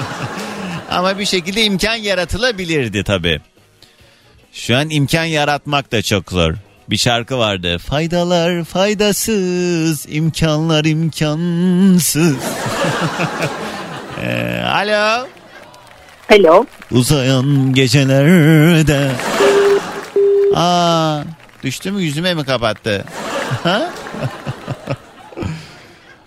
ama 0.90 1.18
bir 1.18 1.26
şekilde 1.26 1.64
imkan 1.64 1.96
yaratılabilirdi 1.96 3.04
tabii. 3.04 3.40
Şu 4.52 4.76
an 4.76 4.90
imkan 4.90 5.24
yaratmak 5.24 5.92
da 5.92 6.02
çok 6.02 6.32
zor. 6.32 6.54
Bir 6.90 6.96
şarkı 6.96 7.38
vardı. 7.38 7.78
Faydalar 7.78 8.64
faydasız, 8.64 10.06
imkanlar 10.08 10.84
imkansız. 10.84 12.36
Ee, 14.22 14.62
alo. 14.62 15.26
Alo. 16.32 16.66
Uzayan 16.90 17.72
gecelerde. 17.74 19.10
Aa, 20.54 21.20
düştü 21.62 21.90
mü 21.90 22.02
yüzüme 22.02 22.34
mi 22.34 22.44
kapattı? 22.44 23.04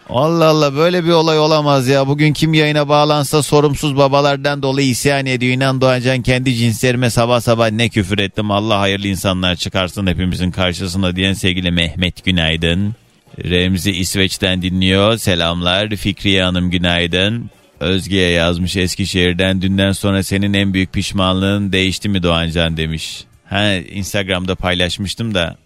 Allah 0.09 0.45
Allah 0.45 0.75
böyle 0.75 1.03
bir 1.05 1.09
olay 1.11 1.39
olamaz 1.39 1.87
ya. 1.87 2.07
Bugün 2.07 2.33
kim 2.33 2.53
yayına 2.53 2.89
bağlansa 2.89 3.43
sorumsuz 3.43 3.97
babalardan 3.97 4.61
dolayı 4.61 4.87
isyan 4.87 5.25
ediyor. 5.25 5.53
İnan 5.53 5.81
Doğancan 5.81 6.21
kendi 6.21 6.55
cinslerime 6.55 7.09
sabah 7.09 7.41
sabah 7.41 7.71
ne 7.71 7.89
küfür 7.89 8.19
ettim. 8.19 8.51
Allah 8.51 8.79
hayırlı 8.79 9.07
insanlar 9.07 9.55
çıkarsın 9.55 10.07
hepimizin 10.07 10.51
karşısına 10.51 11.15
diyen 11.15 11.33
sevgili 11.33 11.71
Mehmet 11.71 12.25
günaydın. 12.25 12.95
Remzi 13.43 13.91
İsveç'ten 13.91 14.61
dinliyor. 14.61 15.17
Selamlar. 15.17 15.89
Fikriye 15.89 16.43
Hanım 16.43 16.69
günaydın. 16.71 17.49
Özge'ye 17.79 18.31
yazmış 18.31 18.77
Eskişehir'den. 18.77 19.61
Dünden 19.61 19.91
sonra 19.91 20.23
senin 20.23 20.53
en 20.53 20.73
büyük 20.73 20.93
pişmanlığın 20.93 21.71
değişti 21.71 22.09
mi 22.09 22.23
Doğancan 22.23 22.77
demiş. 22.77 23.23
Ha 23.49 23.73
Instagram'da 23.73 24.55
paylaşmıştım 24.55 25.33
da. 25.33 25.57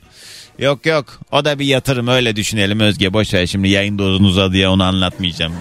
Yok 0.60 0.86
yok 0.86 1.20
o 1.32 1.46
da 1.46 1.60
bir 1.60 1.66
yatırım 1.66 2.08
öyle 2.08 2.36
düşünelim 2.36 2.80
Özge. 2.80 3.14
Boş 3.14 3.34
ver 3.34 3.48
şimdi 3.48 3.70
yayın 3.70 3.98
uzun 3.98 4.24
uzadı 4.24 4.58
ya 4.58 4.72
onu 4.72 4.84
anlatmayacağım. 4.84 5.54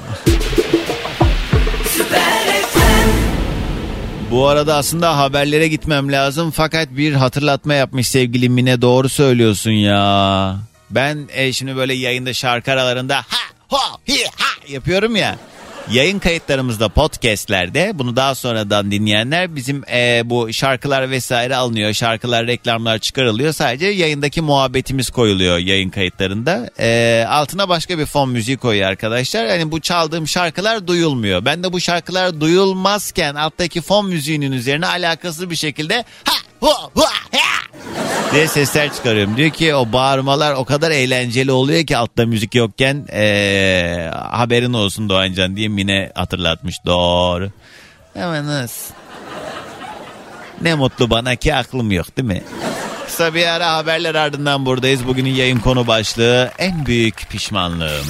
Bu 4.30 4.46
arada 4.46 4.76
aslında 4.76 5.18
haberlere 5.18 5.68
gitmem 5.68 6.12
lazım 6.12 6.50
fakat 6.50 6.88
bir 6.96 7.12
hatırlatma 7.12 7.74
yapmış 7.74 8.08
sevgili 8.08 8.48
Mine 8.48 8.82
doğru 8.82 9.08
söylüyorsun 9.08 9.70
ya. 9.70 10.56
Ben 10.90 11.28
e, 11.32 11.52
şimdi 11.52 11.76
böyle 11.76 11.94
yayında 11.94 12.32
şarkı 12.32 12.72
aralarında 12.72 13.16
ha 13.16 13.54
ho 13.68 13.98
hi 14.08 14.24
ha 14.36 14.72
yapıyorum 14.72 15.16
ya. 15.16 15.36
Yayın 15.90 16.18
kayıtlarımızda 16.18 16.88
podcastlerde 16.88 17.92
bunu 17.94 18.16
daha 18.16 18.34
sonradan 18.34 18.90
dinleyenler 18.90 19.56
bizim 19.56 19.84
e, 19.92 20.22
bu 20.24 20.52
şarkılar 20.52 21.10
vesaire 21.10 21.56
alınıyor. 21.56 21.92
Şarkılar 21.92 22.46
reklamlar 22.46 22.98
çıkarılıyor. 22.98 23.52
Sadece 23.52 23.86
yayındaki 23.86 24.40
muhabbetimiz 24.40 25.10
koyuluyor 25.10 25.58
yayın 25.58 25.90
kayıtlarında. 25.90 26.70
E, 26.78 27.24
altına 27.28 27.68
başka 27.68 27.98
bir 27.98 28.06
fon 28.06 28.30
müziği 28.30 28.56
koyuyor 28.56 28.88
arkadaşlar. 28.88 29.44
Yani 29.44 29.72
bu 29.72 29.80
çaldığım 29.80 30.28
şarkılar 30.28 30.86
duyulmuyor. 30.86 31.44
Ben 31.44 31.62
de 31.62 31.72
bu 31.72 31.80
şarkılar 31.80 32.40
duyulmazken 32.40 33.34
alttaki 33.34 33.80
fon 33.80 34.06
müziğinin 34.06 34.52
üzerine 34.52 34.86
alakasız 34.86 35.50
bir 35.50 35.56
şekilde 35.56 36.04
ha 36.24 36.34
hu 36.60 36.70
hu 36.94 37.02
ha 37.02 37.51
diye 38.32 38.48
sesler 38.48 38.92
çıkarıyorum. 38.92 39.36
Diyor 39.36 39.50
ki 39.50 39.74
o 39.74 39.92
bağırmalar 39.92 40.54
o 40.54 40.64
kadar 40.64 40.90
eğlenceli 40.90 41.52
oluyor 41.52 41.86
ki 41.86 41.96
altta 41.96 42.26
müzik 42.26 42.54
yokken 42.54 43.06
ee, 43.12 44.10
haberin 44.30 44.72
olsun 44.72 45.08
Doğancan 45.08 45.56
diye 45.56 45.68
Mine 45.68 46.12
hatırlatmış. 46.14 46.76
Doğru. 46.86 47.50
Ama 48.16 48.46
nasıl? 48.46 48.94
Ne 50.62 50.74
mutlu 50.74 51.10
bana 51.10 51.36
ki 51.36 51.54
aklım 51.54 51.90
yok 51.90 52.16
değil 52.16 52.28
mi? 52.28 52.42
Kısa 53.06 53.34
bir 53.34 53.46
ara 53.46 53.72
haberler 53.72 54.14
ardından 54.14 54.66
buradayız. 54.66 55.06
Bugünün 55.06 55.34
yayın 55.34 55.58
konu 55.58 55.86
başlığı 55.86 56.50
en 56.58 56.86
büyük 56.86 57.30
pişmanlığım. 57.30 58.06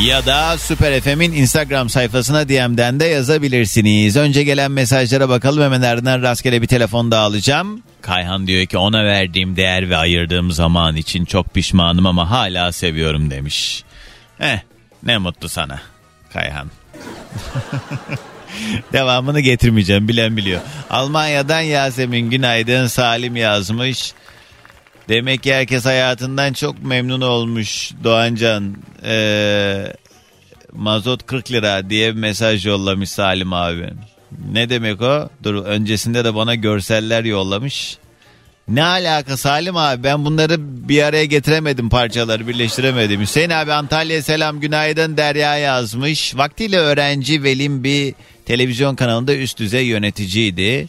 Ya 0.00 0.26
da 0.26 0.58
Süper 0.58 1.00
FM'in 1.00 1.32
Instagram 1.32 1.88
sayfasına 1.88 2.48
DM'den 2.48 3.00
de 3.00 3.04
yazabilirsiniz. 3.04 4.16
Önce 4.16 4.44
gelen 4.44 4.70
mesajlara 4.70 5.28
bakalım 5.28 5.62
hemen 5.62 5.82
ardından 5.82 6.22
rastgele 6.22 6.62
bir 6.62 6.66
telefon 6.66 7.10
da 7.10 7.18
alacağım. 7.18 7.82
Kayhan 8.00 8.46
diyor 8.46 8.66
ki 8.66 8.78
ona 8.78 9.04
verdiğim 9.04 9.56
değer 9.56 9.90
ve 9.90 9.96
ayırdığım 9.96 10.50
zaman 10.52 10.96
için 10.96 11.24
çok 11.24 11.54
pişmanım 11.54 12.06
ama 12.06 12.30
hala 12.30 12.72
seviyorum 12.72 13.30
demiş. 13.30 13.84
Eh 14.40 14.58
ne 15.02 15.18
mutlu 15.18 15.48
sana 15.48 15.80
Kayhan. 16.32 16.70
Devamını 18.92 19.40
getirmeyeceğim 19.40 20.08
bilen 20.08 20.36
biliyor. 20.36 20.60
Almanya'dan 20.90 21.60
Yasemin 21.60 22.30
Günaydın 22.30 22.86
Salim 22.86 23.36
yazmış. 23.36 24.12
Demek 25.08 25.42
ki 25.42 25.54
herkes 25.54 25.84
hayatından 25.84 26.52
çok 26.52 26.84
memnun 26.84 27.20
olmuş 27.20 27.90
Doğancan. 28.04 28.76
Ee, 29.04 29.92
mazot 30.72 31.26
40 31.26 31.52
lira 31.52 31.90
diye 31.90 32.14
bir 32.14 32.20
mesaj 32.20 32.66
yollamış 32.66 33.10
Salim 33.10 33.52
abi. 33.52 33.90
Ne 34.52 34.70
demek 34.70 35.02
o? 35.02 35.28
Dur 35.42 35.54
öncesinde 35.64 36.24
de 36.24 36.34
bana 36.34 36.54
görseller 36.54 37.24
yollamış. 37.24 37.98
Ne 38.68 38.84
alaka 38.84 39.36
Salim 39.36 39.76
abi 39.76 40.02
ben 40.02 40.24
bunları 40.24 40.56
bir 40.88 41.02
araya 41.02 41.24
getiremedim 41.24 41.88
parçaları 41.88 42.48
birleştiremedim. 42.48 43.20
Hüseyin 43.20 43.50
abi 43.50 43.72
Antalya 43.72 44.22
selam 44.22 44.60
günaydın 44.60 45.16
Derya 45.16 45.56
yazmış. 45.56 46.36
Vaktiyle 46.36 46.78
öğrenci 46.78 47.42
Velim 47.42 47.84
bir 47.84 48.14
televizyon 48.46 48.94
kanalında 48.94 49.36
üst 49.36 49.58
düzey 49.58 49.86
yöneticiydi. 49.86 50.88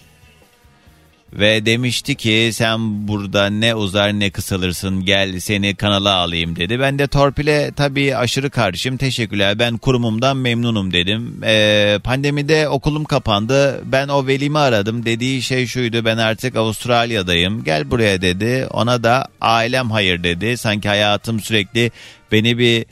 Ve 1.40 1.66
demişti 1.66 2.16
ki 2.16 2.50
sen 2.54 3.08
burada 3.08 3.50
ne 3.50 3.76
uzar 3.76 4.20
ne 4.20 4.30
kısalırsın 4.30 5.06
gel 5.06 5.40
seni 5.40 5.76
kanala 5.76 6.14
alayım 6.14 6.56
dedi. 6.56 6.80
Ben 6.80 7.00
de 7.00 7.08
torpile 7.08 7.72
tabii 7.76 8.16
aşırı 8.16 8.50
karşıyım 8.50 8.98
teşekkürler 8.98 9.60
ben 9.60 9.78
kurumumdan 9.78 10.38
memnunum 10.38 10.94
dedim. 10.94 11.42
Ee, 11.44 12.00
pandemide 12.04 12.70
okulum 12.70 13.04
kapandı 13.04 13.82
ben 13.92 14.08
o 14.08 14.28
velimi 14.28 14.60
aradım 14.60 15.06
dediği 15.06 15.42
şey 15.42 15.68
şuydu 15.68 16.06
ben 16.06 16.18
artık 16.18 16.56
Avustralya'dayım 16.56 17.64
gel 17.64 17.92
buraya 17.92 18.22
dedi. 18.22 18.68
Ona 18.72 19.04
da 19.04 19.28
ailem 19.42 19.92
hayır 19.92 20.24
dedi 20.24 20.58
sanki 20.58 20.88
hayatım 20.88 21.40
sürekli 21.40 21.92
beni 22.32 22.58
bir 22.58 22.86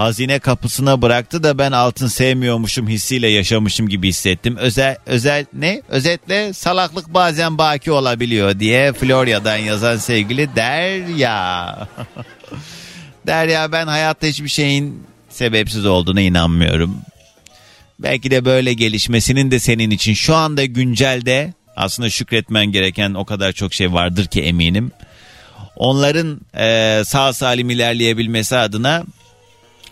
hazine 0.00 0.38
kapısına 0.38 1.02
bıraktı 1.02 1.42
da 1.42 1.58
ben 1.58 1.72
altın 1.72 2.06
sevmiyormuşum 2.06 2.88
hissiyle 2.88 3.28
yaşamışım 3.28 3.88
gibi 3.88 4.08
hissettim. 4.08 4.56
Özel 4.56 4.96
özel 5.06 5.46
ne? 5.52 5.82
Özetle 5.88 6.52
salaklık 6.52 7.14
bazen 7.14 7.58
baki 7.58 7.92
olabiliyor 7.92 8.60
diye 8.60 8.92
Florya'dan 8.92 9.56
yazan 9.56 9.96
sevgili 9.96 10.56
Derya. 10.56 11.88
Derya 13.26 13.72
ben 13.72 13.86
hayatta 13.86 14.26
hiçbir 14.26 14.48
şeyin 14.48 15.02
sebepsiz 15.28 15.86
olduğuna 15.86 16.20
inanmıyorum. 16.20 16.96
Belki 17.98 18.30
de 18.30 18.44
böyle 18.44 18.72
gelişmesinin 18.72 19.50
de 19.50 19.58
senin 19.58 19.90
için 19.90 20.14
şu 20.14 20.34
anda 20.34 20.64
güncelde 20.64 21.54
aslında 21.76 22.10
şükretmen 22.10 22.66
gereken 22.66 23.14
o 23.14 23.24
kadar 23.24 23.52
çok 23.52 23.74
şey 23.74 23.92
vardır 23.92 24.26
ki 24.26 24.42
eminim. 24.42 24.92
Onların 25.76 26.40
e, 26.58 27.02
sağ 27.04 27.32
salim 27.32 27.70
ilerleyebilmesi 27.70 28.56
adına 28.56 29.04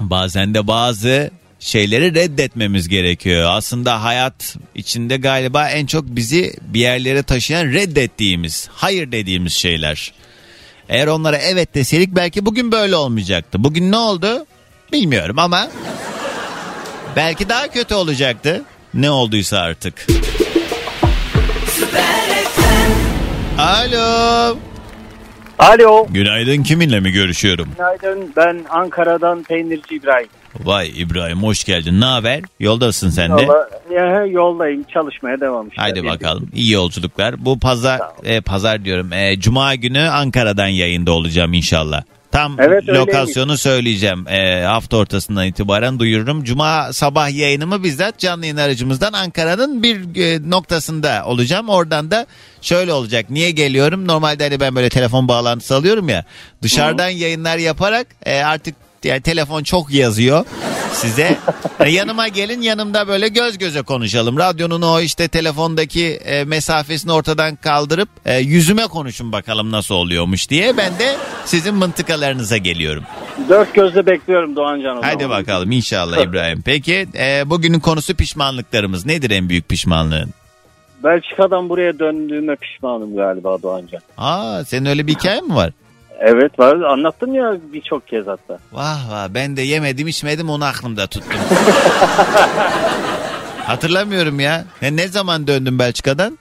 bazen 0.01 0.55
de 0.55 0.66
bazı 0.66 1.30
şeyleri 1.61 2.14
reddetmemiz 2.14 2.88
gerekiyor. 2.88 3.51
Aslında 3.51 4.05
hayat 4.05 4.57
içinde 4.74 5.16
galiba 5.16 5.68
en 5.68 5.86
çok 5.86 6.05
bizi 6.07 6.55
bir 6.62 6.80
yerlere 6.80 7.22
taşıyan 7.22 7.66
reddettiğimiz, 7.66 8.68
hayır 8.72 9.12
dediğimiz 9.12 9.53
şeyler. 9.53 10.12
Eğer 10.88 11.07
onlara 11.07 11.36
evet 11.36 11.74
deseydik 11.74 12.16
belki 12.16 12.46
bugün 12.46 12.72
böyle 12.72 12.96
olmayacaktı. 12.96 13.64
Bugün 13.64 13.92
ne 13.92 13.96
oldu? 13.96 14.46
Bilmiyorum 14.92 15.38
ama 15.38 15.68
belki 17.16 17.49
daha 17.49 17.68
kötü 17.68 17.94
olacaktı. 17.94 18.62
Ne 18.94 19.11
olduysa 19.11 19.59
artık. 19.59 20.07
Alo. 23.59 24.57
Alo. 25.59 26.06
Günaydın 26.11 26.62
kiminle 26.62 27.00
mi 27.00 27.11
görüşüyorum? 27.11 27.68
Günaydın. 27.76 28.32
Ben 28.36 28.61
Ankara'dan 28.70 29.42
Peynirci 29.42 29.94
İbrahim. 29.94 30.28
Vay 30.64 30.92
İbrahim 30.96 31.42
hoş 31.42 31.64
geldin. 31.64 32.00
Ne 32.00 32.04
haber? 32.04 32.40
Yoldasın 32.61 33.11
sen 33.11 33.38
de. 33.38 33.42
Yola, 33.42 33.68
ya, 33.94 34.24
yoldayım. 34.26 34.82
Çalışmaya 34.94 35.40
devam 35.40 35.68
işte. 35.68 35.80
Haydi 35.82 36.04
bakalım. 36.04 36.48
İyi 36.54 36.72
yolculuklar. 36.72 37.44
Bu 37.44 37.59
pazar 37.59 38.00
e, 38.24 38.40
pazar 38.40 38.84
diyorum. 38.84 39.12
E, 39.12 39.40
Cuma 39.40 39.74
günü 39.74 40.00
Ankara'dan 40.00 40.66
yayında 40.68 41.12
olacağım 41.12 41.52
inşallah. 41.52 42.02
Tam 42.32 42.56
Evet, 42.60 42.88
öyleymiş. 42.88 43.00
lokasyonu 43.00 43.58
söyleyeceğim. 43.58 44.28
E, 44.28 44.62
hafta 44.64 44.96
ortasından 44.96 45.46
itibaren 45.46 45.98
duyururum. 45.98 46.44
Cuma 46.44 46.92
sabah 46.92 47.30
yayınımı 47.30 47.84
bizzat 47.84 48.18
canlı 48.18 48.44
yayın 48.44 48.56
aracımızdan 48.56 49.12
Ankara'nın 49.12 49.82
bir 49.82 50.20
e, 50.22 50.50
noktasında 50.50 51.22
olacağım. 51.26 51.68
Oradan 51.68 52.10
da 52.10 52.26
şöyle 52.62 52.92
olacak. 52.92 53.30
Niye 53.30 53.50
geliyorum? 53.50 54.06
Normalde 54.08 54.44
hani 54.44 54.60
ben 54.60 54.76
böyle 54.76 54.88
telefon 54.88 55.28
bağlantısı 55.28 55.74
alıyorum 55.74 56.08
ya. 56.08 56.24
Dışarıdan 56.62 57.08
yayınlar 57.08 57.58
yaparak 57.58 58.06
e, 58.26 58.40
artık 58.42 58.74
yani 59.05 59.20
telefon 59.20 59.62
çok 59.62 59.90
yazıyor 59.90 60.44
size. 60.92 61.36
E, 61.80 61.90
yanıma 61.90 62.28
gelin 62.28 62.61
yanımda 62.61 63.09
böyle 63.09 63.28
göz 63.28 63.59
göze 63.59 63.82
konuşalım. 63.82 64.38
Radyonun 64.38 64.82
o 64.82 65.01
işte 65.01 65.28
telefondaki 65.28 66.07
e, 66.07 66.44
mesafesini 66.44 67.12
ortadan 67.12 67.57
kaldırıp 67.57 68.09
e, 68.24 68.38
yüzüme 68.38 68.86
konuşun 68.86 69.32
bakalım 69.32 69.70
nasıl 69.72 69.94
oluyormuş 69.94 70.51
diye. 70.51 70.76
Ben 70.76 70.99
de 70.99 71.16
sizin 71.44 71.74
mıntıkalarınıza 71.74 72.57
geliyorum. 72.57 73.05
Dört 73.49 73.74
gözle 73.74 74.07
bekliyorum 74.07 74.57
Doğancan 74.57 74.96
o 74.99 75.03
Hadi 75.03 75.22
zaman. 75.22 75.40
bakalım 75.40 75.70
inşallah 75.72 76.18
İbrahim. 76.24 76.62
Peki 76.64 77.07
e, 77.18 77.51
bugünün 77.51 77.80
konusu 77.80 78.14
pişmanlıklarımız. 78.14 79.07
Nedir 79.07 79.30
en 79.30 79.49
büyük 79.49 79.68
pişmanlığın? 79.68 80.30
Belçika'dan 81.05 81.68
buraya 81.68 81.99
döndüğüme 81.99 82.57
pişmanım 82.57 83.16
galiba 83.16 83.62
Doğancan. 83.62 84.01
Aa 84.16 84.64
senin 84.64 84.86
öyle 84.86 85.07
bir 85.07 85.14
hikayen 85.14 85.46
mi 85.49 85.55
var? 85.55 85.72
Evet 86.18 86.58
var. 86.58 86.80
Anlattım 86.80 87.34
ya 87.34 87.56
birçok 87.72 88.08
kez 88.08 88.26
hatta. 88.26 88.58
Vah 88.72 89.10
vah 89.10 89.28
ben 89.34 89.56
de 89.56 89.62
yemedim 89.62 90.08
içmedim 90.08 90.50
onu 90.50 90.64
aklımda 90.64 91.06
tuttum. 91.06 91.40
Hatırlamıyorum 93.66 94.40
ya. 94.40 94.64
Ne, 94.82 94.96
ne 94.96 95.08
zaman 95.08 95.46
döndün 95.46 95.78
Belçika'dan? 95.78 96.38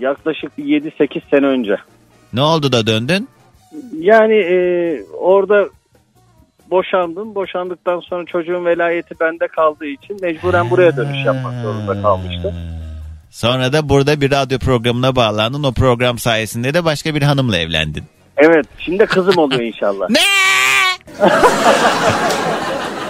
Yaklaşık 0.00 0.58
bir 0.58 0.64
7-8 0.64 1.20
sene 1.30 1.46
önce. 1.46 1.76
Ne 2.32 2.42
oldu 2.42 2.72
da 2.72 2.86
döndün? 2.86 3.28
Yani 3.98 4.34
e, 4.34 4.56
orada 5.18 5.68
boşandım. 6.70 7.34
Boşandıktan 7.34 8.00
sonra 8.00 8.24
çocuğun 8.24 8.64
velayeti 8.64 9.14
bende 9.20 9.48
kaldığı 9.48 9.86
için 9.86 10.18
mecburen 10.22 10.70
buraya 10.70 10.96
dönüş 10.96 11.26
yapmak 11.26 11.62
zorunda 11.62 12.02
kalmıştım. 12.02 12.54
Sonra 13.30 13.72
da 13.72 13.88
burada 13.88 14.20
bir 14.20 14.30
radyo 14.30 14.58
programına 14.58 15.16
bağlandın. 15.16 15.62
O 15.62 15.72
program 15.72 16.18
sayesinde 16.18 16.74
de 16.74 16.84
başka 16.84 17.14
bir 17.14 17.22
hanımla 17.22 17.58
evlendin. 17.58 18.04
Evet 18.38 18.66
şimdi 18.78 19.06
kızım 19.06 19.38
oluyor 19.38 19.60
inşallah. 19.62 20.10
Ne? 20.10 20.20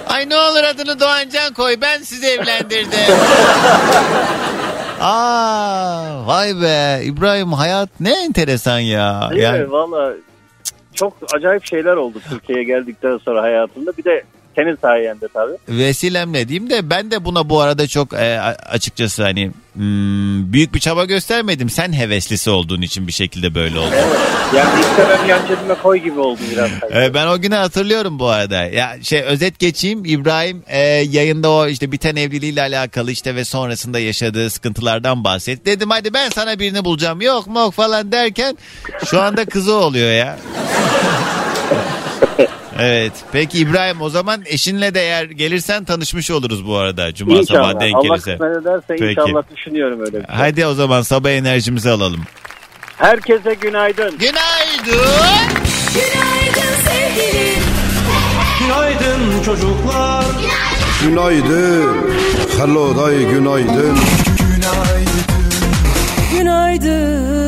Ay 0.09 0.29
ne 0.29 0.37
olur 0.37 0.65
adını 0.65 1.01
Doğancan 1.01 1.53
koy 1.53 1.77
ben 1.81 1.99
sizi 2.03 2.27
evlendirdim. 2.27 2.99
Aa, 5.01 6.27
vay 6.27 6.61
be 6.63 7.01
İbrahim 7.05 7.53
hayat 7.53 7.89
ne 8.01 8.25
enteresan 8.25 8.79
ya. 8.79 9.29
Değil 9.31 9.43
Yani, 9.43 9.59
mi? 9.59 9.71
Valla 9.73 10.13
çok 10.95 11.13
acayip 11.35 11.67
şeyler 11.67 11.97
oldu 11.97 12.19
Türkiye'ye 12.31 12.65
geldikten 12.65 13.19
sonra 13.19 13.43
hayatımda. 13.43 13.93
Bir 13.99 14.05
de 14.05 14.25
senin 14.59 14.77
sayende 14.77 15.29
tabii. 15.29 15.57
vesilemle 15.69 16.49
diyeyim 16.49 16.71
de 16.71 16.91
ben 16.91 17.11
de 17.11 17.25
buna 17.25 17.49
bu 17.49 17.61
arada 17.61 17.87
çok 17.87 18.13
e, 18.13 18.41
açıkçası 18.67 19.23
hani 19.23 19.51
hmm, 19.75 20.53
büyük 20.53 20.75
bir 20.75 20.81
çaba 20.81 21.05
göstermedim. 21.05 21.71
Sen 21.71 21.93
heveslisi 21.93 22.51
olduğun 22.51 22.83
için 22.83 23.07
bir 23.07 23.13
şekilde 23.13 23.55
böyle 23.55 23.79
oldu. 23.79 23.95
Yani 24.57 24.81
istemem 24.81 25.29
yan 25.29 25.47
cebime 25.49 25.75
koy 25.75 25.99
gibi 25.99 26.21
oldu 26.21 26.41
biraz. 26.53 26.71
E, 26.95 27.15
ben 27.15 27.27
o 27.27 27.41
günü 27.41 27.55
hatırlıyorum 27.55 28.19
bu 28.19 28.29
arada. 28.29 28.65
Ya 28.65 28.97
şey 29.03 29.23
özet 29.23 29.59
geçeyim. 29.59 30.05
İbrahim 30.05 30.63
e, 30.67 30.79
yayında 30.89 31.51
o 31.51 31.67
işte 31.67 31.93
biten 31.93 32.17
evliliğiyle 32.17 32.63
alakalı 32.63 33.11
işte 33.11 33.35
ve 33.35 33.45
sonrasında 33.45 33.99
yaşadığı 33.99 34.51
sıkıntılardan 34.51 35.25
bahset. 35.25 35.67
Dedim 35.67 35.91
hadi 35.91 36.15
ben 36.15 36.31
sana 36.31 36.59
birini 36.59 36.85
bulacağım. 36.85 37.21
Yok 37.21 37.47
mok 37.47 37.75
falan 37.75 38.13
derken 38.13 38.59
şu 39.05 39.21
anda 39.21 39.45
kızı 39.45 39.75
oluyor 39.75 40.13
ya. 40.13 40.39
Evet. 42.79 43.13
Peki 43.33 43.59
İbrahim 43.59 44.01
o 44.03 44.09
zaman 44.11 44.43
eşinle 44.47 44.95
de 44.95 45.01
eğer 45.01 45.25
gelirsen 45.25 45.85
tanışmış 45.85 46.31
oluruz 46.31 46.67
bu 46.67 46.77
arada. 46.77 47.15
Cuma 47.15 47.31
sabah 47.35 47.41
İnşallah. 47.41 47.81
denk 47.81 47.95
Allah 47.97 48.03
gelirse. 48.03 48.33
kısmet 48.33 48.57
ederse 48.63 48.85
Peki. 48.89 49.05
inşallah 49.05 49.43
düşünüyorum 49.57 50.01
öyle 50.01 50.13
bir 50.21 50.27
şey. 50.27 50.37
Hadi 50.37 50.67
o 50.67 50.75
zaman 50.75 51.03
sabah 51.03 51.31
enerjimizi 51.31 51.91
alalım. 51.91 52.21
Herkese 52.97 53.55
günaydın. 53.55 54.19
Günaydın. 54.19 55.07
Günaydın 55.95 56.75
sevgilim. 56.85 57.63
Günaydın 58.61 59.43
çocuklar. 59.45 60.25
Günaydın. 61.03 61.97
Hello 62.59 62.97
day 62.97 63.19
günaydın. 63.31 63.99
Günaydın. 66.33 67.48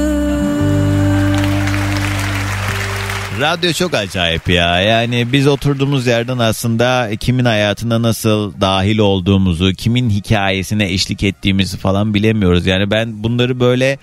Radyo 3.41 3.73
çok 3.73 3.95
acayip 3.95 4.49
ya. 4.49 4.81
Yani 4.81 5.33
biz 5.33 5.47
oturduğumuz 5.47 6.07
yerden 6.07 6.39
aslında 6.39 7.11
kimin 7.21 7.45
hayatına 7.45 8.03
nasıl 8.03 8.61
dahil 8.61 8.99
olduğumuzu, 8.99 9.73
kimin 9.73 10.11
hikayesine 10.11 10.93
eşlik 10.93 11.23
ettiğimizi 11.23 11.77
falan 11.77 12.15
bilemiyoruz. 12.15 12.67
Yani 12.67 12.91
ben 12.91 13.23
bunları 13.23 13.61
böyle 13.61 13.99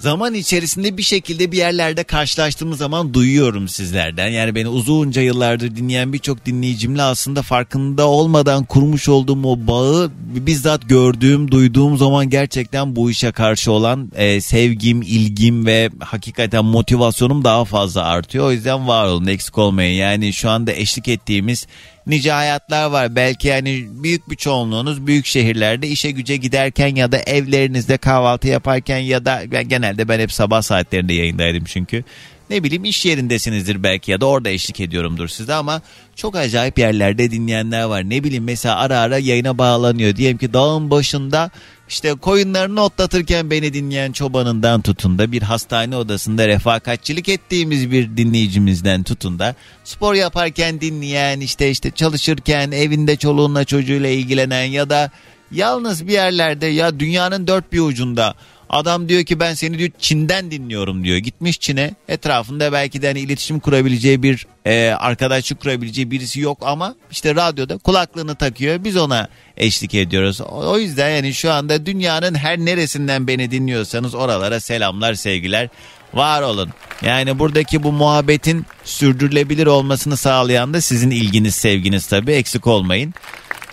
zaman 0.00 0.34
içerisinde 0.34 0.96
bir 0.96 1.02
şekilde 1.02 1.52
bir 1.52 1.56
yerlerde 1.56 2.04
karşılaştığımız 2.04 2.78
zaman 2.78 3.14
duyuyorum 3.14 3.68
sizlerden. 3.68 4.28
Yani 4.28 4.54
beni 4.54 4.68
uzunca 4.68 5.22
yıllardır 5.22 5.76
dinleyen 5.76 6.12
birçok 6.12 6.46
dinleyicimle 6.46 7.02
aslında 7.02 7.42
farkında 7.42 8.08
olmadan 8.08 8.64
kurmuş 8.64 9.08
olduğum 9.08 9.48
o 9.48 9.66
bağı 9.66 10.10
bizzat 10.20 10.88
gördüğüm, 10.88 11.50
duyduğum 11.50 11.98
zaman 11.98 12.30
gerçekten 12.30 12.96
bu 12.96 13.10
işe 13.10 13.32
karşı 13.32 13.72
olan 13.72 14.12
e, 14.16 14.40
sevgim, 14.40 15.02
ilgim 15.02 15.66
ve 15.66 15.90
hakikaten 16.00 16.64
motivasyonum 16.64 17.44
daha 17.44 17.64
fazla 17.64 18.02
artıyor. 18.02 18.46
O 18.46 18.52
yüzden 18.52 18.88
var 18.88 19.06
olun, 19.06 19.26
eksik 19.26 19.58
olmayın. 19.58 19.94
Yani 19.94 20.32
şu 20.32 20.50
anda 20.50 20.72
eşlik 20.72 21.08
ettiğimiz 21.08 21.66
nice 22.06 22.32
hayatlar 22.32 22.90
var. 22.90 23.16
Belki 23.16 23.48
yani 23.48 23.86
büyük 23.90 24.30
bir 24.30 24.36
çoğunluğunuz 24.36 25.06
büyük 25.06 25.26
şehirlerde 25.26 25.88
işe 25.88 26.10
güce 26.10 26.36
giderken 26.36 26.94
ya 26.94 27.12
da 27.12 27.18
evlerinizde 27.18 27.96
kahvaltı 27.96 28.48
yaparken 28.48 28.98
ya 28.98 29.24
da 29.24 29.44
genelde 29.44 30.08
ben 30.08 30.20
hep 30.20 30.32
sabah 30.32 30.62
saatlerinde 30.62 31.12
yayındaydım 31.12 31.64
çünkü. 31.64 32.04
Ne 32.50 32.62
bileyim 32.62 32.84
iş 32.84 33.06
yerindesinizdir 33.06 33.82
belki 33.82 34.10
ya 34.10 34.20
da 34.20 34.26
orada 34.26 34.50
eşlik 34.50 34.80
ediyorumdur 34.80 35.28
size 35.28 35.54
ama 35.54 35.82
çok 36.16 36.36
acayip 36.36 36.78
yerlerde 36.78 37.30
dinleyenler 37.30 37.82
var. 37.82 38.10
Ne 38.10 38.24
bileyim 38.24 38.44
mesela 38.44 38.76
ara 38.76 38.98
ara 38.98 39.18
yayına 39.18 39.58
bağlanıyor. 39.58 40.16
Diyelim 40.16 40.38
ki 40.38 40.52
dağın 40.52 40.90
başında 40.90 41.50
işte 41.88 42.14
koyunlarını 42.14 42.82
otlatırken 42.82 43.50
beni 43.50 43.72
dinleyen 43.72 44.12
çobanından 44.12 44.82
tutun 44.82 45.18
da 45.18 45.32
bir 45.32 45.42
hastane 45.42 45.96
odasında 45.96 46.48
refakatçilik 46.48 47.28
ettiğimiz 47.28 47.90
bir 47.90 48.16
dinleyicimizden 48.16 49.02
tutun 49.02 49.38
da 49.38 49.54
spor 49.84 50.14
yaparken 50.14 50.80
dinleyen 50.80 51.40
işte 51.40 51.70
işte 51.70 51.90
çalışırken 51.90 52.70
evinde 52.70 53.16
çoluğunla 53.16 53.64
çocuğuyla 53.64 54.08
ilgilenen 54.08 54.64
ya 54.64 54.90
da 54.90 55.10
yalnız 55.52 56.06
bir 56.06 56.12
yerlerde 56.12 56.66
ya 56.66 57.00
dünyanın 57.00 57.46
dört 57.46 57.72
bir 57.72 57.80
ucunda 57.80 58.34
Adam 58.70 59.08
diyor 59.08 59.24
ki 59.24 59.40
ben 59.40 59.54
seni 59.54 59.78
diyor 59.78 59.90
Çin'den 59.98 60.50
dinliyorum 60.50 61.04
diyor. 61.04 61.16
Gitmiş 61.16 61.60
Çin'e 61.60 61.94
etrafında 62.08 62.72
belki 62.72 63.02
de 63.02 63.06
hani 63.06 63.20
iletişim 63.20 63.60
kurabileceği 63.60 64.22
bir 64.22 64.46
e, 64.64 64.94
arkadaşlık 64.98 65.60
kurabileceği 65.60 66.10
birisi 66.10 66.40
yok 66.40 66.58
ama 66.62 66.94
işte 67.10 67.34
radyoda 67.34 67.78
kulaklığını 67.78 68.34
takıyor. 68.34 68.84
Biz 68.84 68.96
ona 68.96 69.28
eşlik 69.56 69.94
ediyoruz. 69.94 70.40
O, 70.40 70.78
yüzden 70.78 71.10
yani 71.10 71.34
şu 71.34 71.52
anda 71.52 71.86
dünyanın 71.86 72.34
her 72.34 72.58
neresinden 72.58 73.26
beni 73.26 73.50
dinliyorsanız 73.50 74.14
oralara 74.14 74.60
selamlar 74.60 75.14
sevgiler. 75.14 75.68
Var 76.14 76.42
olun. 76.42 76.70
Yani 77.02 77.38
buradaki 77.38 77.82
bu 77.82 77.92
muhabbetin 77.92 78.66
sürdürülebilir 78.84 79.66
olmasını 79.66 80.16
sağlayan 80.16 80.74
da 80.74 80.80
sizin 80.80 81.10
ilginiz 81.10 81.54
sevginiz 81.54 82.06
tabii 82.06 82.32
eksik 82.32 82.66
olmayın. 82.66 83.14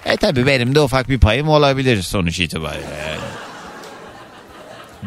E 0.06 0.18
tabii 0.18 0.48
benim 0.48 0.76
de 0.76 0.80
ufak 0.80 1.10
bir 1.10 1.20
payım 1.20 1.50
olabilir 1.50 2.02
sonuç 2.02 2.40
itibariyle 2.40 2.96
yani. 3.08 3.47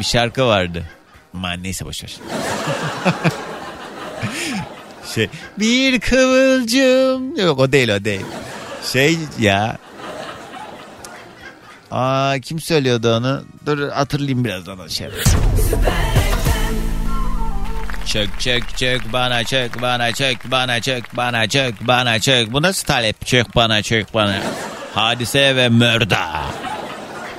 Bir 0.00 0.04
şarkı 0.04 0.46
vardı. 0.46 0.84
Aman 1.34 1.62
neyse 1.62 1.84
boşver. 1.84 2.10
şey 5.14 5.28
bir 5.58 6.00
kıvılcım 6.00 7.36
yok 7.36 7.58
o 7.58 7.72
değil 7.72 7.88
o 7.88 8.04
değil. 8.04 8.26
Şey 8.92 9.18
ya. 9.38 9.78
Aa 11.90 12.38
kim 12.38 12.60
söylüyordu 12.60 13.16
onu? 13.16 13.44
Dur 13.66 13.88
hatırlayayım 13.88 14.44
birazdan 14.44 14.78
o 14.78 14.88
şey. 14.88 15.08
Çök 18.06 18.40
çök 18.40 18.76
çök 18.76 19.12
bana 19.12 19.44
çök 19.44 19.82
bana 19.82 20.12
çök 20.12 20.50
bana 20.50 20.80
çök 20.80 21.16
bana 21.16 21.48
çök 21.48 21.74
bana 21.80 22.20
çök. 22.20 22.52
Bu 22.52 22.62
nasıl 22.62 22.86
talep 22.86 23.26
çök 23.26 23.56
bana 23.56 23.82
çök 23.82 24.14
bana. 24.14 24.42
Hadise 24.94 25.56
ve 25.56 25.68
mörda. 25.68 26.42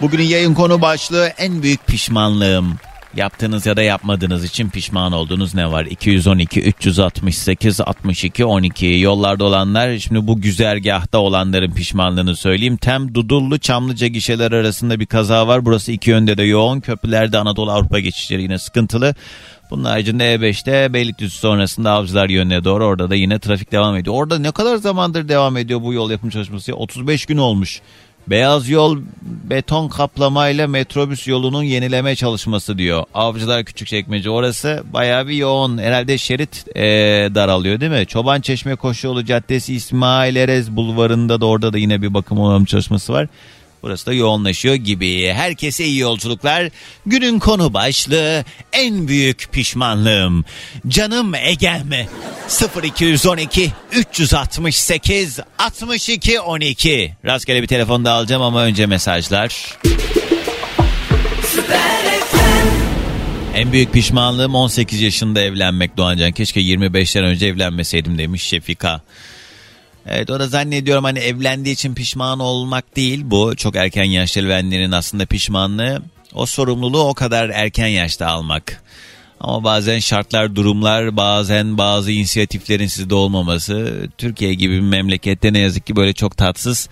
Bugünün 0.01 0.23
yayın 0.23 0.53
konu 0.53 0.81
başlığı 0.81 1.27
en 1.37 1.63
büyük 1.63 1.87
pişmanlığım. 1.87 2.75
Yaptığınız 3.15 3.65
ya 3.65 3.77
da 3.77 3.81
yapmadığınız 3.81 4.43
için 4.43 4.69
pişman 4.69 5.11
olduğunuz 5.11 5.55
ne 5.55 5.71
var? 5.71 5.85
212 5.85 6.61
368 6.61 7.81
62 7.81 8.45
12 8.45 8.85
yollarda 8.85 9.43
olanlar 9.43 9.97
şimdi 9.97 10.27
bu 10.27 10.41
güzergahta 10.41 11.17
olanların 11.17 11.71
pişmanlığını 11.71 12.35
söyleyeyim. 12.35 12.77
Tem 12.77 13.15
Dudullu 13.15 13.59
Çamlıca 13.59 14.07
gişeler 14.07 14.51
arasında 14.51 14.99
bir 14.99 15.05
kaza 15.05 15.47
var. 15.47 15.65
Burası 15.65 15.91
iki 15.91 16.09
yönde 16.09 16.37
de 16.37 16.43
yoğun. 16.43 16.79
Köprülerde 16.79 17.37
Anadolu 17.37 17.71
Avrupa 17.71 17.99
geçişleri 17.99 18.41
yine 18.41 18.57
sıkıntılı. 18.57 19.15
Bunun 19.71 19.83
haricinde 19.83 20.35
E5'te 20.35 20.93
Beylikdüzü 20.93 21.37
sonrasında 21.37 21.91
Avcılar 21.91 22.29
yönüne 22.29 22.63
doğru 22.63 22.85
orada 22.85 23.09
da 23.09 23.15
yine 23.15 23.39
trafik 23.39 23.71
devam 23.71 23.95
ediyor. 23.95 24.15
Orada 24.15 24.39
ne 24.39 24.51
kadar 24.51 24.75
zamandır 24.75 25.29
devam 25.29 25.57
ediyor 25.57 25.81
bu 25.81 25.93
yol 25.93 26.11
yapım 26.11 26.29
çalışması? 26.29 26.75
35 26.75 27.25
gün 27.25 27.37
olmuş. 27.37 27.81
Beyaz 28.27 28.69
yol 28.69 28.97
beton 29.21 29.87
kaplamayla 29.87 30.67
metrobüs 30.67 31.27
yolunun 31.27 31.63
yenileme 31.63 32.15
çalışması 32.15 32.77
diyor. 32.77 33.03
Avcılar 33.13 33.63
Küçükçekmece 33.63 34.29
orası 34.29 34.83
bayağı 34.93 35.27
bir 35.27 35.35
yoğun. 35.35 35.77
Herhalde 35.77 36.17
şerit 36.17 36.65
ee, 36.75 36.81
daralıyor 37.35 37.79
değil 37.79 37.91
mi? 37.91 38.05
Çoban 38.05 38.41
Çeşme 38.41 38.75
Koşuyolu 38.75 39.25
Caddesi 39.25 39.73
İsmail 39.73 40.35
Erez 40.35 40.75
Bulvarı'nda 40.75 41.41
da 41.41 41.45
orada 41.45 41.73
da 41.73 41.77
yine 41.77 42.01
bir 42.01 42.13
bakım 42.13 42.39
onarım 42.39 42.65
çalışması 42.65 43.13
var. 43.13 43.27
Burası 43.83 44.05
da 44.05 44.13
yoğunlaşıyor 44.13 44.75
gibi. 44.75 45.33
Herkese 45.33 45.85
iyi 45.85 45.99
yolculuklar. 45.99 46.69
Günün 47.05 47.39
konu 47.39 47.73
başlığı 47.73 48.45
en 48.73 49.07
büyük 49.07 49.51
pişmanlığım. 49.51 50.45
Canım 50.87 51.35
Egem 51.35 51.89
0212 52.83 53.71
368 53.91 55.39
62 55.59 56.39
12. 56.39 57.13
Rastgele 57.25 57.61
bir 57.61 57.67
telefon 57.67 58.05
da 58.05 58.11
alacağım 58.11 58.41
ama 58.41 58.63
önce 58.63 58.85
mesajlar. 58.85 59.77
En 63.55 63.71
büyük 63.71 63.93
pişmanlığım 63.93 64.55
18 64.55 65.01
yaşında 65.01 65.41
evlenmek 65.41 65.97
Doğancan. 65.97 66.31
Keşke 66.31 66.61
25'ten 66.61 67.23
önce 67.23 67.47
evlenmeseydim 67.47 68.17
demiş 68.17 68.43
Şefika. 68.43 69.01
Evet 70.05 70.29
o 70.29 70.39
da 70.39 70.47
zannediyorum 70.47 71.03
hani 71.03 71.19
evlendiği 71.19 71.75
için 71.75 71.93
pişman 71.95 72.39
olmak 72.39 72.95
değil 72.95 73.21
bu. 73.25 73.55
Çok 73.55 73.75
erken 73.75 74.03
yaşta 74.03 74.39
evlenenlerin 74.39 74.91
aslında 74.91 75.25
pişmanlığı 75.25 76.01
o 76.33 76.45
sorumluluğu 76.45 77.01
o 77.01 77.13
kadar 77.13 77.49
erken 77.49 77.87
yaşta 77.87 78.27
almak. 78.27 78.83
Ama 79.39 79.63
bazen 79.63 79.99
şartlar, 79.99 80.55
durumlar, 80.55 81.17
bazen 81.17 81.77
bazı 81.77 82.11
inisiyatiflerin 82.11 82.87
sizde 82.87 83.15
olmaması 83.15 84.07
Türkiye 84.17 84.53
gibi 84.53 84.73
bir 84.73 84.79
memlekette 84.79 85.53
ne 85.53 85.59
yazık 85.59 85.87
ki 85.87 85.95
böyle 85.95 86.13
çok 86.13 86.37
tatsız 86.37 86.89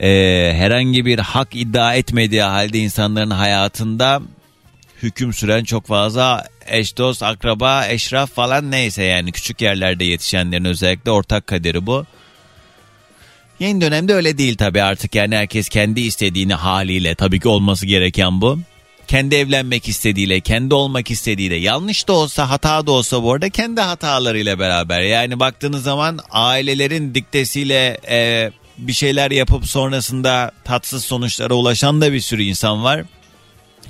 e, 0.00 0.08
herhangi 0.56 1.06
bir 1.06 1.18
hak 1.18 1.48
iddia 1.56 1.94
etmediği 1.94 2.42
halde 2.42 2.78
insanların 2.78 3.30
hayatında 3.30 4.22
hüküm 5.02 5.32
süren 5.32 5.64
çok 5.64 5.86
fazla 5.86 6.46
eş 6.66 6.98
dost, 6.98 7.22
akraba, 7.22 7.86
eşraf 7.86 8.30
falan 8.30 8.70
neyse 8.70 9.02
yani 9.02 9.32
küçük 9.32 9.60
yerlerde 9.60 10.04
yetişenlerin 10.04 10.64
özellikle 10.64 11.10
ortak 11.10 11.46
kaderi 11.46 11.86
bu. 11.86 12.06
Yeni 13.62 13.80
dönemde 13.80 14.14
öyle 14.14 14.38
değil 14.38 14.56
tabii 14.56 14.82
artık 14.82 15.14
yani 15.14 15.36
herkes 15.36 15.68
kendi 15.68 16.00
istediğini 16.00 16.54
haliyle 16.54 17.14
tabii 17.14 17.40
ki 17.40 17.48
olması 17.48 17.86
gereken 17.86 18.40
bu. 18.40 18.58
Kendi 19.08 19.34
evlenmek 19.34 19.88
istediğiyle, 19.88 20.40
kendi 20.40 20.74
olmak 20.74 21.10
istediğiyle, 21.10 21.54
yanlış 21.54 22.08
da 22.08 22.12
olsa 22.12 22.50
hata 22.50 22.86
da 22.86 22.92
olsa 22.92 23.22
bu 23.22 23.32
arada 23.32 23.50
kendi 23.50 23.80
hatalarıyla 23.80 24.58
beraber. 24.58 25.00
Yani 25.00 25.40
baktığınız 25.40 25.82
zaman 25.82 26.18
ailelerin 26.30 27.14
diktesiyle 27.14 27.98
e, 28.10 28.50
bir 28.78 28.92
şeyler 28.92 29.30
yapıp 29.30 29.66
sonrasında 29.66 30.52
tatsız 30.64 31.04
sonuçlara 31.04 31.54
ulaşan 31.54 32.00
da 32.00 32.12
bir 32.12 32.20
sürü 32.20 32.42
insan 32.42 32.84
var. 32.84 33.04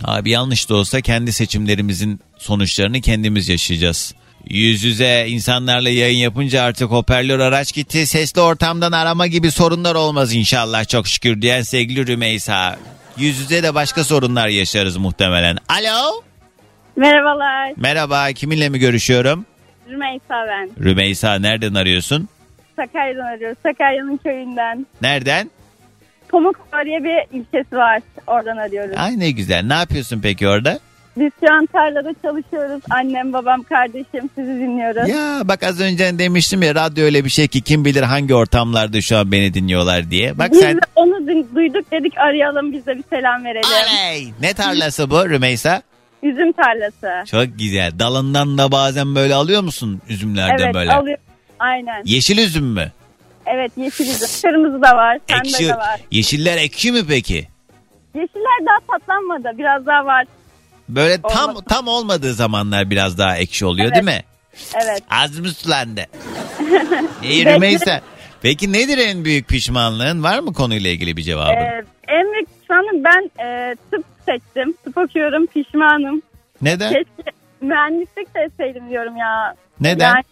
Abi 0.04 0.30
yanlış 0.30 0.68
da 0.68 0.74
olsa 0.74 1.00
kendi 1.00 1.32
seçimlerimizin 1.32 2.20
sonuçlarını 2.38 3.00
kendimiz 3.00 3.48
yaşayacağız. 3.48 4.14
Yüz 4.48 4.84
yüze 4.84 5.26
insanlarla 5.28 5.88
yayın 5.88 6.18
yapınca 6.18 6.62
artık 6.62 6.90
hoparlör 6.90 7.40
araç 7.40 7.74
gitti. 7.74 8.06
Sesli 8.06 8.40
ortamdan 8.40 8.92
arama 8.92 9.26
gibi 9.26 9.50
sorunlar 9.50 9.94
olmaz 9.94 10.34
inşallah 10.34 10.88
çok 10.88 11.08
şükür 11.08 11.42
diyen 11.42 11.62
sevgili 11.62 12.06
Rümeysa. 12.06 12.76
Yüz 13.16 13.38
yüze 13.40 13.62
de 13.62 13.74
başka 13.74 14.04
sorunlar 14.04 14.48
yaşarız 14.48 14.96
muhtemelen. 14.96 15.58
Alo. 15.68 16.22
Merhabalar. 16.96 17.72
Merhaba 17.76 18.32
kiminle 18.32 18.68
mi 18.68 18.78
görüşüyorum? 18.78 19.46
Rümeysa 19.90 20.46
ben. 20.48 20.84
Rümeysa 20.84 21.34
nereden 21.34 21.74
arıyorsun? 21.74 22.28
Sakarya'dan 22.76 23.24
arıyoruz. 23.24 23.58
Sakarya'nın 23.62 24.16
köyünden. 24.16 24.86
Nereden? 25.02 25.50
Diye 26.92 27.04
bir 27.04 27.38
ilçesi 27.38 27.76
var. 27.76 28.02
Oradan 28.26 28.56
arıyoruz. 28.56 28.96
Ay 28.96 29.18
ne 29.18 29.30
güzel. 29.30 29.64
Ne 29.64 29.74
yapıyorsun 29.74 30.20
peki 30.22 30.48
orada? 30.48 30.78
Biz 31.16 31.30
şu 31.40 31.52
an 31.54 31.66
tarlada 31.66 32.10
çalışıyoruz. 32.22 32.82
Annem, 32.90 33.32
babam, 33.32 33.62
kardeşim 33.62 34.30
sizi 34.34 34.50
dinliyoruz. 34.50 35.08
Ya 35.08 35.40
bak 35.44 35.62
az 35.62 35.80
önce 35.80 36.18
demiştim 36.18 36.62
ya 36.62 36.74
radyo 36.74 37.04
öyle 37.04 37.24
bir 37.24 37.30
şey 37.30 37.48
ki 37.48 37.62
kim 37.62 37.84
bilir 37.84 38.02
hangi 38.02 38.34
ortamlarda 38.34 39.00
şu 39.00 39.16
an 39.18 39.32
beni 39.32 39.54
dinliyorlar 39.54 40.10
diye. 40.10 40.38
Bak 40.38 40.50
biz 40.52 40.60
sen 40.60 40.76
de 40.76 40.80
onu 40.96 41.10
du- 41.14 41.54
duyduk 41.54 41.90
dedik 41.90 42.18
arayalım 42.18 42.72
biz 42.72 42.86
de 42.86 42.96
bir 42.96 43.04
selam 43.10 43.44
verelim. 43.44 43.68
Oley! 43.68 44.32
ne 44.40 44.54
tarlası 44.54 45.10
bu 45.10 45.28
Rümeysa? 45.28 45.82
Üzüm 46.22 46.52
tarlası. 46.52 47.30
Çok 47.30 47.58
güzel. 47.58 47.98
Dalından 47.98 48.58
da 48.58 48.72
bazen 48.72 49.14
böyle 49.14 49.34
alıyor 49.34 49.62
musun 49.62 50.00
üzümlerden 50.08 50.64
evet 50.64 50.74
böyle? 50.74 50.92
alıyoruz. 50.92 51.24
Aynen. 51.58 52.02
Yeşil 52.04 52.38
üzüm 52.38 52.64
mü? 52.66 52.92
Evet 53.46 53.72
yeşil 53.76 54.04
üzüm. 54.04 54.28
Kırmızı 54.50 54.82
da 54.82 54.96
var. 54.96 55.18
Pembe 55.26 55.48
Ekşi. 55.48 55.68
de 55.68 55.76
var. 55.76 56.00
Yeşiller 56.10 56.56
ekşi 56.56 56.92
mi 56.92 57.00
peki? 57.08 57.48
Yeşiller 58.14 58.66
daha 58.66 58.98
patlanmadı. 58.98 59.58
Biraz 59.58 59.86
daha 59.86 60.04
var. 60.04 60.26
Böyle 60.88 61.22
tam 61.22 61.50
Olmadı. 61.50 61.64
tam 61.68 61.88
olmadığı 61.88 62.34
zamanlar 62.34 62.90
biraz 62.90 63.18
daha 63.18 63.36
ekşi 63.36 63.66
oluyor 63.66 63.86
Evet. 63.86 63.94
değil 63.94 64.18
mi? 64.18 64.22
Evet. 64.84 65.02
Ağzımız 65.10 65.56
sulandı. 65.56 66.06
İyi. 67.22 67.44
Rümeysa. 67.46 68.00
Peki 68.42 68.72
nedir 68.72 68.98
en 68.98 69.24
büyük 69.24 69.48
pişmanlığın? 69.48 70.22
Var 70.22 70.38
mı 70.38 70.52
konuyla 70.52 70.90
ilgili 70.90 71.16
bir 71.16 71.22
cevabın? 71.22 71.52
Ee, 71.52 71.84
en 72.08 72.32
büyük 72.32 72.60
pişmanlığım 72.60 73.04
ben 73.04 73.44
e, 73.46 73.76
tıp 73.90 74.04
seçtim. 74.26 74.74
Tıp 74.84 74.98
okuyorum. 74.98 75.46
Pişmanım. 75.46 76.22
Neden? 76.62 76.92
Keşke 76.92 77.30
mühendislik 77.60 78.28
seçseydim 78.36 78.90
diyorum 78.90 79.16
ya. 79.16 79.54
Neden? 79.80 80.06
Yani 80.14 80.24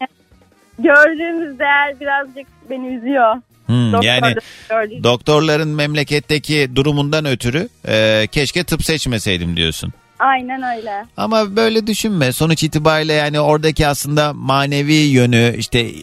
gördüğümüz 0.79 1.59
değer 1.59 2.01
birazcık 2.01 2.47
beni 2.71 2.87
üzüyor. 2.97 3.37
Hmm, 3.67 3.93
Doktorda 3.93 4.07
yani 4.07 4.35
gördüğüm- 4.71 5.05
doktorların 5.05 5.69
memleketteki 5.69 6.71
durumundan 6.77 7.25
ötürü 7.25 7.69
e, 7.89 8.27
keşke 8.33 8.65
tıp 8.65 8.85
seçmeseydim 8.85 9.57
diyorsun. 9.57 9.93
Aynen 10.21 10.63
öyle. 10.77 11.07
Ama 11.17 11.57
böyle 11.57 11.87
düşünme. 11.87 12.33
Sonuç 12.33 12.63
itibariyle 12.63 13.13
yani 13.13 13.41
oradaki 13.41 13.87
aslında 13.87 14.33
manevi 14.33 14.95
yönü 14.95 15.55
işte 15.59 15.79
e, 15.79 15.95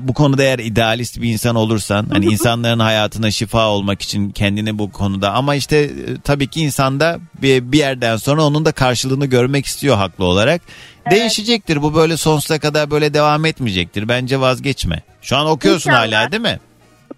bu 0.00 0.14
konuda 0.14 0.42
eğer 0.42 0.58
idealist 0.58 1.20
bir 1.20 1.32
insan 1.32 1.56
olursan 1.56 2.06
hani 2.12 2.24
insanların 2.32 2.78
hayatına 2.78 3.30
şifa 3.30 3.68
olmak 3.68 4.02
için 4.02 4.30
kendini 4.30 4.78
bu 4.78 4.92
konuda 4.92 5.32
ama 5.32 5.54
işte 5.54 5.76
e, 5.76 5.90
tabii 6.24 6.46
ki 6.46 6.60
insanda 6.60 7.18
bir, 7.42 7.72
bir 7.72 7.78
yerden 7.78 8.16
sonra 8.16 8.44
onun 8.44 8.64
da 8.64 8.72
karşılığını 8.72 9.26
görmek 9.26 9.66
istiyor 9.66 9.96
haklı 9.96 10.24
olarak. 10.24 10.62
Değişecektir. 11.10 11.82
Bu 11.82 11.94
böyle 11.94 12.16
sonsuza 12.16 12.58
kadar 12.58 12.90
böyle 12.90 13.14
devam 13.14 13.44
etmeyecektir. 13.44 14.08
Bence 14.08 14.40
vazgeçme. 14.40 15.02
Şu 15.22 15.36
an 15.36 15.46
okuyorsun 15.46 15.90
İnşallah. 15.90 16.12
hala 16.12 16.32
değil 16.32 16.42
mi? 16.42 16.60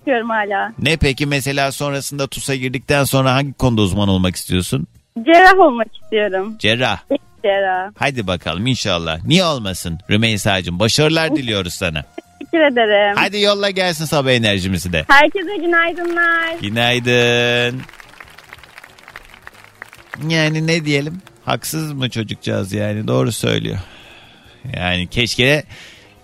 Okuyorum 0.01 0.31
hala. 0.31 0.73
Ne 0.79 0.97
peki 0.97 1.27
mesela 1.27 1.73
sonrasında 1.73 2.27
TUS'a 2.27 2.55
girdikten 2.55 3.05
sonra 3.05 3.35
hangi 3.35 3.53
konuda 3.53 3.83
uzman 3.83 4.09
olmak 4.09 4.37
istiyorsun? 4.37 4.87
Cerrah 5.25 5.59
olmak 5.59 5.87
istiyorum. 6.03 6.57
Cerrah. 6.59 6.99
Cerrah. 7.43 7.91
Hadi 7.99 8.27
bakalım 8.27 8.67
inşallah. 8.67 9.25
Niye 9.25 9.45
olmasın 9.45 9.99
Rümeysa'cığım? 10.11 10.79
Başarılar 10.79 11.37
diliyoruz 11.37 11.75
sana. 11.75 12.05
Teşekkür 12.39 12.73
ederim. 12.73 13.17
Hadi 13.19 13.41
yolla 13.41 13.71
gelsin 13.71 14.05
sabah 14.05 14.31
enerjimizi 14.31 14.93
de. 14.93 15.05
Herkese 15.09 15.57
günaydınlar. 15.57 16.55
Günaydın. 16.63 17.83
Yani 20.29 20.67
ne 20.67 20.85
diyelim? 20.85 21.23
Haksız 21.45 21.93
mı 21.93 22.11
çocukcağız 22.11 22.73
yani? 22.73 23.09
Doğru 23.09 23.33
söylüyor. 23.33 23.79
Yani 24.77 25.07
keşke 25.07 25.65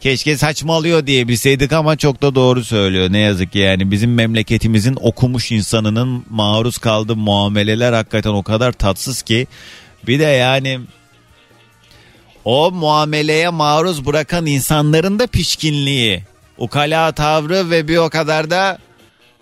keşke 0.04 0.36
saçmalıyor 0.36 1.06
diye 1.06 1.28
bilseydik 1.28 1.72
ama 1.72 1.96
çok 1.96 2.22
da 2.22 2.34
doğru 2.34 2.64
söylüyor. 2.64 3.12
Ne 3.12 3.18
yazık 3.18 3.52
ki 3.52 3.58
yani 3.58 3.90
bizim 3.90 4.14
memleketimizin 4.14 4.98
okumuş 5.00 5.52
insanının 5.52 6.24
maruz 6.30 6.78
kaldığı 6.78 7.16
muameleler 7.16 7.92
hakikaten 7.92 8.30
o 8.30 8.42
kadar 8.42 8.72
tatsız 8.72 9.22
ki. 9.22 9.46
Bir 10.06 10.18
de 10.18 10.24
yani 10.24 10.80
o 12.44 12.70
muameleye 12.70 13.48
maruz 13.48 14.06
bırakan 14.06 14.46
insanların 14.46 15.18
da 15.18 15.26
pişkinliği, 15.26 16.22
ukala 16.58 17.12
tavrı 17.12 17.70
ve 17.70 17.88
bir 17.88 17.96
o 17.96 18.10
kadar 18.10 18.50
da 18.50 18.78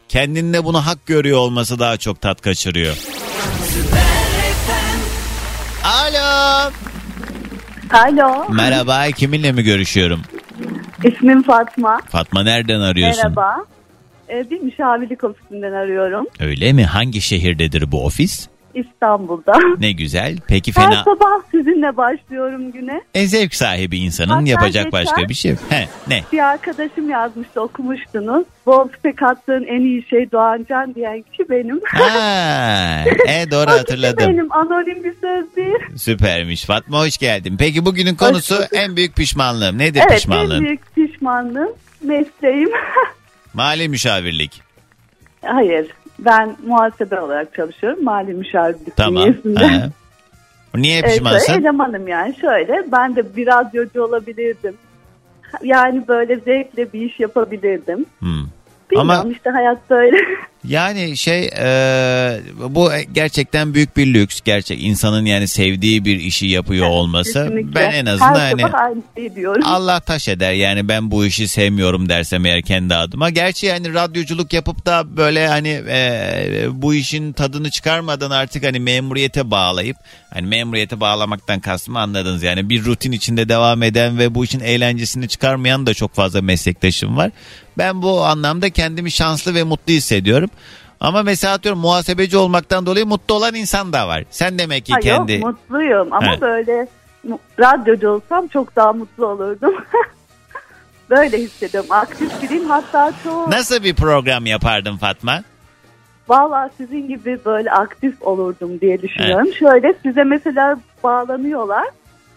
kendinde 0.09 0.65
bunu 0.65 0.87
hak 0.87 1.07
görüyor 1.07 1.39
olması 1.39 1.79
daha 1.79 1.97
çok 1.97 2.21
tat 2.21 2.41
kaçırıyor. 2.41 2.97
Alo. 5.85 6.71
Alo. 7.93 8.53
Merhaba 8.53 9.11
kiminle 9.11 9.53
mi 9.53 9.63
görüşüyorum? 9.63 10.23
İsmim 11.05 11.43
Fatma. 11.43 12.01
Fatma 12.09 12.43
nereden 12.43 12.81
arıyorsun? 12.81 13.23
Merhaba. 13.23 13.57
Ee, 14.29 14.51
bir 14.51 14.61
müşavirlik 14.61 15.25
ofisinden 15.25 15.73
arıyorum. 15.73 16.27
Öyle 16.41 16.73
mi? 16.73 16.85
Hangi 16.85 17.21
şehirdedir 17.21 17.93
bu 17.93 18.05
ofis? 18.07 18.49
İstanbul'da. 18.75 19.53
Ne 19.81 19.93
güzel. 19.93 20.37
Peki 20.49 20.73
Her 20.77 20.91
fena. 20.91 21.05
sabah 21.05 21.51
sizinle 21.51 21.97
başlıyorum 21.97 22.73
güne. 22.73 23.01
En 23.15 23.27
zevk 23.27 23.55
sahibi 23.55 23.99
insanın 23.99 24.29
Hatta 24.29 24.49
yapacak 24.51 24.85
geçen- 24.85 24.93
başka 24.93 25.29
bir 25.29 25.35
şey 25.35 25.51
yok. 25.51 25.61
He, 25.69 25.89
ne? 26.09 26.23
Bir 26.33 26.39
arkadaşım 26.39 27.11
yazmıştı 27.11 27.61
okumuştunuz. 27.61 28.45
Bol 28.67 28.89
spek 28.99 29.23
attığın 29.23 29.65
en 29.65 29.81
iyi 29.81 30.07
şey 30.09 30.33
Doğancan 30.33 30.95
diyen 30.95 31.23
kişi 31.23 31.51
benim. 31.51 31.81
Ha, 31.85 33.05
e 33.29 33.51
doğru 33.51 33.71
hatırladım. 33.79 34.29
benim 34.29 34.53
anonim 34.53 35.05
bir 35.05 35.15
söz 35.21 35.57
değil. 35.57 35.97
Süpermiş. 35.97 36.65
Fatma 36.65 37.01
hoş 37.01 37.19
geldin. 37.19 37.57
Peki 37.59 37.85
bugünün 37.85 38.15
konusu 38.15 38.55
en 38.73 38.97
büyük 38.97 39.17
pişmanlığım. 39.17 39.79
Nedir 39.79 40.01
evet 40.09 40.17
pişmanlığın? 40.19 40.57
en 40.59 40.65
büyük 40.65 40.95
pişmanlığım 40.95 41.73
mesleğim. 42.05 42.71
Mali 43.55 43.89
müşavirlik. 43.89 44.63
Hayır 45.45 45.87
ben 46.25 46.57
muhasebe 46.67 47.21
olarak 47.21 47.55
çalışıyorum. 47.55 48.05
Mali 48.05 48.35
müşavirlik 48.35 48.97
Tamam. 48.97 49.23
bünyesinde. 49.25 49.67
Ha. 49.67 49.89
Niye 50.75 50.99
Evet, 50.99 51.11
pişmansın? 51.13 51.47
şöyle 51.47 51.61
elemanım 51.61 52.09
yani 52.09 52.35
şöyle 52.41 52.85
ben 52.93 53.17
de 53.17 53.37
bir 53.37 53.47
radyocu 53.47 54.03
olabilirdim. 54.03 54.75
Yani 55.63 56.09
böyle 56.09 56.37
zevkle 56.37 56.93
bir 56.93 57.01
iş 57.01 57.21
yapabilirdim. 57.21 58.07
Hmm. 58.19 58.45
Bilmiyorum 58.91 59.11
Ama- 59.21 59.31
işte 59.33 59.51
hayat 59.51 59.91
böyle. 59.91 60.17
Yani 60.69 61.17
şey 61.17 61.51
e, 61.59 62.41
bu 62.69 62.91
gerçekten 63.15 63.75
büyük 63.75 63.97
bir 63.97 64.15
lüks. 64.15 64.41
Gerçek 64.41 64.83
insanın 64.83 65.27
yani 65.27 65.49
sevdiği 65.49 66.05
bir 66.05 66.21
işi 66.21 66.47
yapıyor 66.47 66.87
olması. 66.87 67.33
Kesinlikle. 67.33 67.75
Ben 67.75 67.91
en 67.91 68.07
azından 68.07 68.35
Her 68.35 68.59
hani 68.59 68.67
aynı 68.67 69.35
diyorum. 69.37 69.63
Allah 69.65 70.01
taş 70.01 70.29
eder 70.29 70.53
yani 70.53 70.89
ben 70.89 71.11
bu 71.11 71.27
işi 71.27 71.49
sevmiyorum 71.49 72.09
dersem 72.09 72.47
eğer 72.47 72.63
kendi 72.63 72.95
adıma. 72.95 73.31
Gerçi 73.31 73.67
yani 73.67 73.95
radyoculuk 73.95 74.53
yapıp 74.53 74.87
da 74.87 75.17
böyle 75.17 75.49
hani 75.49 75.83
e, 75.89 76.67
bu 76.73 76.95
işin 76.95 77.33
tadını 77.33 77.71
çıkarmadan 77.71 78.31
artık 78.31 78.65
hani 78.65 78.81
memuriyete 78.81 79.51
bağlayıp 79.51 79.97
hani 80.35 80.47
memuriyete 80.47 81.01
bağlamaktan 81.01 81.61
kastımı 81.61 82.01
anladınız 82.01 82.43
yani 82.43 82.69
bir 82.69 82.85
rutin 82.85 83.13
içinde 83.13 83.49
devam 83.49 83.83
eden 83.83 84.19
ve 84.19 84.35
bu 84.35 84.45
işin 84.45 84.61
eğlencesini 84.61 85.29
çıkarmayan 85.29 85.87
da 85.87 85.95
çok 85.95 86.15
fazla 86.15 86.43
meslektaşım 86.43 87.17
var. 87.17 87.31
Ben 87.79 88.03
bu 88.03 88.25
anlamda 88.25 88.71
kendimi 88.71 89.11
şanslı 89.11 89.55
ve 89.55 89.63
mutlu 89.63 89.93
hissediyorum. 89.93 90.51
Ama 91.01 91.23
mesela 91.23 91.55
atıyorum 91.55 91.81
muhasebeci 91.81 92.37
olmaktan 92.37 92.87
dolayı 92.87 93.07
mutlu 93.07 93.35
olan 93.35 93.55
insan 93.55 93.93
da 93.93 94.09
var. 94.09 94.25
Sen 94.31 94.59
demek 94.59 94.87
ki 94.87 94.93
Ha, 94.93 95.01
kendi... 95.01 95.33
Yok 95.33 95.45
mutluyum 95.45 96.13
ama 96.13 96.37
He. 96.37 96.41
böyle 96.41 96.87
radyocu 97.61 98.09
olsam 98.09 98.49
çok 98.49 98.77
daha 98.77 98.93
mutlu 98.93 99.27
olurdum. 99.27 99.75
böyle 101.11 101.39
hissediyorum. 101.39 101.93
Aktif 101.93 102.43
biriyim 102.43 102.71
hatta 102.71 103.13
çoğu... 103.25 103.51
Nasıl 103.51 103.83
bir 103.83 103.95
program 103.95 104.47
yapardın 104.47 104.97
Fatma? 104.97 105.43
Valla 106.29 106.71
sizin 106.77 107.09
gibi 107.09 107.39
böyle 107.45 107.71
aktif 107.71 108.23
olurdum 108.23 108.81
diye 108.81 109.03
düşünüyorum. 109.03 109.53
Şöyle 109.53 109.95
size 110.03 110.25
mesela 110.25 110.77
bağlanıyorlar. 111.05 111.89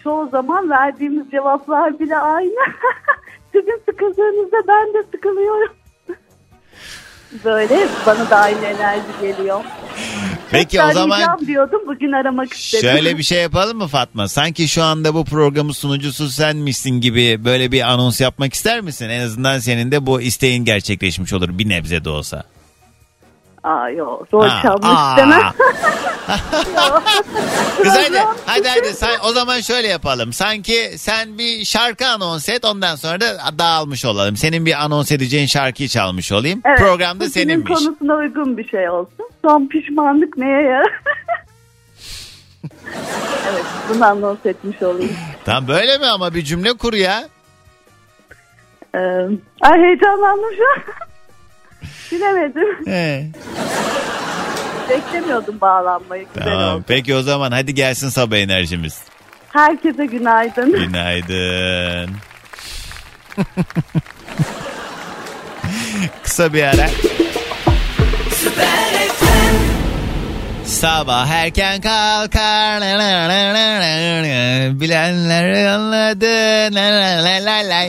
Çoğu 0.03 0.29
zaman 0.29 0.69
verdiğimiz 0.69 1.31
cevaplar 1.31 1.99
bile 1.99 2.17
aynı. 2.17 2.55
Sizin 3.51 3.81
sıkıldığınızda 3.85 4.57
ben 4.67 4.93
de 4.93 5.03
sıkılıyorum. 5.11 5.73
Böyle 7.43 7.87
bana 8.05 8.29
da 8.29 8.35
aynı 8.35 8.65
enerji 8.65 9.03
geliyor. 9.21 9.63
Peki 10.51 10.81
o 10.81 10.91
zaman 10.93 11.47
diyordum 11.47 11.81
bugün 11.87 12.11
aramak 12.11 12.53
istedim. 12.53 12.89
şöyle 12.89 13.17
bir 13.17 13.23
şey 13.23 13.41
yapalım 13.41 13.77
mı 13.77 13.87
Fatma? 13.87 14.27
Sanki 14.27 14.67
şu 14.67 14.83
anda 14.83 15.13
bu 15.13 15.25
programın 15.25 15.71
sunucusu 15.71 16.29
senmişsin 16.29 17.01
gibi 17.01 17.45
böyle 17.45 17.71
bir 17.71 17.81
anons 17.81 18.21
yapmak 18.21 18.53
ister 18.53 18.81
misin? 18.81 19.09
En 19.09 19.21
azından 19.21 19.59
senin 19.59 19.91
de 19.91 20.05
bu 20.05 20.21
isteğin 20.21 20.65
gerçekleşmiş 20.65 21.33
olur 21.33 21.57
bir 21.57 21.69
nebze 21.69 22.05
de 22.05 22.09
olsa. 22.09 22.43
Aa 23.65 23.89
yok 23.89 24.27
zor 24.31 24.45
Aa, 24.45 24.61
çalmak 24.61 24.83
aa. 24.97 25.09
istemem. 25.11 25.41
Kız 27.83 27.93
hadi 27.97 28.17
hadi 28.45 28.67
hadi 28.69 28.93
Sen- 28.93 29.19
o 29.23 29.31
zaman 29.31 29.59
şöyle 29.61 29.87
yapalım. 29.87 30.33
Sanki 30.33 30.91
sen 30.97 31.37
bir 31.37 31.65
şarkı 31.65 32.07
anons 32.07 32.49
et 32.49 32.65
ondan 32.65 32.95
sonra 32.95 33.21
da 33.21 33.37
dağılmış 33.59 34.05
olalım. 34.05 34.35
Senin 34.37 34.65
bir 34.65 34.83
anons 34.83 35.11
edeceğin 35.11 35.45
şarkıyı 35.45 35.89
çalmış 35.89 36.31
olayım. 36.31 36.61
Evet, 36.65 36.79
Program 36.79 37.09
da 37.15 37.19
bugünün 37.19 37.29
seninmiş. 37.31 37.67
konusuna 37.83 38.15
uygun 38.15 38.57
bir 38.57 38.67
şey 38.69 38.89
olsun. 38.89 39.29
Son 39.45 39.67
pişmanlık 39.67 40.37
neye 40.37 40.61
yarar? 40.61 41.01
evet 43.51 43.65
bunu 43.89 44.05
anons 44.05 44.45
etmiş 44.45 44.81
olayım. 44.81 45.15
Tamam 45.45 45.67
böyle 45.67 45.97
mi 45.97 46.05
ama 46.05 46.33
bir 46.33 46.41
cümle 46.43 46.73
kur 46.73 46.93
ya. 46.93 47.23
Ee, 48.95 48.99
ay 49.61 49.79
heyecanlandım 49.81 50.55
şu 50.57 50.63
an. 50.71 50.95
Bilemedim. 52.11 52.85
He. 52.85 53.27
Beklemiyordum 54.89 55.61
bağlanmayı. 55.61 56.25
Güzel 56.35 56.49
Tamam 56.53 56.75
oldu. 56.75 56.83
peki 56.87 57.15
o 57.15 57.21
zaman 57.21 57.51
hadi 57.51 57.73
gelsin 57.73 58.09
sabah 58.09 58.37
enerjimiz. 58.37 59.01
Herkese 59.53 60.05
günaydın. 60.05 60.71
Günaydın. 60.71 62.09
Kısa 66.23 66.53
bir 66.53 66.63
ara. 66.63 66.87
Sabah 70.65 71.27
erken 71.27 71.81
kalkar 71.81 72.79
la 72.81 72.97
la 72.99 73.27
la 73.29 73.53
la 73.53 74.23
la. 74.23 74.79
bilenler 74.79 75.65
anladı 75.65 76.25
la 76.75 76.81
la 76.81 77.23
la 77.25 77.45
la 77.45 77.69
la. 77.69 77.85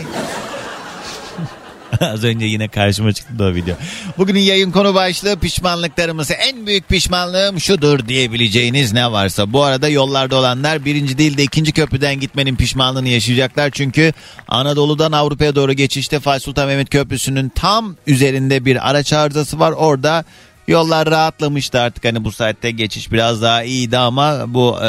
Az 2.01 2.25
önce 2.25 2.47
yine 2.47 2.69
karşıma 2.69 3.13
çıktı 3.13 3.39
da 3.39 3.45
o 3.45 3.55
video. 3.55 3.75
Bugünün 4.19 4.41
yayın 4.41 4.71
konu 4.71 4.95
başlığı 4.95 5.39
pişmanlıklarımız. 5.39 6.31
En 6.31 6.67
büyük 6.67 6.89
pişmanlığım 6.89 7.61
şudur 7.61 8.09
diyebileceğiniz 8.09 8.93
ne 8.93 9.13
varsa. 9.13 9.53
Bu 9.53 9.63
arada 9.63 9.89
yollarda 9.89 10.37
olanlar 10.37 10.85
birinci 10.85 11.19
değil 11.19 11.37
de 11.37 11.43
ikinci 11.43 11.73
köprüden 11.73 12.21
gitmenin 12.21 12.57
pişmanlığını 12.57 13.09
yaşayacaklar. 13.09 13.71
Çünkü 13.71 14.13
Anadolu'dan 14.49 15.13
Avrupa'ya 15.13 15.55
doğru 15.55 15.73
geçişte 15.73 16.21
Fatih 16.21 16.45
Sultan 16.45 16.67
Mehmet 16.67 16.91
Köprüsü'nün 16.91 17.49
tam 17.49 17.97
üzerinde 18.07 18.65
bir 18.65 18.91
araç 18.91 19.13
arızası 19.13 19.61
var. 19.61 19.73
Orada 19.73 20.25
Yollar 20.69 21.11
rahatlamıştı 21.11 21.81
artık 21.81 22.05
hani 22.05 22.25
bu 22.25 22.33
saatte 22.33 22.71
geçiş 22.71 23.13
biraz 23.13 23.43
daha 23.43 23.63
iyiydi 23.63 23.99
ama 23.99 24.55
bu 24.55 24.77
e, 24.81 24.87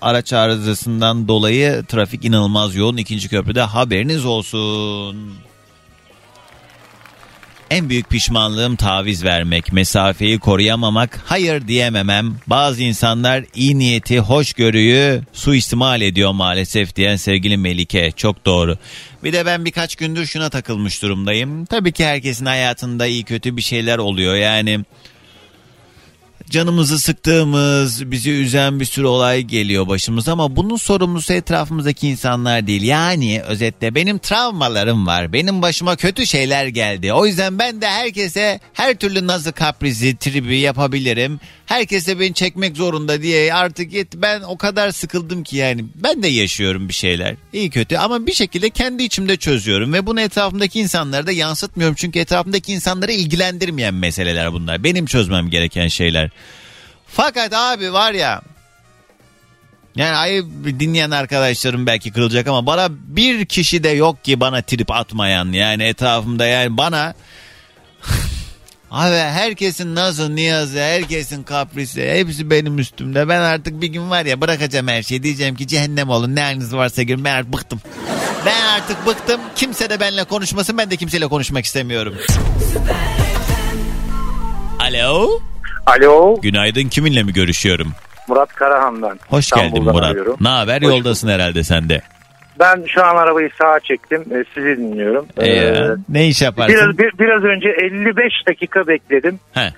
araç 0.00 0.32
arızasından 0.32 1.28
dolayı 1.28 1.84
trafik 1.88 2.24
inanılmaz 2.24 2.76
yoğun 2.76 2.96
ikinci 2.96 3.28
köprüde 3.28 3.62
haberiniz 3.62 4.24
olsun. 4.24 5.45
En 7.70 7.88
büyük 7.88 8.10
pişmanlığım 8.10 8.76
taviz 8.76 9.24
vermek, 9.24 9.72
mesafeyi 9.72 10.38
koruyamamak, 10.38 11.20
hayır 11.24 11.68
diyememem. 11.68 12.36
Bazı 12.46 12.82
insanlar 12.82 13.44
iyi 13.54 13.78
niyeti, 13.78 14.20
hoşgörüyü 14.20 15.22
suistimal 15.32 16.00
ediyor 16.00 16.32
maalesef 16.32 16.96
diyen 16.96 17.16
sevgili 17.16 17.56
Melike. 17.56 18.12
Çok 18.16 18.46
doğru. 18.46 18.78
Bir 19.24 19.32
de 19.32 19.46
ben 19.46 19.64
birkaç 19.64 19.96
gündür 19.96 20.26
şuna 20.26 20.50
takılmış 20.50 21.02
durumdayım. 21.02 21.64
Tabii 21.64 21.92
ki 21.92 22.04
herkesin 22.04 22.46
hayatında 22.46 23.06
iyi 23.06 23.24
kötü 23.24 23.56
bir 23.56 23.62
şeyler 23.62 23.98
oluyor. 23.98 24.34
Yani 24.34 24.80
canımızı 26.50 26.98
sıktığımız, 26.98 28.10
bizi 28.10 28.30
üzen 28.30 28.80
bir 28.80 28.84
sürü 28.84 29.06
olay 29.06 29.42
geliyor 29.42 29.88
başımıza 29.88 30.32
ama 30.32 30.56
bunun 30.56 30.76
sorumlusu 30.76 31.32
etrafımızdaki 31.32 32.08
insanlar 32.08 32.66
değil. 32.66 32.82
Yani 32.82 33.42
özetle 33.42 33.94
benim 33.94 34.18
travmalarım 34.18 35.06
var. 35.06 35.32
Benim 35.32 35.62
başıma 35.62 35.96
kötü 35.96 36.26
şeyler 36.26 36.66
geldi. 36.66 37.12
O 37.12 37.26
yüzden 37.26 37.58
ben 37.58 37.80
de 37.80 37.86
herkese 37.86 38.60
her 38.72 38.94
türlü 38.94 39.26
nazı 39.26 39.52
kaprizi, 39.52 40.16
tribi 40.16 40.58
yapabilirim. 40.58 41.40
Herkese 41.66 42.20
beni 42.20 42.34
çekmek 42.34 42.76
zorunda 42.76 43.22
diye 43.22 43.54
artık 43.54 43.92
yet 43.92 44.08
ben 44.14 44.40
o 44.40 44.58
kadar 44.58 44.90
sıkıldım 44.90 45.42
ki 45.42 45.56
yani 45.56 45.84
ben 45.94 46.22
de 46.22 46.28
yaşıyorum 46.28 46.88
bir 46.88 46.94
şeyler. 46.94 47.34
İyi 47.52 47.70
kötü 47.70 47.96
ama 47.96 48.26
bir 48.26 48.32
şekilde 48.32 48.70
kendi 48.70 49.02
içimde 49.02 49.36
çözüyorum 49.36 49.92
ve 49.92 50.06
bunu 50.06 50.20
etrafımdaki 50.20 50.80
insanlara 50.80 51.26
da 51.26 51.32
yansıtmıyorum. 51.32 51.94
Çünkü 51.98 52.18
etrafımdaki 52.18 52.72
insanları 52.72 53.12
ilgilendirmeyen 53.12 53.94
meseleler 53.94 54.52
bunlar. 54.52 54.84
Benim 54.84 55.06
çözmem 55.06 55.50
gereken 55.50 55.88
şeyler. 55.88 56.30
Fakat 57.06 57.52
abi 57.52 57.92
var 57.92 58.12
ya 58.12 58.42
yani 59.96 60.16
ayıp 60.16 60.46
dinleyen 60.64 61.10
arkadaşlarım 61.10 61.86
belki 61.86 62.12
kırılacak 62.12 62.46
ama 62.46 62.66
bana 62.66 62.88
bir 62.90 63.46
kişi 63.46 63.84
de 63.84 63.88
yok 63.88 64.24
ki 64.24 64.40
bana 64.40 64.62
trip 64.62 64.90
atmayan 64.90 65.52
yani 65.52 65.82
etrafımda 65.82 66.46
yani 66.46 66.76
bana 66.76 67.14
Abi 68.96 69.14
herkesin 69.16 69.94
nazı 69.94 70.36
niyazı, 70.36 70.78
herkesin 70.78 71.42
kaprisi 71.42 72.10
hepsi 72.10 72.50
benim 72.50 72.78
üstümde. 72.78 73.28
Ben 73.28 73.40
artık 73.40 73.80
bir 73.82 73.86
gün 73.86 74.10
var 74.10 74.24
ya 74.24 74.40
bırakacağım 74.40 74.88
her 74.88 75.02
şeyi 75.02 75.22
diyeceğim 75.22 75.54
ki 75.54 75.66
cehennem 75.66 76.10
olun 76.10 76.34
ne 76.36 76.42
haliniz 76.42 76.74
varsa 76.74 77.02
girin 77.02 77.24
ben 77.24 77.34
artık 77.34 77.52
bıktım. 77.52 77.80
Ben 78.46 78.64
artık 78.76 79.06
bıktım 79.06 79.40
kimse 79.56 79.90
de 79.90 80.00
benimle 80.00 80.24
konuşmasın 80.24 80.78
ben 80.78 80.90
de 80.90 80.96
kimseyle 80.96 81.26
konuşmak 81.26 81.64
istemiyorum. 81.64 82.14
Alo. 84.80 85.40
Alo. 85.86 86.40
Günaydın 86.40 86.88
kiminle 86.88 87.22
mi 87.22 87.32
görüşüyorum? 87.32 87.92
Murat 88.28 88.54
Karahan'dan. 88.54 89.18
Hoş 89.28 89.50
geldin 89.50 89.82
Murat. 89.84 90.04
arıyorum. 90.04 90.36
Ne 90.40 90.48
haber 90.48 90.82
yoldasın 90.82 91.28
herhalde 91.28 91.64
sen 91.64 91.88
de. 91.88 92.02
Ben 92.60 92.84
şu 92.86 93.04
an 93.04 93.16
arabayı 93.16 93.50
sağa 93.62 93.80
çektim. 93.80 94.24
Ee, 94.32 94.44
sizi 94.54 94.66
dinliyorum. 94.76 95.26
Ee, 95.38 95.46
Ee, 95.48 95.86
ne 96.08 96.26
iş 96.28 96.42
yaparsın? 96.42 96.74
biraz, 96.76 96.98
bir- 96.98 97.18
biraz 97.18 97.44
önce 97.44 97.68
55 97.68 98.32
dakika 98.48 98.86
bekledim. 98.86 99.40
He. 99.54 99.72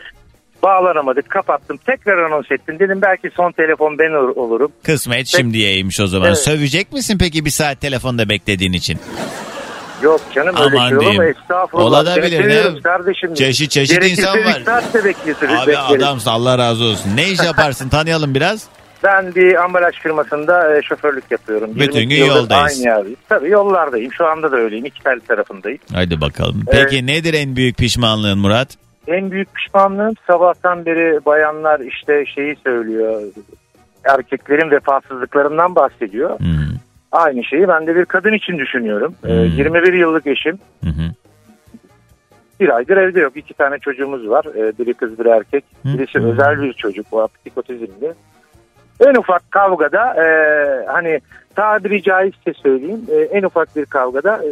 Bağlanamadık 0.63 1.31
kapattım. 1.31 1.77
Tekrar 1.87 2.19
anons 2.19 2.51
ettim. 2.51 2.79
Dedim 2.79 2.99
belki 3.03 3.31
son 3.37 3.53
telefon 3.53 3.99
ben 3.99 4.11
ol- 4.11 4.37
olurum. 4.37 4.73
Kısmet 4.83 5.27
şimdiyeymiş 5.27 6.01
o 6.01 6.07
zaman. 6.07 6.29
Evet. 6.29 6.39
Sövecek 6.39 6.93
misin 6.93 7.19
peki 7.21 7.45
bir 7.45 7.51
saat 7.51 7.81
telefonda 7.81 8.29
beklediğin 8.29 8.73
için? 8.73 8.99
Yok 10.03 10.21
canım 10.35 10.57
öyle 10.57 10.77
Aman 10.79 10.89
şey 10.89 10.97
olur 10.99 11.07
mu? 11.07 11.13
diyeyim. 11.13 11.23
Estağfurullah. 11.43 11.87
Olabilir, 11.87 12.49
ne? 12.77 12.81
Kardeşim. 12.83 13.35
Çeşit 13.35 13.71
çeşit 13.71 13.95
Gerekirse 14.01 14.23
insan 14.23 14.39
var. 14.45 14.63
saat 14.67 14.95
de 14.95 15.05
bekletirim. 15.05 15.57
Abi 15.59 15.67
bekleriz. 15.67 16.03
adamsın 16.03 16.31
Allah 16.31 16.59
razı 16.59 16.85
olsun. 16.85 17.11
Ne 17.17 17.29
iş 17.29 17.41
yaparsın 17.43 17.89
tanıyalım 17.97 18.35
biraz. 18.35 18.65
Ben 19.05 19.35
bir 19.35 19.65
ambalaj 19.65 19.95
firmasında 19.95 20.77
e, 20.77 20.83
şoförlük 20.83 21.31
yapıyorum. 21.31 21.71
Bütün 21.75 22.01
22 22.01 22.09
gün 22.09 22.25
yoldayız. 22.25 22.53
Aynı 22.53 22.89
yerdeyiz. 22.89 23.19
Tabii 23.29 23.51
yollardayım. 23.51 24.13
Şu 24.13 24.27
anda 24.27 24.53
da 24.53 24.57
öyleyim. 24.57 24.85
İki 24.85 25.03
tel 25.03 25.21
tarafındayım. 25.21 25.79
Hadi 25.93 26.21
bakalım. 26.21 26.65
Peki 26.71 27.07
nedir 27.07 27.35
en 27.35 27.57
büyük 27.57 27.77
pişmanlığın 27.77 28.39
Murat? 28.39 28.69
En 29.07 29.31
büyük 29.31 29.55
pişmanlığım 29.55 30.15
sabahtan 30.27 30.87
beri 30.87 31.25
bayanlar 31.27 31.81
işte 31.81 32.25
şeyi 32.35 32.57
söylüyor. 32.65 33.23
Erkeklerin 34.05 34.71
vefasızlıklarından 34.71 35.75
bahsediyor. 35.75 36.39
Hmm. 36.39 36.79
Aynı 37.13 37.45
şeyi 37.45 37.69
ben 37.69 37.87
de 37.87 37.97
bir 37.97 38.05
kadın 38.05 38.33
için 38.33 38.59
düşünüyorum. 38.59 39.15
Ee, 39.25 39.33
21 39.33 39.93
yıllık 39.93 40.27
eşim. 40.27 40.59
Bir 42.61 42.77
aydır 42.77 42.97
evde 42.97 43.21
yok. 43.21 43.37
İki 43.37 43.55
tane 43.55 43.79
çocuğumuz 43.79 44.29
var. 44.29 44.45
Ee, 44.57 44.73
biri 44.79 44.95
kız 44.95 45.19
biri 45.19 45.29
erkek. 45.29 45.65
Birisi 45.85 46.19
özel 46.19 46.63
bir 46.63 46.73
çocuk. 46.73 47.07
O 47.13 47.21
aptik 47.21 47.59
otizmli. 47.59 48.15
En 49.01 49.15
ufak 49.15 49.51
kavgada 49.51 50.15
e, 50.15 50.27
hani 50.87 51.21
tabiri 51.57 52.03
caizse 52.03 52.53
söyleyeyim. 52.63 53.01
e, 53.13 53.17
en 53.39 53.43
ufak 53.43 53.77
bir 53.77 53.85
kavgada 53.87 54.37
e, 54.45 54.51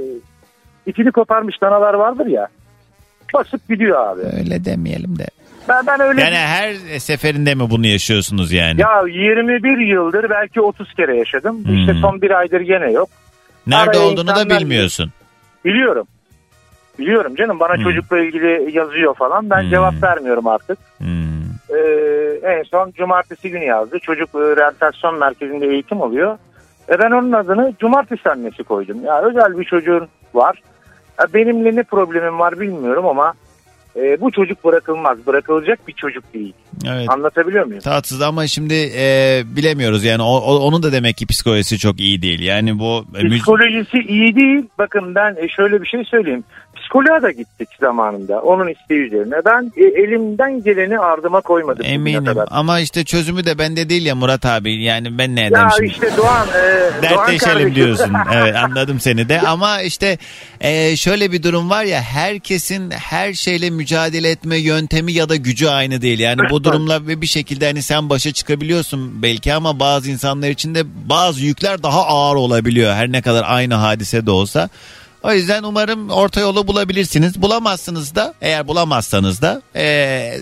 ipini 0.90 1.12
koparmış 1.12 1.62
danalar 1.62 1.94
vardır 1.94 2.26
ya. 2.26 2.48
Basıp 3.34 3.68
gidiyor 3.68 4.06
abi. 4.08 4.20
Öyle 4.40 4.64
demeyelim 4.64 5.18
de. 5.18 5.26
Ben, 5.68 5.86
ben 5.86 6.00
öyle 6.00 6.20
Yani 6.20 6.36
her 6.36 6.74
seferinde 6.98 7.54
mi 7.54 7.70
bunu 7.70 7.86
yaşıyorsunuz 7.86 8.52
yani? 8.52 8.80
Ya 8.80 9.02
21 9.08 9.78
yıldır 9.78 10.30
belki 10.30 10.60
30 10.60 10.94
kere 10.94 11.16
yaşadım. 11.16 11.64
Hmm. 11.64 11.74
İşte 11.78 11.94
son 12.00 12.22
bir 12.22 12.30
aydır 12.30 12.60
gene 12.60 12.92
yok. 12.92 13.08
Nerede 13.66 13.90
araya 13.90 14.06
olduğunu 14.06 14.28
da 14.28 14.48
bilmiyorsun. 14.60 15.12
Biliyorum. 15.64 16.06
Biliyorum 16.98 17.34
canım 17.34 17.60
bana 17.60 17.74
Hmm. 17.76 17.82
çocukla 17.82 18.18
ilgili 18.18 18.76
yazıyor 18.76 19.14
falan. 19.14 19.50
Ben 19.50 19.68
cevap 19.70 20.02
vermiyorum 20.02 20.46
artık. 20.46 20.78
Hmm. 20.98 21.25
Ee, 21.70 22.40
en 22.42 22.62
son 22.62 22.90
cumartesi 22.90 23.50
günü 23.50 23.64
yazdı. 23.64 23.98
Çocuk 23.98 24.28
e, 24.34 24.38
rehabilitasyon 24.38 25.18
merkezinde 25.18 25.66
eğitim 25.66 26.00
oluyor. 26.00 26.38
E 26.88 26.98
ben 26.98 27.10
onun 27.10 27.32
adını 27.32 27.74
cumartesi 27.80 28.30
annesi 28.30 28.62
koydum. 28.64 29.04
Ya 29.04 29.22
özel 29.22 29.58
bir 29.58 29.64
çocuğun 29.64 30.08
var. 30.34 30.62
Ya 31.20 31.26
benimle 31.34 31.76
ne 31.76 31.82
problemim 31.82 32.38
var 32.38 32.60
bilmiyorum 32.60 33.06
ama 33.06 33.34
e, 33.96 34.20
bu 34.20 34.30
çocuk 34.30 34.64
bırakılmaz. 34.64 35.26
Bırakılacak 35.26 35.88
bir 35.88 35.92
çocuk 35.92 36.34
değil. 36.34 36.52
Evet. 36.88 37.10
Anlatabiliyor 37.10 37.66
muyum? 37.66 37.80
Tatsız 37.80 38.22
ama 38.22 38.46
şimdi 38.46 38.74
e, 38.96 39.42
bilemiyoruz 39.56 40.04
yani 40.04 40.22
o, 40.22 40.26
o- 40.36 40.58
onun 40.60 40.82
da 40.82 40.92
demek 40.92 41.16
ki 41.16 41.26
psikolojisi 41.26 41.78
çok 41.78 42.00
iyi 42.00 42.22
değil. 42.22 42.40
Yani 42.40 42.78
bu 42.78 43.04
e, 43.18 43.28
Psikolojisi 43.28 43.98
iyi 43.98 44.36
değil. 44.36 44.64
Bakın 44.78 45.14
ben 45.14 45.36
e, 45.38 45.48
şöyle 45.48 45.82
bir 45.82 45.86
şey 45.86 46.04
söyleyeyim. 46.04 46.44
Psikoloğa 46.86 47.22
da 47.22 47.30
gittik 47.30 47.68
zamanında. 47.80 48.40
Onun 48.40 48.68
isteği 48.68 48.98
üzerine. 48.98 49.34
Ben 49.44 49.72
e, 49.76 49.84
elimden 49.84 50.62
geleni 50.62 50.98
ardıma 50.98 51.40
koymadım. 51.40 51.86
eminim 51.86 52.24
ama 52.50 52.80
işte 52.80 53.04
çözümü 53.04 53.44
de 53.46 53.58
bende 53.58 53.88
değil 53.88 54.06
ya 54.06 54.14
Murat 54.14 54.46
abi. 54.46 54.82
Yani 54.82 55.18
ben 55.18 55.36
ne 55.36 55.40
Ya 55.40 55.46
ederim 55.46 55.68
şimdi? 55.76 55.90
işte 55.92 56.16
Doğan. 56.16 56.46
E, 56.48 56.52
Doğan 56.52 57.02
Dertleşelim 57.02 57.38
kardeşim. 57.52 57.74
diyorsun. 57.74 58.12
Evet 58.34 58.56
anladım 58.56 59.00
seni 59.00 59.28
de 59.28 59.40
ama 59.40 59.82
işte 59.82 60.18
e, 60.60 60.96
şöyle 60.96 61.32
bir 61.32 61.42
durum 61.42 61.70
var 61.70 61.84
ya 61.84 62.00
herkesin 62.02 62.90
her 62.90 63.32
şeyle 63.32 63.70
mücadele 63.70 64.30
etme 64.30 64.56
yöntemi 64.56 65.12
ya 65.12 65.28
da 65.28 65.36
gücü 65.36 65.66
aynı 65.68 66.02
değil. 66.02 66.18
Yani 66.18 66.40
bu 66.50 66.64
durumla 66.64 67.08
bir 67.08 67.26
şekilde 67.26 67.66
hani 67.66 67.82
sen 67.82 68.10
başa 68.10 68.32
çıkabiliyorsun 68.32 69.22
belki 69.22 69.54
ama 69.54 69.80
bazı 69.80 70.10
insanlar 70.10 70.48
için 70.48 70.74
de 70.74 70.82
bazı 71.08 71.44
yükler 71.44 71.82
daha 71.82 72.06
ağır 72.06 72.36
olabiliyor. 72.36 72.94
Her 72.94 73.12
ne 73.12 73.22
kadar 73.22 73.44
aynı 73.46 73.74
hadise 73.74 74.26
de 74.26 74.30
olsa. 74.30 74.68
O 75.26 75.32
yüzden 75.32 75.62
umarım 75.62 76.10
orta 76.10 76.40
yolu 76.40 76.66
bulabilirsiniz. 76.68 77.42
Bulamazsınız 77.42 78.14
da 78.14 78.34
eğer 78.40 78.68
bulamazsanız 78.68 79.42
da 79.42 79.62
e, 79.74 79.84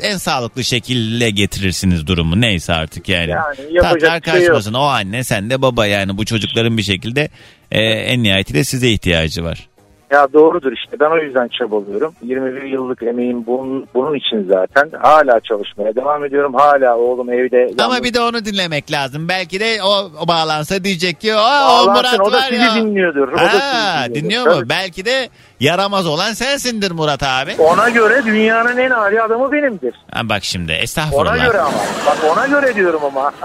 en 0.03 0.17
sağlıklı 0.17 0.65
şekilde 0.65 1.31
getirirsiniz 1.31 2.07
durumu 2.07 2.41
neyse 2.41 2.73
artık 2.73 3.09
yani. 3.09 3.31
Yani 3.31 3.81
Tatlar 3.83 4.01
şey 4.01 4.11
yok. 4.11 4.25
karışmasın. 4.25 4.75
O 4.75 4.83
anne 4.83 5.25
sen 5.25 5.51
de 5.51 5.63
baba 5.63 5.87
yani 5.87 6.19
bu 6.19 6.25
çocukların 6.25 6.79
bir 6.79 6.83
şekilde 6.83 7.29
e, 7.71 7.83
en 7.83 8.23
nihayetinde 8.23 8.65
size 8.65 8.91
ihtiyacı 8.91 9.45
var. 9.45 9.69
Ya 10.15 10.27
doğrudur 10.33 10.73
işte. 10.73 11.01
Ben 11.01 11.11
o 11.11 11.17
yüzden 11.17 11.49
çabalıyorum. 11.49 12.15
21 12.23 12.63
yıllık 12.63 13.03
emeğim 13.03 13.47
bunun, 13.47 13.87
bunun 13.95 14.15
için 14.15 14.49
zaten. 14.53 14.91
Hala 15.03 15.41
çalışmaya 15.41 15.95
devam 15.95 16.25
ediyorum. 16.25 16.55
Hala 16.55 16.97
oğlum 16.97 17.33
evde. 17.33 17.71
Ama 17.85 18.03
bir 18.03 18.15
de 18.15 18.21
onu 18.21 18.45
dinlemek 18.45 18.93
lazım. 18.93 19.29
Belki 19.29 19.61
de 19.61 19.79
o, 19.83 20.11
o 20.23 20.29
bağlansa 20.29 20.85
diyecek 20.85 21.21
ki 21.21 21.35
o, 21.35 21.39
o 21.39 21.85
Murat 21.87 22.21
o 22.21 22.33
da 22.33 22.37
var 22.37 22.43
sizi 22.51 22.63
ya. 22.63 22.75
dinliyordur. 22.75 23.29
O 23.33 23.37
da 23.39 23.41
Ha, 23.43 23.49
sizi 23.51 24.15
dinliyordur. 24.15 24.15
dinliyor 24.15 24.47
mu? 24.47 24.53
Tabii. 24.55 24.69
Belki 24.69 25.05
de 25.05 25.29
yaramaz 25.61 26.07
olan 26.07 26.33
sensindir 26.33 26.91
Murat 26.91 27.23
abi. 27.23 27.55
Ona 27.59 27.89
göre 27.89 28.23
dünyanın 28.27 28.77
en 28.77 28.91
âli 28.91 29.23
adamı 29.23 29.53
benimdir. 29.53 29.95
Ha, 30.13 30.21
bak 30.29 30.45
şimdi 30.45 30.73
estağfurullah. 30.73 31.35
Ona 31.37 31.47
göre 31.47 31.59
ama. 31.59 31.79
Bak 32.07 32.19
ona 32.33 32.47
göre 32.47 32.75
diyorum 32.75 33.01
ama. 33.05 33.33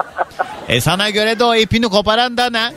E 0.68 0.82
sana 0.82 1.10
göre 1.10 1.40
de 1.40 1.44
o 1.44 1.56
ipini 1.56 1.86
koparan 1.90 2.38
da 2.38 2.50
ne? 2.50 2.72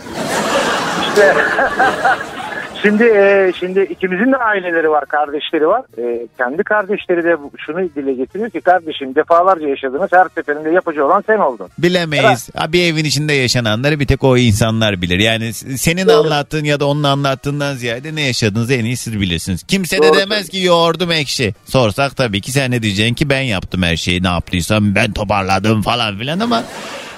İşte 1.09 1.34
şimdi 2.82 3.04
e, 3.04 3.52
şimdi 3.58 3.80
ikimizin 3.80 4.32
de 4.32 4.36
aileleri 4.36 4.90
var, 4.90 5.06
kardeşleri 5.06 5.68
var. 5.68 5.82
E, 5.98 6.26
kendi 6.38 6.64
kardeşleri 6.64 7.24
de 7.24 7.36
şunu 7.58 7.80
dile 7.96 8.12
getiriyor 8.12 8.50
ki 8.50 8.60
kardeşim 8.60 9.14
defalarca 9.14 9.68
yaşadığınız 9.68 10.12
her 10.12 10.26
seferinde 10.34 10.70
yapıcı 10.70 11.06
olan 11.06 11.24
sen 11.26 11.38
oldun. 11.38 11.68
Bilemeyiz. 11.78 12.48
Ha, 12.56 12.72
bir 12.72 12.92
evin 12.92 13.04
içinde 13.04 13.32
yaşananları 13.32 14.00
bir 14.00 14.06
tek 14.06 14.24
o 14.24 14.36
insanlar 14.36 15.02
bilir. 15.02 15.18
Yani 15.18 15.52
senin 15.54 16.08
anlattığın 16.08 16.64
ya 16.64 16.80
da 16.80 16.86
onun 16.86 17.02
anlattığından 17.02 17.74
ziyade 17.74 18.14
ne 18.14 18.22
yaşadığınızı 18.22 18.74
en 18.74 18.84
iyi 18.84 18.96
siz 18.96 19.20
bilirsiniz. 19.20 19.62
Kimse 19.62 19.98
de 19.98 20.02
Doğru 20.02 20.18
demez 20.18 20.48
ki 20.48 20.58
yoğurdum 20.58 21.12
ekşi. 21.12 21.54
Sorsak 21.64 22.16
tabii 22.16 22.40
ki 22.40 22.52
sen 22.52 22.70
ne 22.70 22.82
diyeceksin 22.82 23.14
ki 23.14 23.30
ben 23.30 23.40
yaptım 23.40 23.82
her 23.82 23.96
şeyi 23.96 24.22
ne 24.22 24.28
yaptıysam 24.28 24.94
ben 24.94 25.12
toparladım 25.12 25.82
falan 25.82 26.18
filan 26.18 26.40
ama 26.40 26.64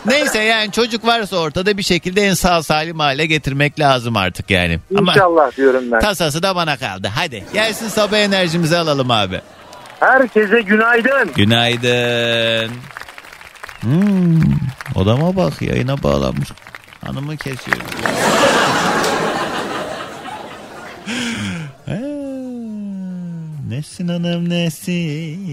neyse 0.06 0.38
yani 0.42 0.72
çocuk 0.72 1.06
varsa 1.06 1.36
ortada 1.36 1.76
bir 1.78 1.82
şekilde 1.82 2.22
en 2.22 2.34
sağ 2.34 2.62
salim 2.62 2.98
hale 2.98 3.26
getirmek 3.26 3.80
lazım 3.80 4.16
artık 4.16 4.50
yani. 4.50 4.78
Ama 4.98 5.12
İnşallah 5.12 5.56
diyorum 5.56 5.84
ben. 5.92 6.00
tasası 6.00 6.42
da 6.42 6.56
bana 6.56 6.76
kaldı. 6.76 7.08
Hadi 7.14 7.44
gelsin 7.52 7.88
sabah 7.88 8.18
enerjimizi 8.18 8.76
alalım 8.76 9.10
abi. 9.10 9.40
Herkese 10.00 10.60
günaydın. 10.60 11.30
Günaydın. 11.36 12.70
Hmm, 13.80 14.40
odama 14.94 15.36
bak 15.36 15.62
yayına 15.62 16.02
bağlanmış. 16.02 16.48
Hanımı 17.04 17.36
kesiyor. 17.36 17.76
Nesin 23.68 24.08
hanım 24.08 24.48
nesin? 24.48 25.44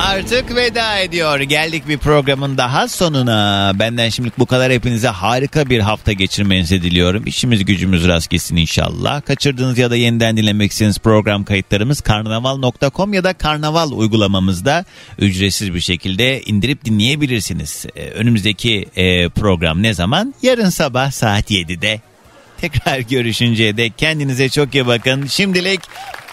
Artık 0.00 0.54
veda 0.56 0.98
ediyor. 0.98 1.40
Geldik 1.40 1.88
bir 1.88 1.98
programın 1.98 2.58
daha 2.58 2.88
sonuna. 2.88 3.72
Benden 3.74 4.08
şimdilik 4.08 4.38
bu 4.38 4.46
kadar. 4.46 4.72
Hepinize 4.72 5.08
harika 5.08 5.70
bir 5.70 5.80
hafta 5.80 6.12
geçirmenizi 6.12 6.82
diliyorum. 6.82 7.26
İşimiz 7.26 7.64
gücümüz 7.64 8.08
rast 8.08 8.30
gitsin 8.30 8.56
inşallah. 8.56 9.22
Kaçırdığınız 9.24 9.78
ya 9.78 9.90
da 9.90 9.96
yeniden 9.96 10.36
dinlemek 10.36 10.72
istediğiniz 10.72 10.98
program 10.98 11.44
kayıtlarımız 11.44 12.00
karnaval.com 12.00 13.12
ya 13.14 13.24
da 13.24 13.32
karnaval 13.32 13.90
uygulamamızda 13.92 14.84
ücretsiz 15.18 15.74
bir 15.74 15.80
şekilde 15.80 16.42
indirip 16.42 16.84
dinleyebilirsiniz. 16.84 17.86
Ee, 17.96 18.10
Önümüzdeki 18.10 18.86
e, 18.96 19.28
program 19.28 19.82
ne 19.82 19.94
zaman? 19.94 20.34
Yarın 20.42 20.68
sabah 20.70 21.10
saat 21.10 21.50
7'de. 21.50 22.00
Tekrar 22.60 22.98
görüşünceye 22.98 23.76
dek 23.76 23.98
kendinize 23.98 24.48
çok 24.48 24.74
iyi 24.74 24.86
bakın. 24.86 25.26
Şimdilik 25.26 25.80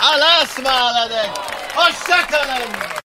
Allah'a 0.02 0.44
ısmarladık. 0.44 1.30
Hoşçakalın. 1.76 3.07